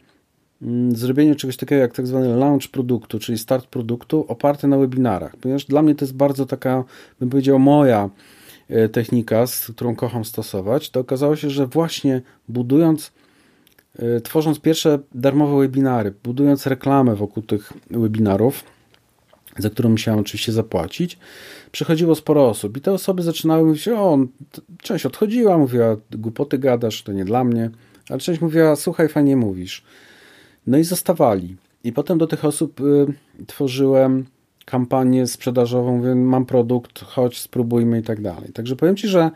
Mm, 0.61 0.95
zrobienie 0.95 1.36
czegoś 1.36 1.57
takiego 1.57 1.82
jak 1.82 1.93
tak 1.93 2.07
zwany 2.07 2.36
launch 2.38 2.67
produktu, 2.72 3.20
czyli 3.20 3.38
start 3.38 3.67
produktu 3.67 4.26
oparty 4.28 4.67
na 4.67 4.78
webinarach, 4.78 5.38
ponieważ 5.38 5.65
dla 5.65 5.82
mnie 5.82 5.95
to 5.95 6.05
jest 6.05 6.15
bardzo 6.15 6.45
taka, 6.45 6.84
bym 7.20 7.30
powiedział, 7.30 7.59
moja 7.59 8.09
e, 8.70 8.89
technika, 8.89 9.47
z 9.47 9.72
którą 9.72 9.95
kocham 9.95 10.26
stosować, 10.26 10.89
to 10.89 10.99
okazało 10.99 11.36
się, 11.36 11.49
że 11.49 11.67
właśnie 11.67 12.22
budując, 12.49 13.11
e, 13.99 14.22
tworząc 14.22 14.59
pierwsze 14.59 14.99
darmowe 15.15 15.59
webinary, 15.59 16.13
budując 16.24 16.67
reklamę 16.67 17.15
wokół 17.15 17.43
tych 17.43 17.74
webinarów, 17.91 18.63
za 19.57 19.70
którą 19.70 19.89
musiałem 19.89 20.20
oczywiście 20.20 20.51
zapłacić, 20.51 21.17
przychodziło 21.72 22.15
sporo 22.15 22.49
osób 22.49 22.78
i 22.78 22.82
te 22.82 22.91
osoby 22.91 23.24
zaczynały 23.24 23.67
mówić, 23.67 23.88
o, 23.88 24.17
część 24.78 25.05
odchodziła, 25.05 25.57
mówiła, 25.57 25.97
głupoty 26.11 26.57
gadasz, 26.57 27.03
to 27.03 27.11
nie 27.11 27.26
dla 27.26 27.43
mnie, 27.43 27.70
ale 28.09 28.20
część 28.20 28.41
mówiła, 28.41 28.76
słuchaj, 28.76 29.09
fajnie 29.09 29.38
mówisz. 29.38 29.84
No 30.67 30.78
i 30.78 30.84
zostawali. 30.84 31.55
I 31.84 31.93
potem 31.93 32.17
do 32.17 32.28
tych 32.28 32.45
osób 32.45 32.82
y, 32.82 33.05
tworzyłem 33.47 34.26
kampanię 34.65 35.28
sprzedażową, 35.28 35.97
mówię, 35.97 36.15
mam 36.15 36.45
produkt, 36.45 36.99
chodź, 36.99 37.39
spróbujmy 37.39 37.99
i 37.99 38.03
tak 38.03 38.22
dalej. 38.22 38.53
Także 38.53 38.76
powiem 38.76 38.95
Ci, 38.95 39.07
że 39.07 39.32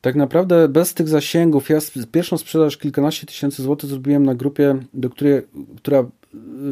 tak 0.00 0.14
naprawdę 0.14 0.68
bez 0.68 0.94
tych 0.94 1.08
zasięgów, 1.08 1.68
ja 1.68 1.78
pierwszą 2.12 2.38
sprzedaż 2.38 2.76
kilkanaście 2.76 3.26
tysięcy 3.26 3.62
złotych 3.62 3.90
zrobiłem 3.90 4.26
na 4.26 4.34
grupie, 4.34 4.76
do 4.94 5.10
której, 5.10 5.42
która 5.76 6.00
y, 6.00 6.06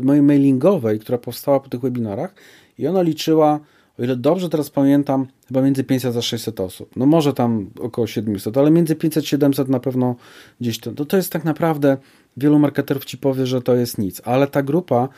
mojej 0.03 0.23
mailingowej, 0.23 1.01
która 1.01 1.19
powstała 1.19 1.61
po 1.61 1.69
tych 1.69 1.81
webinarach 1.81 2.35
i 2.79 2.87
ona 2.87 3.03
liczyła, 3.03 3.61
o 3.99 4.03
ile 4.03 4.17
dobrze 4.17 4.49
teraz 4.49 4.71
pamiętam, 4.71 5.27
chyba 5.49 5.63
między 5.63 5.85
500 5.85 6.17
a 6.17 6.23
600 6.23 6.61
osób. 6.61 6.97
No 6.97 7.07
może 7.07 7.33
tam 7.33 7.71
około 7.81 8.07
700, 8.07 8.59
ale 8.59 8.71
między 8.71 8.95
500-700 8.95 9.69
na 9.69 9.81
pewno 9.81 10.17
gdzieś 10.61 10.79
to. 10.79 10.93
To, 10.93 11.05
to 11.05 11.17
jest 11.17 11.33
tak 11.33 11.45
naprawdę 11.45 11.97
wielu 12.37 12.59
marketerów 12.59 13.05
ci 13.05 13.19
powie, 13.19 13.47
że 13.47 13.63
to 13.63 13.75
jest 13.75 13.99
nic, 13.99 14.23
ale 14.25 14.47
ta 14.47 14.63
grupa 14.63 15.09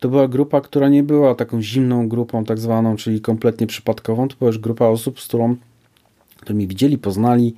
to 0.00 0.08
była 0.08 0.28
grupa, 0.28 0.60
która 0.60 0.88
nie 0.88 1.02
była 1.02 1.34
taką 1.34 1.62
zimną 1.62 2.08
grupą 2.08 2.44
tak 2.44 2.58
zwaną, 2.58 2.96
czyli 2.96 3.20
kompletnie 3.20 3.66
przypadkową, 3.66 4.28
to 4.28 4.36
była 4.38 4.48
już 4.48 4.58
grupa 4.58 4.86
osób, 4.86 5.20
z 5.20 5.26
którą 5.28 5.56
którymi 6.40 6.66
widzieli, 6.66 6.98
poznali, 6.98 7.54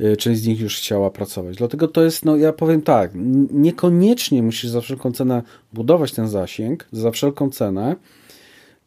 y, 0.00 0.16
część 0.16 0.40
z 0.40 0.46
nich 0.46 0.60
już 0.60 0.76
chciała 0.76 1.10
pracować. 1.10 1.56
Dlatego 1.56 1.88
to 1.88 2.04
jest, 2.04 2.24
no 2.24 2.36
ja 2.36 2.52
powiem 2.52 2.82
tak, 2.82 3.10
niekoniecznie 3.50 4.42
musisz 4.42 4.70
za 4.70 4.80
wszelką 4.80 5.12
cenę 5.12 5.42
budować 5.72 6.12
ten 6.12 6.28
zasięg, 6.28 6.88
za 6.92 7.10
wszelką 7.10 7.50
cenę 7.50 7.96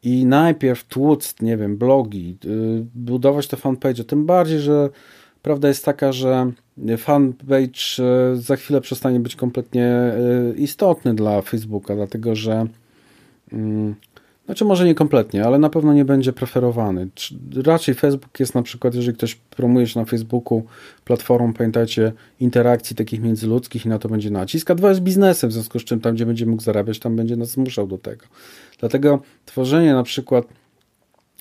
i 0.03 0.25
najpierw 0.25 0.83
tłuc, 0.83 1.35
nie 1.41 1.57
wiem, 1.57 1.77
blogi, 1.77 2.37
y, 2.45 2.85
budować 2.95 3.47
te 3.47 3.57
fanpage, 3.57 4.03
tym 4.03 4.25
bardziej, 4.25 4.59
że 4.59 4.89
prawda 5.41 5.67
jest 5.67 5.85
taka, 5.85 6.11
że 6.11 6.51
fanpage 6.97 8.03
y, 8.33 8.37
za 8.41 8.55
chwilę 8.55 8.81
przestanie 8.81 9.19
być 9.19 9.35
kompletnie 9.35 10.13
istotny 10.55 11.13
dla 11.13 11.41
Facebooka, 11.41 11.95
dlatego 11.95 12.35
że 12.35 12.65
mm, 13.51 13.95
znaczy 14.49 14.65
może 14.65 14.85
nie 14.85 14.95
kompletnie, 14.95 15.45
ale 15.45 15.59
na 15.59 15.69
pewno 15.69 15.93
nie 15.93 16.05
będzie 16.05 16.33
preferowany. 16.33 17.07
Raczej 17.63 17.95
Facebook 17.95 18.39
jest 18.39 18.55
na 18.55 18.63
przykład, 18.63 18.95
jeżeli 18.95 19.17
ktoś 19.17 19.35
promuje 19.35 19.87
się 19.87 19.99
na 19.99 20.05
Facebooku 20.05 20.63
platformą, 21.05 21.53
pamiętajcie, 21.53 22.11
interakcji 22.39 22.95
takich 22.95 23.21
międzyludzkich 23.21 23.85
i 23.85 23.89
na 23.89 23.99
to 23.99 24.09
będzie 24.09 24.31
nacisk, 24.31 24.71
a 24.71 24.75
dwa 24.75 24.89
jest 24.89 25.01
biznesem, 25.01 25.49
w 25.49 25.53
związku 25.53 25.79
z 25.79 25.83
czym 25.83 25.99
tam, 25.99 26.15
gdzie 26.15 26.25
będzie 26.25 26.45
mógł 26.45 26.61
zarabiać, 26.61 26.99
tam 26.99 27.15
będzie 27.15 27.35
nas 27.35 27.49
zmuszał 27.49 27.87
do 27.87 27.97
tego. 27.97 28.25
Dlatego 28.79 29.21
tworzenie 29.45 29.93
na 29.93 30.03
przykład 30.03 30.45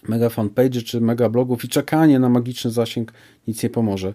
mega 0.08 0.28
fanpage 0.28 0.82
czy 0.82 1.00
mega 1.00 1.28
blogów 1.28 1.64
i 1.64 1.68
czekanie 1.68 2.18
na 2.18 2.28
magiczny 2.28 2.70
zasięg 2.70 3.12
nic 3.46 3.62
nie 3.62 3.70
pomoże. 3.70 4.14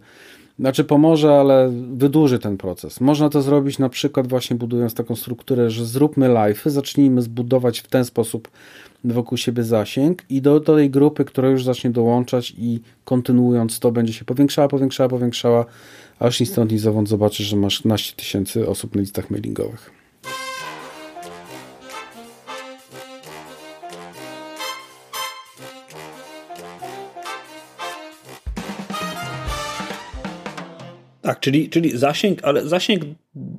Znaczy 0.59 0.83
pomoże, 0.83 1.33
ale 1.39 1.71
wydłuży 1.93 2.39
ten 2.39 2.57
proces. 2.57 3.01
Można 3.01 3.29
to 3.29 3.41
zrobić 3.41 3.79
na 3.79 3.89
przykład 3.89 4.27
właśnie 4.27 4.55
budując 4.55 4.93
taką 4.93 5.15
strukturę, 5.15 5.69
że 5.69 5.85
zróbmy 5.85 6.27
live, 6.27 6.63
zacznijmy 6.65 7.21
zbudować 7.21 7.79
w 7.79 7.87
ten 7.87 8.05
sposób 8.05 8.47
wokół 9.03 9.37
siebie 9.37 9.63
zasięg 9.63 10.23
i 10.29 10.41
do, 10.41 10.59
do 10.59 10.75
tej 10.75 10.89
grupy, 10.89 11.25
która 11.25 11.49
już 11.49 11.63
zacznie 11.63 11.89
dołączać 11.89 12.53
i 12.57 12.79
kontynuując 13.05 13.79
to 13.79 13.91
będzie 13.91 14.13
się 14.13 14.25
powiększała, 14.25 14.67
powiększała, 14.67 15.09
powiększała, 15.09 15.65
aż 16.19 16.39
ni 16.39 16.45
stąd 16.45 16.71
ni 16.71 16.79
zobaczysz, 17.07 17.47
że 17.47 17.55
masz 17.55 17.85
naście 17.85 18.15
tysięcy 18.15 18.67
osób 18.67 18.95
na 18.95 19.01
listach 19.01 19.29
mailingowych. 19.29 20.02
Tak, 31.23 31.39
czyli, 31.39 31.69
czyli 31.69 31.97
zasięg, 31.97 32.39
ale 32.43 32.67
zasięg 32.67 33.03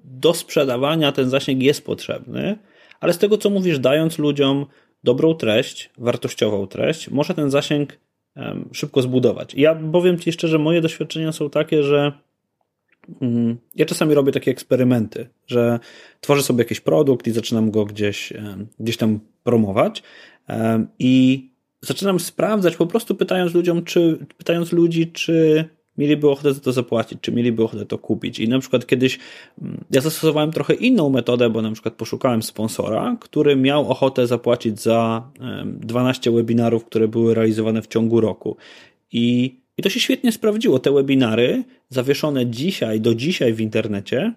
do 0.05 0.35
sprzedawania, 0.35 1.13
ten 1.13 1.31
zasięg 1.31 1.63
jest 1.63 1.87
potrzebny, 1.87 2.59
ale 3.01 3.13
z 3.13 3.19
tego 3.19 3.39
co 3.39 3.51
mówisz, 3.51 3.79
dając 3.79 4.19
ludziom 4.19 4.67
dobrą 5.05 5.35
treść, 5.35 5.91
wartościową 5.99 6.67
treść, 6.67 7.11
może 7.11 7.35
ten 7.35 7.51
zasięg 7.51 7.99
szybko 8.73 9.03
zbudować. 9.03 9.55
Ja 9.55 9.75
powiem 9.93 10.19
Ci 10.19 10.33
szczerze, 10.33 10.59
moje 10.59 10.81
doświadczenia 10.81 11.33
są 11.33 11.51
takie, 11.51 11.83
że 11.83 12.13
um, 13.21 13.57
ja 13.75 13.87
czasami 13.87 14.15
robię 14.15 14.33
takie 14.33 14.51
eksperymenty, 14.51 15.29
że 15.47 15.79
tworzę 16.21 16.43
sobie 16.43 16.59
jakiś 16.59 16.81
produkt 16.81 17.27
i 17.27 17.31
zaczynam 17.31 17.71
go 17.71 17.85
gdzieś, 17.85 18.33
gdzieś 18.81 18.97
tam 18.97 19.21
promować 19.45 20.03
i 20.99 21.47
zaczynam 21.81 22.21
sprawdzać, 22.21 22.77
po 22.77 22.87
prostu 22.87 23.15
pytając 23.15 23.55
ludziom, 23.55 23.85
czy, 23.85 24.27
pytając 24.39 24.73
ludzi, 24.73 25.13
czy 25.13 25.65
mieliby 25.99 26.31
ochotę 26.31 26.55
za 26.55 26.61
to 26.61 26.73
zapłacić, 26.73 27.19
czy 27.21 27.33
mieliby 27.33 27.65
ochotę 27.65 27.87
to 27.87 27.99
kupić. 27.99 28.39
I 28.39 28.49
na 28.49 28.59
przykład 28.59 28.87
kiedyś 28.87 29.19
mm, 29.63 29.85
ja 29.91 30.01
zastosowałem 30.01 30.53
trochę 30.53 30.75
inną 30.75 31.11
metodę, 31.11 31.51
bo 31.51 31.63
na 31.63 31.73
przykład 31.73 31.95
poszukałem 31.95 32.43
sponsora, 32.43 33.17
który 33.21 33.57
miał 33.57 33.91
ochotę 33.91 34.27
zapłacić 34.27 34.81
za 34.81 35.29
12 35.67 36.31
webinarów, 36.31 36.85
które 36.85 37.09
były 37.09 37.35
realizowane 37.35 37.83
w 37.83 37.87
ciągu 37.87 38.21
roku. 38.21 38.57
I, 39.13 39.57
i 39.77 39.83
to 39.83 39.89
się 39.89 40.01
świetnie 40.01 40.33
sprawdziło. 40.33 40.79
Te 40.79 40.93
webinary 40.93 41.65
zawieszone 41.89 42.47
dzisiaj, 42.47 43.01
do 43.01 43.15
dzisiaj 43.15 43.53
w 43.53 43.61
internecie, 43.61 44.33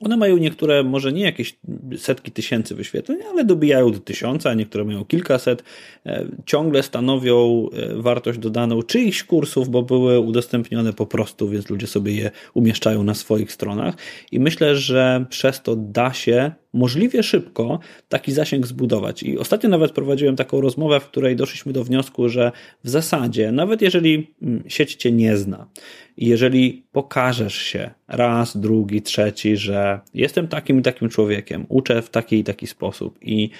one 0.00 0.16
mają 0.16 0.36
niektóre, 0.36 0.82
może 0.82 1.12
nie 1.12 1.22
jakieś 1.22 1.58
setki 1.96 2.30
tysięcy 2.30 2.74
wyświetleń, 2.74 3.18
ale 3.30 3.44
dobijają 3.44 3.92
do 3.92 3.98
tysiąca, 3.98 4.54
niektóre 4.54 4.84
mają 4.84 5.04
kilkaset. 5.04 5.62
E, 6.06 6.26
ciągle 6.46 6.82
stanowią 6.82 7.68
e, 7.72 8.02
wartość 8.02 8.38
dodaną 8.38 8.82
czyichś 8.82 9.22
kursów, 9.22 9.68
bo 9.68 9.82
były 9.82 10.20
udostępnione 10.20 10.92
po 10.92 11.06
prostu, 11.06 11.48
więc 11.48 11.70
ludzie 11.70 11.86
sobie 11.86 12.14
je 12.14 12.30
umieszczają 12.54 13.02
na 13.02 13.14
swoich 13.14 13.52
stronach. 13.52 13.94
I 14.32 14.40
myślę, 14.40 14.76
że 14.76 15.26
przez 15.30 15.62
to 15.62 15.76
da 15.76 16.12
się 16.12 16.52
możliwie 16.72 17.22
szybko 17.22 17.78
taki 18.08 18.32
zasięg 18.32 18.66
zbudować. 18.66 19.22
I 19.22 19.38
ostatnio 19.38 19.70
nawet 19.70 19.92
prowadziłem 19.92 20.36
taką 20.36 20.60
rozmowę, 20.60 21.00
w 21.00 21.06
której 21.06 21.36
doszliśmy 21.36 21.72
do 21.72 21.84
wniosku, 21.84 22.28
że 22.28 22.52
w 22.84 22.88
zasadzie, 22.88 23.52
nawet 23.52 23.82
jeżeli 23.82 24.34
mm, 24.42 24.64
sieć 24.68 24.94
cię 24.94 25.12
nie 25.12 25.36
zna, 25.36 25.68
jeżeli 26.16 26.86
pokażesz 26.92 27.54
się 27.54 27.90
raz, 28.08 28.56
drugi, 28.56 29.02
trzeci, 29.02 29.56
że 29.56 30.00
jestem 30.14 30.48
takim 30.48 30.78
i 30.78 30.82
takim 30.82 31.08
człowiekiem, 31.08 31.66
uczę 31.68 32.02
w 32.02 32.10
taki 32.10 32.38
i 32.38 32.44
taki 32.44 32.66
sposób 32.66 33.18
i, 33.22 33.50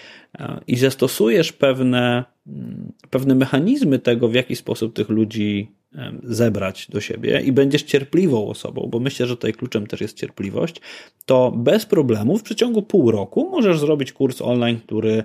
i 0.67 0.77
zastosujesz 0.77 1.53
pewne, 1.53 2.25
mm, 2.47 2.93
pewne 3.11 3.35
mechanizmy 3.35 3.99
tego, 3.99 4.29
w 4.29 4.35
jaki 4.35 4.57
sposób 4.57 4.95
tych 4.95 5.09
ludzi 5.09 5.79
zebrać 6.23 6.87
do 6.91 7.01
siebie 7.01 7.41
i 7.41 7.53
będziesz 7.53 7.83
cierpliwą 7.83 8.49
osobą, 8.49 8.89
bo 8.91 9.01
myślę, 9.01 9.27
że 9.27 9.37
tutaj 9.37 9.53
kluczem 9.53 9.87
też 9.87 10.01
jest 10.01 10.17
cierpliwość, 10.17 10.81
to 11.27 11.53
bez 11.57 11.87
problemu 11.87 12.39
w 12.39 12.43
przeciągu 12.43 12.83
pół 12.83 13.11
roku 13.11 13.51
możesz 13.51 13.79
zrobić 13.79 14.13
kurs 14.13 14.43
online, 14.43 14.81
który 14.87 15.25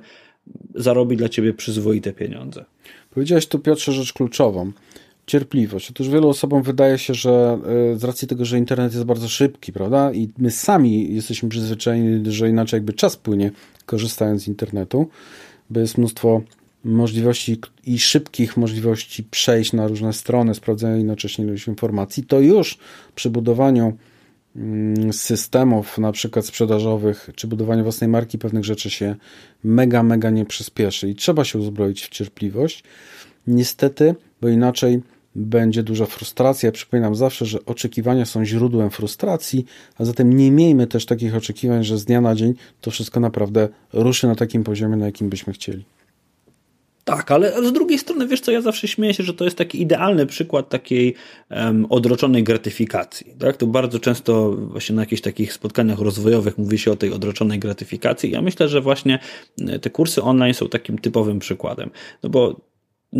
zarobi 0.75 1.17
dla 1.17 1.29
ciebie 1.29 1.53
przyzwoite 1.53 2.13
pieniądze. 2.13 2.65
Powiedziałeś 3.09 3.47
tu 3.47 3.59
Piotrze 3.59 3.91
rzecz 3.91 4.13
kluczową. 4.13 4.71
Cierpliwość. 5.25 5.89
Otóż 5.89 6.09
wielu 6.09 6.29
osobom 6.29 6.63
wydaje 6.63 6.97
się, 6.97 7.13
że 7.13 7.59
e, 7.93 7.97
z 7.97 8.03
racji 8.03 8.27
tego, 8.27 8.45
że 8.45 8.57
internet 8.57 8.93
jest 8.93 9.05
bardzo 9.05 9.27
szybki, 9.27 9.73
prawda, 9.73 10.13
i 10.13 10.29
my 10.37 10.51
sami 10.51 11.15
jesteśmy 11.15 11.49
przyzwyczajeni, 11.49 12.31
że 12.31 12.49
inaczej 12.49 12.77
jakby 12.77 12.93
czas 12.93 13.17
płynie, 13.17 13.51
korzystając 13.85 14.43
z 14.43 14.47
internetu, 14.47 15.07
bo 15.69 15.79
jest 15.79 15.97
mnóstwo 15.97 16.41
możliwości 16.83 17.57
i 17.85 17.99
szybkich 17.99 18.57
możliwości 18.57 19.23
przejść 19.23 19.73
na 19.73 19.87
różne 19.87 20.13
strony, 20.13 20.55
sprawdzenia 20.55 20.95
jednocześnie 20.95 21.45
ilość 21.45 21.67
informacji, 21.67 22.23
to 22.23 22.39
już 22.39 22.77
przy 23.15 23.29
budowaniu 23.29 23.97
mm, 24.55 25.13
systemów 25.13 25.97
na 25.97 26.11
przykład 26.11 26.45
sprzedażowych, 26.45 27.29
czy 27.35 27.47
budowaniu 27.47 27.83
własnej 27.83 28.07
marki 28.07 28.37
pewnych 28.37 28.65
rzeczy 28.65 28.89
się 28.89 29.15
mega, 29.63 30.03
mega 30.03 30.29
nie 30.29 30.45
przyspieszy 30.45 31.09
i 31.09 31.15
trzeba 31.15 31.45
się 31.45 31.59
uzbroić 31.59 32.05
w 32.05 32.09
cierpliwość. 32.09 32.83
Niestety, 33.47 34.15
bo 34.43 34.49
inaczej 34.49 35.01
będzie 35.35 35.83
duża 35.83 36.05
frustracja. 36.05 36.71
Przypominam 36.71 37.15
zawsze, 37.15 37.45
że 37.45 37.65
oczekiwania 37.65 38.25
są 38.25 38.45
źródłem 38.45 38.89
frustracji, 38.89 39.65
a 39.97 40.05
zatem 40.05 40.37
nie 40.37 40.51
miejmy 40.51 40.87
też 40.87 41.05
takich 41.05 41.35
oczekiwań, 41.35 41.83
że 41.83 41.97
z 41.97 42.05
dnia 42.05 42.21
na 42.21 42.35
dzień 42.35 42.53
to 42.81 42.91
wszystko 42.91 43.19
naprawdę 43.19 43.69
ruszy 43.93 44.27
na 44.27 44.35
takim 44.35 44.63
poziomie, 44.63 44.95
na 44.95 45.05
jakim 45.05 45.29
byśmy 45.29 45.53
chcieli. 45.53 45.85
Tak, 47.03 47.31
ale 47.31 47.67
z 47.67 47.73
drugiej 47.73 47.99
strony, 47.99 48.27
wiesz 48.27 48.41
co, 48.41 48.51
ja 48.51 48.61
zawsze 48.61 48.87
śmieję 48.87 49.13
się, 49.13 49.23
że 49.23 49.33
to 49.33 49.45
jest 49.45 49.57
taki 49.57 49.81
idealny 49.81 50.25
przykład 50.25 50.69
takiej 50.69 51.15
um, 51.49 51.85
odroczonej 51.89 52.43
gratyfikacji. 52.43 53.33
Tak? 53.39 53.57
To 53.57 53.67
bardzo 53.67 53.99
często 53.99 54.51
właśnie 54.51 54.95
na 54.95 55.01
jakichś 55.01 55.21
takich 55.21 55.53
spotkaniach 55.53 55.99
rozwojowych 55.99 56.57
mówi 56.57 56.77
się 56.77 56.91
o 56.91 56.95
tej 56.95 57.13
odroczonej 57.13 57.59
gratyfikacji. 57.59 58.31
Ja 58.31 58.41
myślę, 58.41 58.69
że 58.69 58.81
właśnie 58.81 59.19
e, 59.67 59.79
te 59.79 59.89
kursy 59.89 60.21
online 60.21 60.53
są 60.53 60.69
takim 60.69 60.97
typowym 60.97 61.39
przykładem. 61.39 61.89
No 62.23 62.29
bo 62.29 62.61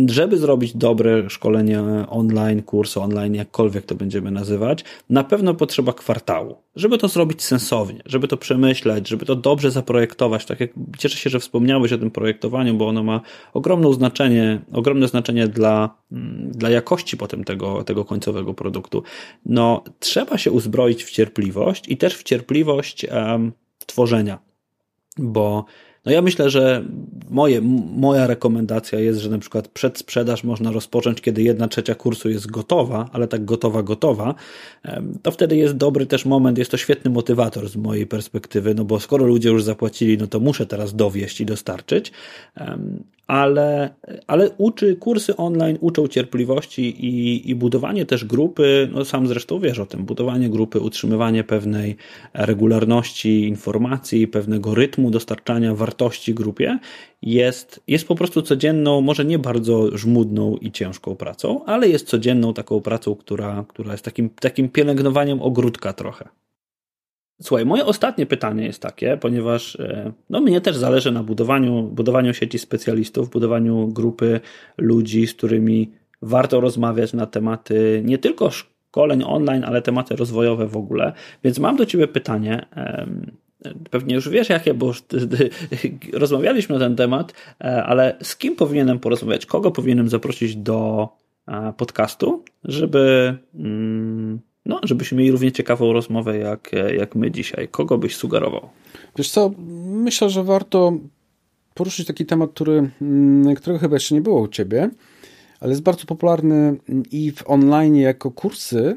żeby 0.08 0.38
zrobić 0.38 0.76
dobre 0.76 1.30
szkolenie 1.30 1.82
online, 2.08 2.62
kurs 2.62 2.96
online, 2.96 3.34
jakkolwiek 3.34 3.86
to 3.86 3.94
będziemy 3.94 4.30
nazywać, 4.30 4.84
na 5.10 5.24
pewno 5.24 5.54
potrzeba 5.54 5.92
kwartału. 5.92 6.56
Żeby 6.76 6.98
to 6.98 7.08
zrobić 7.08 7.42
sensownie, 7.42 8.02
żeby 8.06 8.28
to 8.28 8.36
przemyśleć, 8.36 9.08
żeby 9.08 9.26
to 9.26 9.36
dobrze 9.36 9.70
zaprojektować. 9.70 10.46
Tak 10.46 10.60
jak 10.60 10.70
cieszę 10.98 11.18
się, 11.18 11.30
że 11.30 11.40
wspomniałeś 11.40 11.92
o 11.92 11.98
tym 11.98 12.10
projektowaniu, 12.10 12.74
bo 12.74 12.88
ono 12.88 13.02
ma 13.02 13.20
ogromne 13.52 13.92
znaczenie, 13.92 14.60
ogromne 14.72 15.08
znaczenie 15.08 15.48
dla, 15.48 15.96
mm, 16.12 16.50
dla 16.52 16.70
jakości 16.70 17.16
potem 17.16 17.44
tego, 17.44 17.84
tego 17.84 18.04
końcowego 18.04 18.54
produktu. 18.54 19.02
No, 19.46 19.84
trzeba 19.98 20.38
się 20.38 20.50
uzbroić 20.50 21.04
w 21.04 21.10
cierpliwość 21.10 21.88
i 21.88 21.96
też 21.96 22.14
w 22.14 22.22
cierpliwość 22.22 23.04
um, 23.04 23.52
tworzenia, 23.86 24.38
bo 25.18 25.64
no 26.04 26.12
ja 26.12 26.22
myślę, 26.22 26.50
że 26.50 26.84
moje, 27.30 27.60
moja 27.96 28.26
rekomendacja 28.26 29.00
jest, 29.00 29.20
że 29.20 29.30
na 29.30 29.38
przykład 29.38 29.68
przedsprzedaż 29.68 30.44
można 30.44 30.72
rozpocząć, 30.72 31.20
kiedy 31.20 31.42
jedna 31.42 31.68
trzecia 31.68 31.94
kursu 31.94 32.30
jest 32.30 32.50
gotowa, 32.50 33.10
ale 33.12 33.28
tak 33.28 33.44
gotowa, 33.44 33.82
gotowa, 33.82 34.34
to 35.22 35.30
wtedy 35.30 35.56
jest 35.56 35.76
dobry 35.76 36.06
też 36.06 36.24
moment, 36.24 36.58
jest 36.58 36.70
to 36.70 36.76
świetny 36.76 37.10
motywator 37.10 37.68
z 37.68 37.76
mojej 37.76 38.06
perspektywy, 38.06 38.74
no 38.74 38.84
bo 38.84 39.00
skoro 39.00 39.26
ludzie 39.26 39.48
już 39.48 39.62
zapłacili, 39.64 40.18
no 40.18 40.26
to 40.26 40.40
muszę 40.40 40.66
teraz 40.66 40.96
dowieść 40.96 41.40
i 41.40 41.46
dostarczyć, 41.46 42.12
ale, 43.26 43.94
ale 44.26 44.50
uczy, 44.50 44.96
kursy 44.96 45.36
online 45.36 45.78
uczą 45.80 46.08
cierpliwości 46.08 47.06
i, 47.06 47.50
i 47.50 47.54
budowanie 47.54 48.06
też 48.06 48.24
grupy, 48.24 48.88
no 48.92 49.04
sam 49.04 49.26
zresztą 49.26 49.58
wiesz 49.58 49.78
o 49.78 49.86
tym, 49.86 50.04
budowanie 50.04 50.50
grupy, 50.50 50.80
utrzymywanie 50.80 51.44
pewnej 51.44 51.96
regularności 52.34 53.48
informacji, 53.48 54.28
pewnego 54.28 54.74
rytmu 54.74 55.10
dostarczania 55.10 55.74
wartości 55.74 56.34
grupie 56.34 56.78
jest, 57.22 57.80
jest 57.86 58.08
po 58.08 58.14
prostu 58.14 58.42
codzienną, 58.42 59.00
może 59.00 59.24
nie 59.24 59.38
bardzo 59.38 59.98
żmudną 59.98 60.56
i 60.56 60.72
ciężką 60.72 61.16
pracą, 61.16 61.64
ale 61.64 61.88
jest 61.88 62.06
codzienną 62.06 62.54
taką 62.54 62.80
pracą, 62.80 63.14
która, 63.14 63.64
która 63.68 63.92
jest 63.92 64.04
takim, 64.04 64.30
takim 64.30 64.68
pielęgnowaniem 64.68 65.42
ogródka 65.42 65.92
trochę. 65.92 66.28
Słuchaj, 67.42 67.66
moje 67.66 67.84
ostatnie 67.84 68.26
pytanie 68.26 68.64
jest 68.64 68.82
takie, 68.82 69.16
ponieważ 69.16 69.76
e, 69.76 70.12
no, 70.30 70.40
mnie 70.40 70.60
też 70.60 70.76
zależy 70.76 71.12
na 71.12 71.22
budowaniu, 71.22 71.82
budowaniu 71.82 72.34
sieci 72.34 72.58
specjalistów, 72.58 73.30
budowaniu 73.30 73.88
grupy 73.88 74.40
ludzi, 74.78 75.26
z 75.26 75.34
którymi 75.34 75.90
warto 76.22 76.60
rozmawiać 76.60 77.12
na 77.12 77.26
tematy 77.26 78.02
nie 78.04 78.18
tylko 78.18 78.50
szkoleń 78.50 79.22
online, 79.26 79.64
ale 79.64 79.82
tematy 79.82 80.16
rozwojowe 80.16 80.66
w 80.66 80.76
ogóle. 80.76 81.12
Więc 81.44 81.58
mam 81.58 81.76
do 81.76 81.86
Ciebie 81.86 82.08
pytanie. 82.08 82.66
Pewnie 83.90 84.14
już 84.14 84.28
wiesz 84.28 84.48
jakie, 84.48 84.74
bo 84.74 84.92
rozmawialiśmy 86.12 86.78
na 86.78 86.84
ten 86.84 86.96
temat, 86.96 87.32
e, 87.60 87.84
ale 87.84 88.16
z 88.22 88.36
kim 88.36 88.56
powinienem 88.56 88.98
porozmawiać? 88.98 89.46
Kogo 89.46 89.70
powinienem 89.70 90.08
zaprosić 90.08 90.56
do 90.56 91.08
e, 91.48 91.72
podcastu, 91.76 92.44
żeby 92.64 93.34
mm, 93.54 94.40
no, 94.66 94.80
żebyśmy 94.82 95.18
mieli 95.18 95.30
równie 95.30 95.52
ciekawą 95.52 95.92
rozmowę 95.92 96.38
jak, 96.38 96.70
jak 96.96 97.14
my 97.14 97.30
dzisiaj. 97.30 97.68
Kogo 97.68 97.98
byś 97.98 98.16
sugerował? 98.16 98.68
Wiesz 99.16 99.30
co, 99.30 99.50
myślę, 99.86 100.30
że 100.30 100.44
warto 100.44 100.92
poruszyć 101.74 102.06
taki 102.06 102.26
temat, 102.26 102.50
który, 102.50 102.90
mm, 103.02 103.54
którego 103.54 103.78
chyba 103.78 103.96
jeszcze 103.96 104.14
nie 104.14 104.20
było 104.20 104.40
u 104.40 104.48
ciebie, 104.48 104.90
ale 105.60 105.70
jest 105.70 105.82
bardzo 105.82 106.06
popularny 106.06 106.76
i 107.10 107.32
w 107.32 107.50
online 107.50 107.96
jako 107.96 108.30
kursy, 108.30 108.96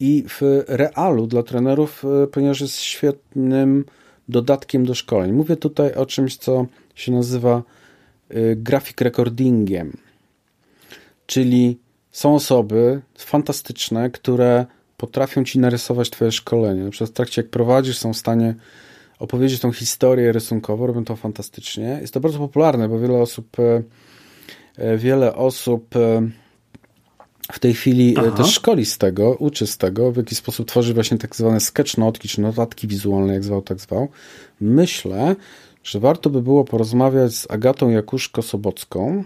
i 0.00 0.24
w 0.28 0.64
realu 0.68 1.26
dla 1.26 1.42
trenerów, 1.42 2.04
e, 2.04 2.26
ponieważ 2.26 2.60
jest 2.60 2.76
świetnym 2.76 3.84
dodatkiem 4.28 4.86
do 4.86 4.94
szkoleń. 4.94 5.32
Mówię 5.32 5.56
tutaj 5.56 5.94
o 5.94 6.06
czymś, 6.06 6.36
co 6.36 6.66
się 6.94 7.12
nazywa 7.12 7.62
e, 8.28 8.56
grafik 8.56 9.00
recordingiem, 9.00 9.96
czyli 11.26 11.78
są 12.10 12.34
osoby 12.34 13.00
fantastyczne, 13.18 14.10
które 14.10 14.66
potrafią 15.00 15.44
ci 15.44 15.58
narysować 15.58 16.10
twoje 16.10 16.32
szkolenie. 16.32 16.90
Przez 16.90 17.12
trakcie 17.12 17.42
jak 17.42 17.50
prowadzisz, 17.50 17.98
są 17.98 18.12
w 18.12 18.16
stanie 18.16 18.54
opowiedzieć 19.18 19.60
tą 19.60 19.72
historię 19.72 20.32
rysunkową, 20.32 20.86
robią 20.86 21.04
to 21.04 21.16
fantastycznie. 21.16 21.98
Jest 22.00 22.14
to 22.14 22.20
bardzo 22.20 22.38
popularne, 22.38 22.88
bo 22.88 22.98
wiele 22.98 23.18
osób 23.18 23.56
e, 23.60 23.82
e, 24.76 24.96
wiele 24.98 25.34
osób 25.34 25.96
e, 25.96 26.28
w 27.52 27.58
tej 27.58 27.74
chwili 27.74 28.14
Aha. 28.18 28.30
też 28.30 28.54
szkoli 28.54 28.86
z 28.86 28.98
tego, 28.98 29.36
uczy 29.38 29.66
z 29.66 29.78
tego, 29.78 30.12
w 30.12 30.16
jaki 30.16 30.34
sposób 30.34 30.68
tworzy 30.68 30.94
właśnie 30.94 31.18
tak 31.18 31.36
zwane 31.36 31.60
sketchnotki, 31.60 32.28
czy 32.28 32.40
notatki 32.40 32.88
wizualne, 32.88 33.34
jak 33.34 33.44
zwał, 33.44 33.62
tak 33.62 33.80
zwał. 33.80 34.08
Myślę, 34.60 35.36
że 35.84 36.00
warto 36.00 36.30
by 36.30 36.42
było 36.42 36.64
porozmawiać 36.64 37.34
z 37.34 37.50
Agatą 37.50 37.90
Jakuszko-Sobocką, 37.90 39.24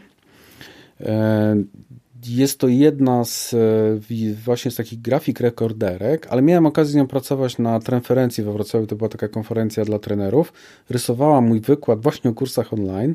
jest 2.29 2.59
to 2.59 2.69
jedna 2.69 3.25
z 3.25 3.55
e, 3.55 4.35
właśnie 4.45 4.71
z 4.71 4.75
takich 4.75 5.01
grafik 5.01 5.41
rekorderek, 5.41 6.27
ale 6.31 6.43
miałem 6.43 6.67
okazję 6.67 6.93
z 6.93 6.97
nią 6.97 7.07
pracować 7.07 7.59
na 7.59 7.81
konferencji 7.81 8.45
we 8.45 8.53
Wrocławiu, 8.53 8.87
to 8.87 8.97
była 8.97 9.09
taka 9.09 9.29
konferencja 9.29 9.85
dla 9.85 9.99
trenerów. 9.99 10.53
Rysowała 10.91 11.41
mój 11.41 11.61
wykład 11.61 12.01
właśnie 12.03 12.31
o 12.31 12.35
kursach 12.35 12.73
online 12.73 13.15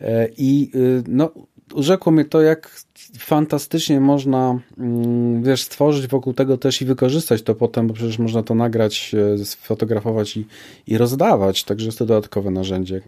e, 0.00 0.28
i 0.38 0.70
y, 0.74 1.02
no, 1.08 1.30
urzekło 1.74 2.12
mnie 2.12 2.24
to, 2.24 2.42
jak 2.42 2.80
fantastycznie 3.18 4.00
można, 4.00 4.60
mm, 4.78 5.42
wiesz, 5.42 5.62
stworzyć 5.62 6.06
wokół 6.06 6.32
tego 6.32 6.58
też 6.58 6.82
i 6.82 6.84
wykorzystać 6.84 7.42
to 7.42 7.54
potem, 7.54 7.86
bo 7.86 7.94
przecież 7.94 8.18
można 8.18 8.42
to 8.42 8.54
nagrać, 8.54 9.14
e, 9.40 9.44
sfotografować 9.44 10.36
i, 10.36 10.46
i 10.86 10.98
rozdawać, 10.98 11.64
także 11.64 11.86
jest 11.86 11.98
to 11.98 12.06
dodatkowe 12.06 12.50
narzędzie. 12.50 13.00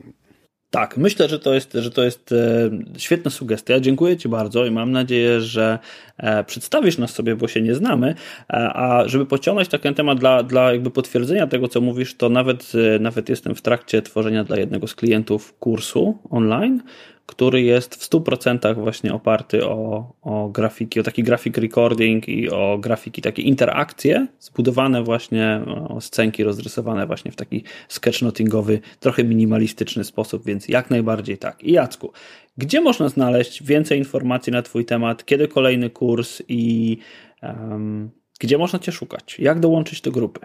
Tak, 0.70 0.96
myślę, 0.96 1.28
że 1.28 1.38
to 1.38 1.54
jest, 1.54 1.72
że 1.72 1.90
to 1.90 2.02
jest 2.04 2.32
e, 2.32 2.70
świetna 2.98 3.30
sugestia. 3.30 3.80
Dziękuję 3.80 4.16
Ci 4.16 4.28
bardzo 4.28 4.66
i 4.66 4.70
mam 4.70 4.92
nadzieję, 4.92 5.40
że 5.40 5.78
e, 6.18 6.44
przedstawisz 6.44 6.98
nas 6.98 7.10
sobie, 7.10 7.36
bo 7.36 7.48
się 7.48 7.62
nie 7.62 7.74
znamy. 7.74 8.14
E, 8.50 8.54
a 8.74 9.08
żeby 9.08 9.26
pociągnąć 9.26 9.68
taki 9.68 9.94
temat 9.94 10.18
dla, 10.18 10.42
dla 10.42 10.72
jakby 10.72 10.90
potwierdzenia 10.90 11.46
tego, 11.46 11.68
co 11.68 11.80
mówisz, 11.80 12.14
to 12.16 12.28
nawet, 12.28 12.72
nawet 13.00 13.28
jestem 13.28 13.54
w 13.54 13.62
trakcie 13.62 14.02
tworzenia 14.02 14.44
dla 14.44 14.56
jednego 14.56 14.86
z 14.86 14.94
klientów 14.94 15.54
kursu 15.58 16.18
online, 16.30 16.82
który 17.30 17.62
jest 17.62 17.94
w 17.94 18.10
100% 18.10 18.74
właśnie 18.74 19.14
oparty 19.14 19.66
o, 19.66 20.12
o 20.22 20.48
grafiki, 20.48 21.00
o 21.00 21.02
taki 21.02 21.22
grafik 21.22 21.56
recording 21.56 22.28
i 22.28 22.50
o 22.50 22.78
grafiki, 22.78 23.22
takie 23.22 23.42
interakcje 23.42 24.26
zbudowane 24.40 25.02
właśnie, 25.02 25.60
o 25.88 26.00
scenki 26.00 26.44
rozrysowane 26.44 27.06
właśnie 27.06 27.30
w 27.30 27.36
taki 27.36 27.64
sketchnotingowy, 27.88 28.80
trochę 29.00 29.24
minimalistyczny 29.24 30.04
sposób, 30.04 30.44
więc 30.44 30.68
jak 30.68 30.90
najbardziej 30.90 31.38
tak. 31.38 31.64
I 31.64 31.72
Jacku, 31.72 32.12
gdzie 32.58 32.80
można 32.80 33.08
znaleźć 33.08 33.62
więcej 33.62 33.98
informacji 33.98 34.52
na 34.52 34.62
Twój 34.62 34.84
temat, 34.84 35.24
kiedy 35.24 35.48
kolejny 35.48 35.90
kurs 35.90 36.42
i 36.48 36.96
um, 37.42 38.10
gdzie 38.40 38.58
można 38.58 38.78
Cię 38.78 38.92
szukać? 38.92 39.38
Jak 39.38 39.60
dołączyć 39.60 40.00
do 40.00 40.10
grupy? 40.10 40.40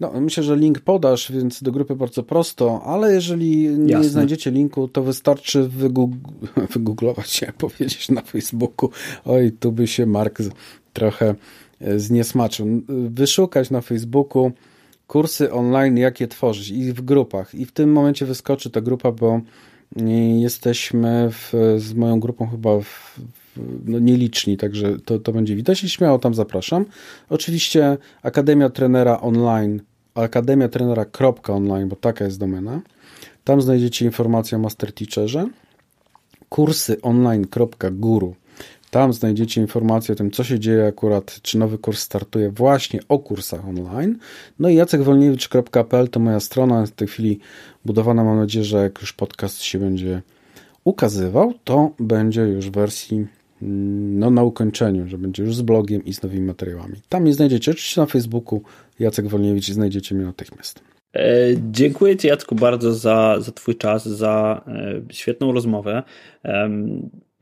No, 0.00 0.12
myślę, 0.20 0.42
że 0.42 0.56
link 0.56 0.80
podasz, 0.80 1.32
więc 1.32 1.62
do 1.62 1.72
grupy 1.72 1.96
bardzo 1.96 2.22
prosto, 2.22 2.82
ale 2.84 3.14
jeżeli 3.14 3.68
nie 3.68 3.92
Jasne. 3.92 4.10
znajdziecie 4.10 4.50
linku, 4.50 4.88
to 4.88 5.02
wystarczy 5.02 5.68
wygooglować, 6.74 7.42
jak 7.42 7.52
powiedzieć, 7.56 8.08
na 8.08 8.22
Facebooku. 8.22 8.90
Oj, 9.24 9.52
tu 9.60 9.72
by 9.72 9.86
się 9.86 10.06
Mark 10.06 10.38
trochę 10.92 11.34
e, 11.80 11.98
zniesmaczył. 11.98 12.66
Wyszukać 13.10 13.70
na 13.70 13.80
Facebooku 13.80 14.52
kursy 15.06 15.52
online, 15.52 15.96
jakie 15.96 16.28
tworzyć 16.28 16.70
i 16.70 16.92
w 16.92 17.00
grupach. 17.00 17.54
I 17.54 17.66
w 17.66 17.72
tym 17.72 17.92
momencie 17.92 18.26
wyskoczy 18.26 18.70
ta 18.70 18.80
grupa, 18.80 19.12
bo 19.12 19.40
jesteśmy 20.38 21.30
w, 21.30 21.52
z 21.78 21.94
moją 21.94 22.20
grupą 22.20 22.46
chyba 22.46 22.80
w, 22.80 23.20
no 23.84 23.98
nieliczni, 23.98 24.56
także 24.56 24.98
to, 25.04 25.18
to 25.18 25.32
będzie 25.32 25.56
widać 25.56 25.84
i 25.84 25.88
śmiało 25.88 26.18
tam 26.18 26.34
zapraszam. 26.34 26.84
Oczywiście 27.28 27.98
Akademia 28.22 28.70
Trenera 28.70 29.20
Online 29.20 29.80
akademiatrenera.online, 30.24 31.88
bo 31.88 31.96
taka 31.96 32.24
jest 32.24 32.38
domena. 32.38 32.80
Tam 33.44 33.62
znajdziecie 33.62 34.04
informacje 34.04 34.58
o 34.58 34.60
Master 34.60 34.92
Teacherze. 34.92 35.46
Kursy 36.48 37.02
online.guru. 37.02 38.34
Tam 38.90 39.12
znajdziecie 39.12 39.60
informacje 39.60 40.12
o 40.12 40.16
tym, 40.16 40.30
co 40.30 40.44
się 40.44 40.60
dzieje 40.60 40.86
akurat, 40.86 41.38
czy 41.42 41.58
nowy 41.58 41.78
kurs 41.78 42.00
startuje 42.00 42.50
właśnie 42.50 43.00
o 43.08 43.18
kursach 43.18 43.68
online. 43.68 44.18
No 44.58 44.68
i 44.68 44.74
jacekwolniewicz.pl 44.74 46.08
to 46.08 46.20
moja 46.20 46.40
strona, 46.40 46.86
w 46.86 46.90
tej 46.90 47.08
chwili 47.08 47.40
budowana. 47.84 48.24
Mam 48.24 48.36
nadzieję, 48.36 48.64
że 48.64 48.78
jak 48.82 49.00
już 49.00 49.12
podcast 49.12 49.62
się 49.62 49.78
będzie 49.78 50.22
ukazywał, 50.84 51.54
to 51.64 51.90
będzie 52.00 52.40
już 52.40 52.70
w 52.70 52.72
wersji 52.72 53.26
no, 53.60 54.30
na 54.30 54.42
ukończeniu, 54.42 55.08
że 55.08 55.18
będzie 55.18 55.42
już 55.42 55.56
z 55.56 55.62
blogiem 55.62 56.04
i 56.04 56.14
z 56.14 56.22
nowymi 56.22 56.46
materiałami. 56.46 56.94
Tam 57.08 57.22
mnie 57.22 57.34
znajdziecie, 57.34 57.70
oczywiście 57.70 58.00
na 58.00 58.06
Facebooku 58.06 58.62
Jacek 58.98 59.26
Wolniewicz 59.26 59.70
znajdziecie 59.70 60.14
mnie 60.14 60.24
natychmiast. 60.24 60.80
E, 61.14 61.48
dziękuję 61.70 62.16
Ci 62.16 62.28
Jacku 62.28 62.54
bardzo 62.54 62.94
za, 62.94 63.36
za 63.40 63.52
Twój 63.52 63.76
czas, 63.76 64.08
za 64.08 64.64
e, 64.66 65.14
świetną 65.14 65.52
rozmowę. 65.52 66.02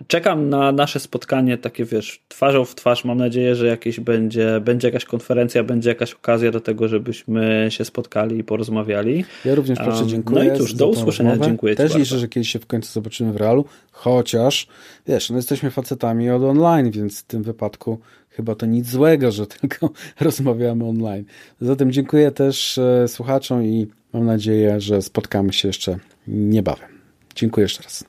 Czekam 0.07 0.49
na 0.49 0.73
nasze 0.73 1.01
spotkanie, 1.01 1.59
takie 1.59 1.85
wiesz, 1.85 2.23
twarzą 2.29 2.65
w 2.65 2.75
twarz. 2.75 3.05
Mam 3.05 3.19
nadzieję, 3.19 3.55
że 3.55 3.67
jakieś 3.67 4.01
będzie, 4.01 4.61
będzie 4.61 4.89
jakaś 4.89 5.05
konferencja, 5.05 5.65
będzie 5.65 5.89
jakaś 5.89 6.13
okazja 6.13 6.51
do 6.51 6.61
tego, 6.61 6.89
żebyśmy 6.89 7.67
się 7.71 7.85
spotkali 7.85 8.39
i 8.39 8.45
porozmawiali. 8.45 9.25
Ja 9.45 9.55
również 9.55 9.79
proszę, 9.79 10.07
dziękuję. 10.07 10.45
No 10.45 10.55
i 10.55 10.59
cóż, 10.59 10.75
do 10.75 10.89
usłyszenia, 10.89 11.31
rozmowę. 11.31 11.51
dziękuję 11.51 11.77
Też 11.77 11.95
liczę, 11.95 12.19
że 12.19 12.29
kiedyś 12.29 12.49
się 12.51 12.59
w 12.59 12.67
końcu 12.67 12.93
zobaczymy 12.93 13.33
w 13.33 13.37
realu, 13.37 13.65
chociaż 13.93 14.67
wiesz, 15.07 15.31
no 15.31 15.37
jesteśmy 15.37 15.71
facetami 15.71 16.31
od 16.31 16.43
online, 16.43 16.91
więc 16.91 17.21
w 17.21 17.25
tym 17.25 17.43
wypadku 17.43 17.99
chyba 18.29 18.55
to 18.55 18.67
nic 18.67 18.89
złego, 18.89 19.33
że 19.33 19.47
tylko 19.61 19.91
rozmawiamy 20.21 20.85
online. 20.85 21.25
Zatem 21.61 21.93
dziękuję 21.93 22.31
też 22.31 22.79
e, 22.79 23.09
słuchaczom 23.09 23.65
i 23.65 23.87
mam 24.13 24.27
nadzieję, 24.27 24.81
że 24.81 25.03
spotkamy 25.03 25.53
się 25.53 25.69
jeszcze 25.69 25.99
niebawem. 26.29 26.89
Dziękuję 27.35 27.65
jeszcze 27.65 27.83
raz. 27.83 28.05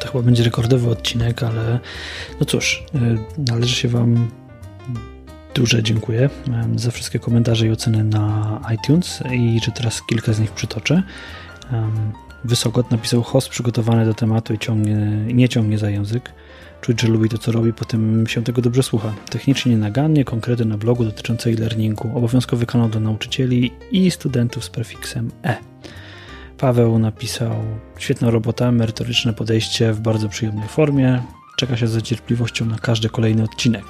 To 0.00 0.08
chyba 0.08 0.22
będzie 0.22 0.44
rekordowy 0.44 0.90
odcinek, 0.90 1.42
ale 1.42 1.80
no 2.40 2.46
cóż, 2.46 2.84
y, 2.94 3.42
należy 3.50 3.74
się 3.74 3.88
Wam 3.88 4.28
duże 5.54 5.82
dziękuję 5.82 6.30
za 6.76 6.90
wszystkie 6.90 7.18
komentarze 7.18 7.66
i 7.66 7.70
oceny 7.70 8.04
na 8.04 8.60
iTunes 8.74 9.22
i 9.32 9.60
że 9.64 9.72
teraz 9.72 10.02
kilka 10.02 10.32
z 10.32 10.40
nich 10.40 10.50
przytoczę. 10.50 11.02
Wysokot 12.44 12.90
napisał 12.90 13.22
host 13.22 13.48
przygotowany 13.48 14.04
do 14.04 14.14
tematu 14.14 14.54
i 14.54 14.58
ciągnie, 14.58 14.96
nie 15.34 15.48
ciągnie 15.48 15.78
za 15.78 15.90
język. 15.90 16.32
Czuć, 16.80 17.00
że 17.00 17.08
lubi 17.08 17.28
to, 17.28 17.38
co 17.38 17.52
robi, 17.52 17.72
potem 17.72 18.26
się 18.26 18.44
tego 18.44 18.62
dobrze 18.62 18.82
słucha. 18.82 19.14
Technicznie 19.30 19.76
nagannie, 19.76 20.24
konkrety 20.24 20.64
na 20.64 20.78
blogu 20.78 21.04
dotyczące 21.04 21.50
e-learningu, 21.50 22.18
obowiązkowy 22.18 22.66
kanał 22.66 22.88
dla 22.88 23.00
nauczycieli 23.00 23.72
i 23.90 24.10
studentów 24.10 24.64
z 24.64 24.70
prefiksem 24.70 25.30
E. 25.44 25.56
Paweł 26.64 26.98
napisał 26.98 27.52
świetna 27.98 28.30
robota, 28.30 28.72
merytoryczne 28.72 29.32
podejście 29.32 29.92
w 29.92 30.00
bardzo 30.00 30.28
przyjemnej 30.28 30.68
formie. 30.68 31.22
Czeka 31.56 31.76
się 31.76 31.88
z 31.88 32.02
cierpliwością 32.02 32.66
na 32.66 32.78
każdy 32.78 33.08
kolejny 33.08 33.42
odcinek. 33.42 33.84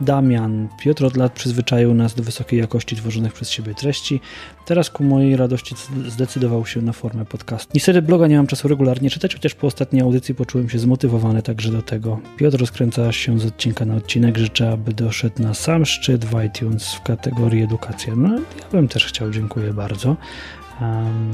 Damian, 0.00 0.68
Piotr 0.80 1.04
od 1.04 1.16
lat 1.16 1.32
przyzwyczaił 1.32 1.94
nas 1.94 2.14
do 2.14 2.22
wysokiej 2.22 2.60
jakości 2.60 2.96
tworzonych 2.96 3.32
przez 3.32 3.50
siebie 3.50 3.74
treści. 3.74 4.20
Teraz 4.66 4.90
ku 4.90 5.04
mojej 5.04 5.36
radości 5.36 5.74
zdecydował 6.08 6.66
się 6.66 6.82
na 6.82 6.92
formę 6.92 7.24
podcastu. 7.24 7.70
Niestety 7.74 8.02
bloga 8.02 8.26
nie 8.26 8.36
mam 8.36 8.46
czasu 8.46 8.68
regularnie 8.68 9.10
czytać, 9.10 9.34
chociaż 9.34 9.54
po 9.54 9.66
ostatniej 9.66 10.02
audycji 10.02 10.34
poczułem 10.34 10.68
się 10.68 10.78
zmotywowany 10.78 11.42
także 11.42 11.72
do 11.72 11.82
tego. 11.82 12.20
Piotr 12.36 12.58
rozkręca 12.58 13.12
się 13.12 13.40
z 13.40 13.46
odcinka 13.46 13.84
na 13.84 13.94
odcinek, 13.94 14.38
życzę, 14.38 14.70
aby 14.70 14.92
doszedł 14.92 15.42
na 15.42 15.54
sam 15.54 15.86
szczyt 15.86 16.24
w 16.24 16.44
iTunes 16.44 16.94
w 16.94 17.02
kategorii 17.02 17.62
edukacja. 17.62 18.14
No, 18.16 18.34
ja 18.34 18.68
bym 18.72 18.88
też 18.88 19.06
chciał, 19.06 19.30
dziękuję 19.30 19.72
bardzo. 19.72 20.16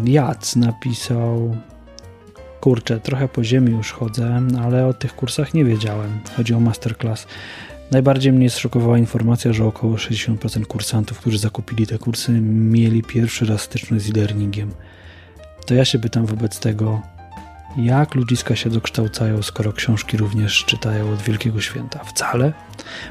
Jac 0.04 0.56
napisał 0.56 1.56
kurczę, 2.60 3.00
trochę 3.00 3.28
po 3.28 3.44
ziemi 3.44 3.72
już 3.72 3.92
chodzę, 3.92 4.42
ale 4.64 4.86
o 4.86 4.94
tych 4.94 5.16
kursach 5.16 5.54
nie 5.54 5.64
wiedziałem. 5.64 6.20
Chodzi 6.36 6.54
o 6.54 6.60
masterclass. 6.60 7.26
Najbardziej 7.90 8.32
mnie 8.32 8.50
zszokowała 8.50 8.98
informacja, 8.98 9.52
że 9.52 9.64
około 9.64 9.96
60% 9.96 10.66
kursantów, 10.66 11.18
którzy 11.18 11.38
zakupili 11.38 11.86
te 11.86 11.98
kursy, 11.98 12.32
mieli 12.42 13.02
pierwszy 13.02 13.46
raz 13.46 13.60
styczność 13.60 14.04
z 14.04 14.10
e-learningiem. 14.10 14.70
To 15.66 15.74
ja 15.74 15.84
się 15.84 15.98
pytam 15.98 16.26
wobec 16.26 16.60
tego, 16.60 17.02
jak 17.76 18.14
ludziska 18.14 18.56
się 18.56 18.70
dokształcają, 18.70 19.42
skoro 19.42 19.72
książki 19.72 20.16
również 20.16 20.64
czytają 20.64 21.12
od 21.12 21.22
Wielkiego 21.22 21.60
Święta? 21.60 22.04
Wcale. 22.04 22.52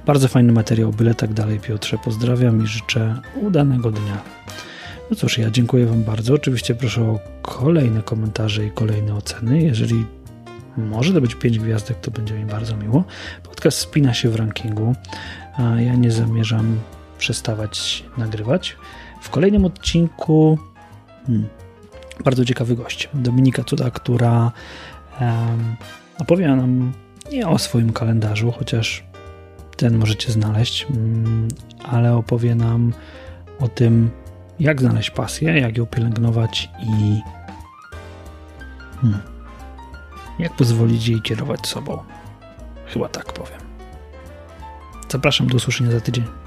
Bardzo 0.06 0.28
fajny 0.28 0.54
materiał, 0.54 0.92
byle 0.92 1.16
tak 1.16 1.34
dalej, 1.34 1.60
Piotrze. 1.60 1.98
Pozdrawiam 1.98 2.64
i 2.64 2.68
życzę 2.68 3.22
udanego 3.42 3.92
dnia. 3.92 4.22
No 5.12 5.18
cóż, 5.18 5.38
ja 5.38 5.52
dziękuję 5.52 5.86
Wam 5.86 6.04
bardzo. 6.04 6.34
Oczywiście 6.34 6.76
proszę 6.76 7.02
o 7.02 7.20
kolejne 7.42 8.02
komentarze 8.02 8.66
i 8.66 8.72
kolejne 8.72 9.16
oceny. 9.16 9.64
Jeżeli 9.64 10.06
może 10.78 11.14
to 11.14 11.22
być 11.22 11.36
5 11.36 11.60
gwiazdek, 11.60 12.00
to 12.00 12.12
będzie 12.12 12.34
mi 12.34 12.46
bardzo 12.46 12.78
miło. 12.78 13.04
Podcast 13.44 13.78
spina 13.78 14.14
się 14.14 14.30
w 14.30 14.36
rankingu, 14.36 14.96
a 15.54 15.82
ja 15.82 15.96
nie 15.96 16.12
zamierzam 16.12 16.80
przestawać 17.18 18.04
nagrywać. 18.18 18.78
W 19.22 19.30
kolejnym 19.30 19.66
odcinku 19.66 20.58
hmm, 21.28 21.48
bardzo 22.24 22.46
ciekawy 22.46 22.76
gość, 22.76 23.10
Dominika 23.14 23.64
Cuda, 23.64 23.92
która 23.92 24.52
um, 25.22 25.76
opowie 26.20 26.48
nam 26.48 26.92
nie 27.32 27.48
o 27.48 27.58
swoim 27.58 27.94
kalendarzu, 27.94 28.52
chociaż 28.52 29.04
ten 29.78 29.98
możecie 29.98 30.32
znaleźć, 30.32 30.86
um, 30.90 31.48
ale 31.84 32.16
opowie 32.16 32.56
nam 32.56 32.94
o 33.60 33.68
tym, 33.68 34.10
jak 34.62 34.82
znaleźć 34.82 35.10
pasję, 35.10 35.60
jak 35.60 35.78
ją 35.78 35.86
pielęgnować 35.86 36.70
i 36.80 37.22
hmm, 39.02 39.22
jak 40.40 40.56
pozwolić 40.56 41.08
jej 41.08 41.22
kierować 41.22 41.68
sobą. 41.68 42.04
Chyba 42.86 43.10
tak 43.10 43.34
powiem. 43.34 43.60
Zapraszam 45.10 45.48
do 45.48 45.56
usłyszenia 45.56 45.92
za 45.92 46.02
tydzień. 46.02 46.41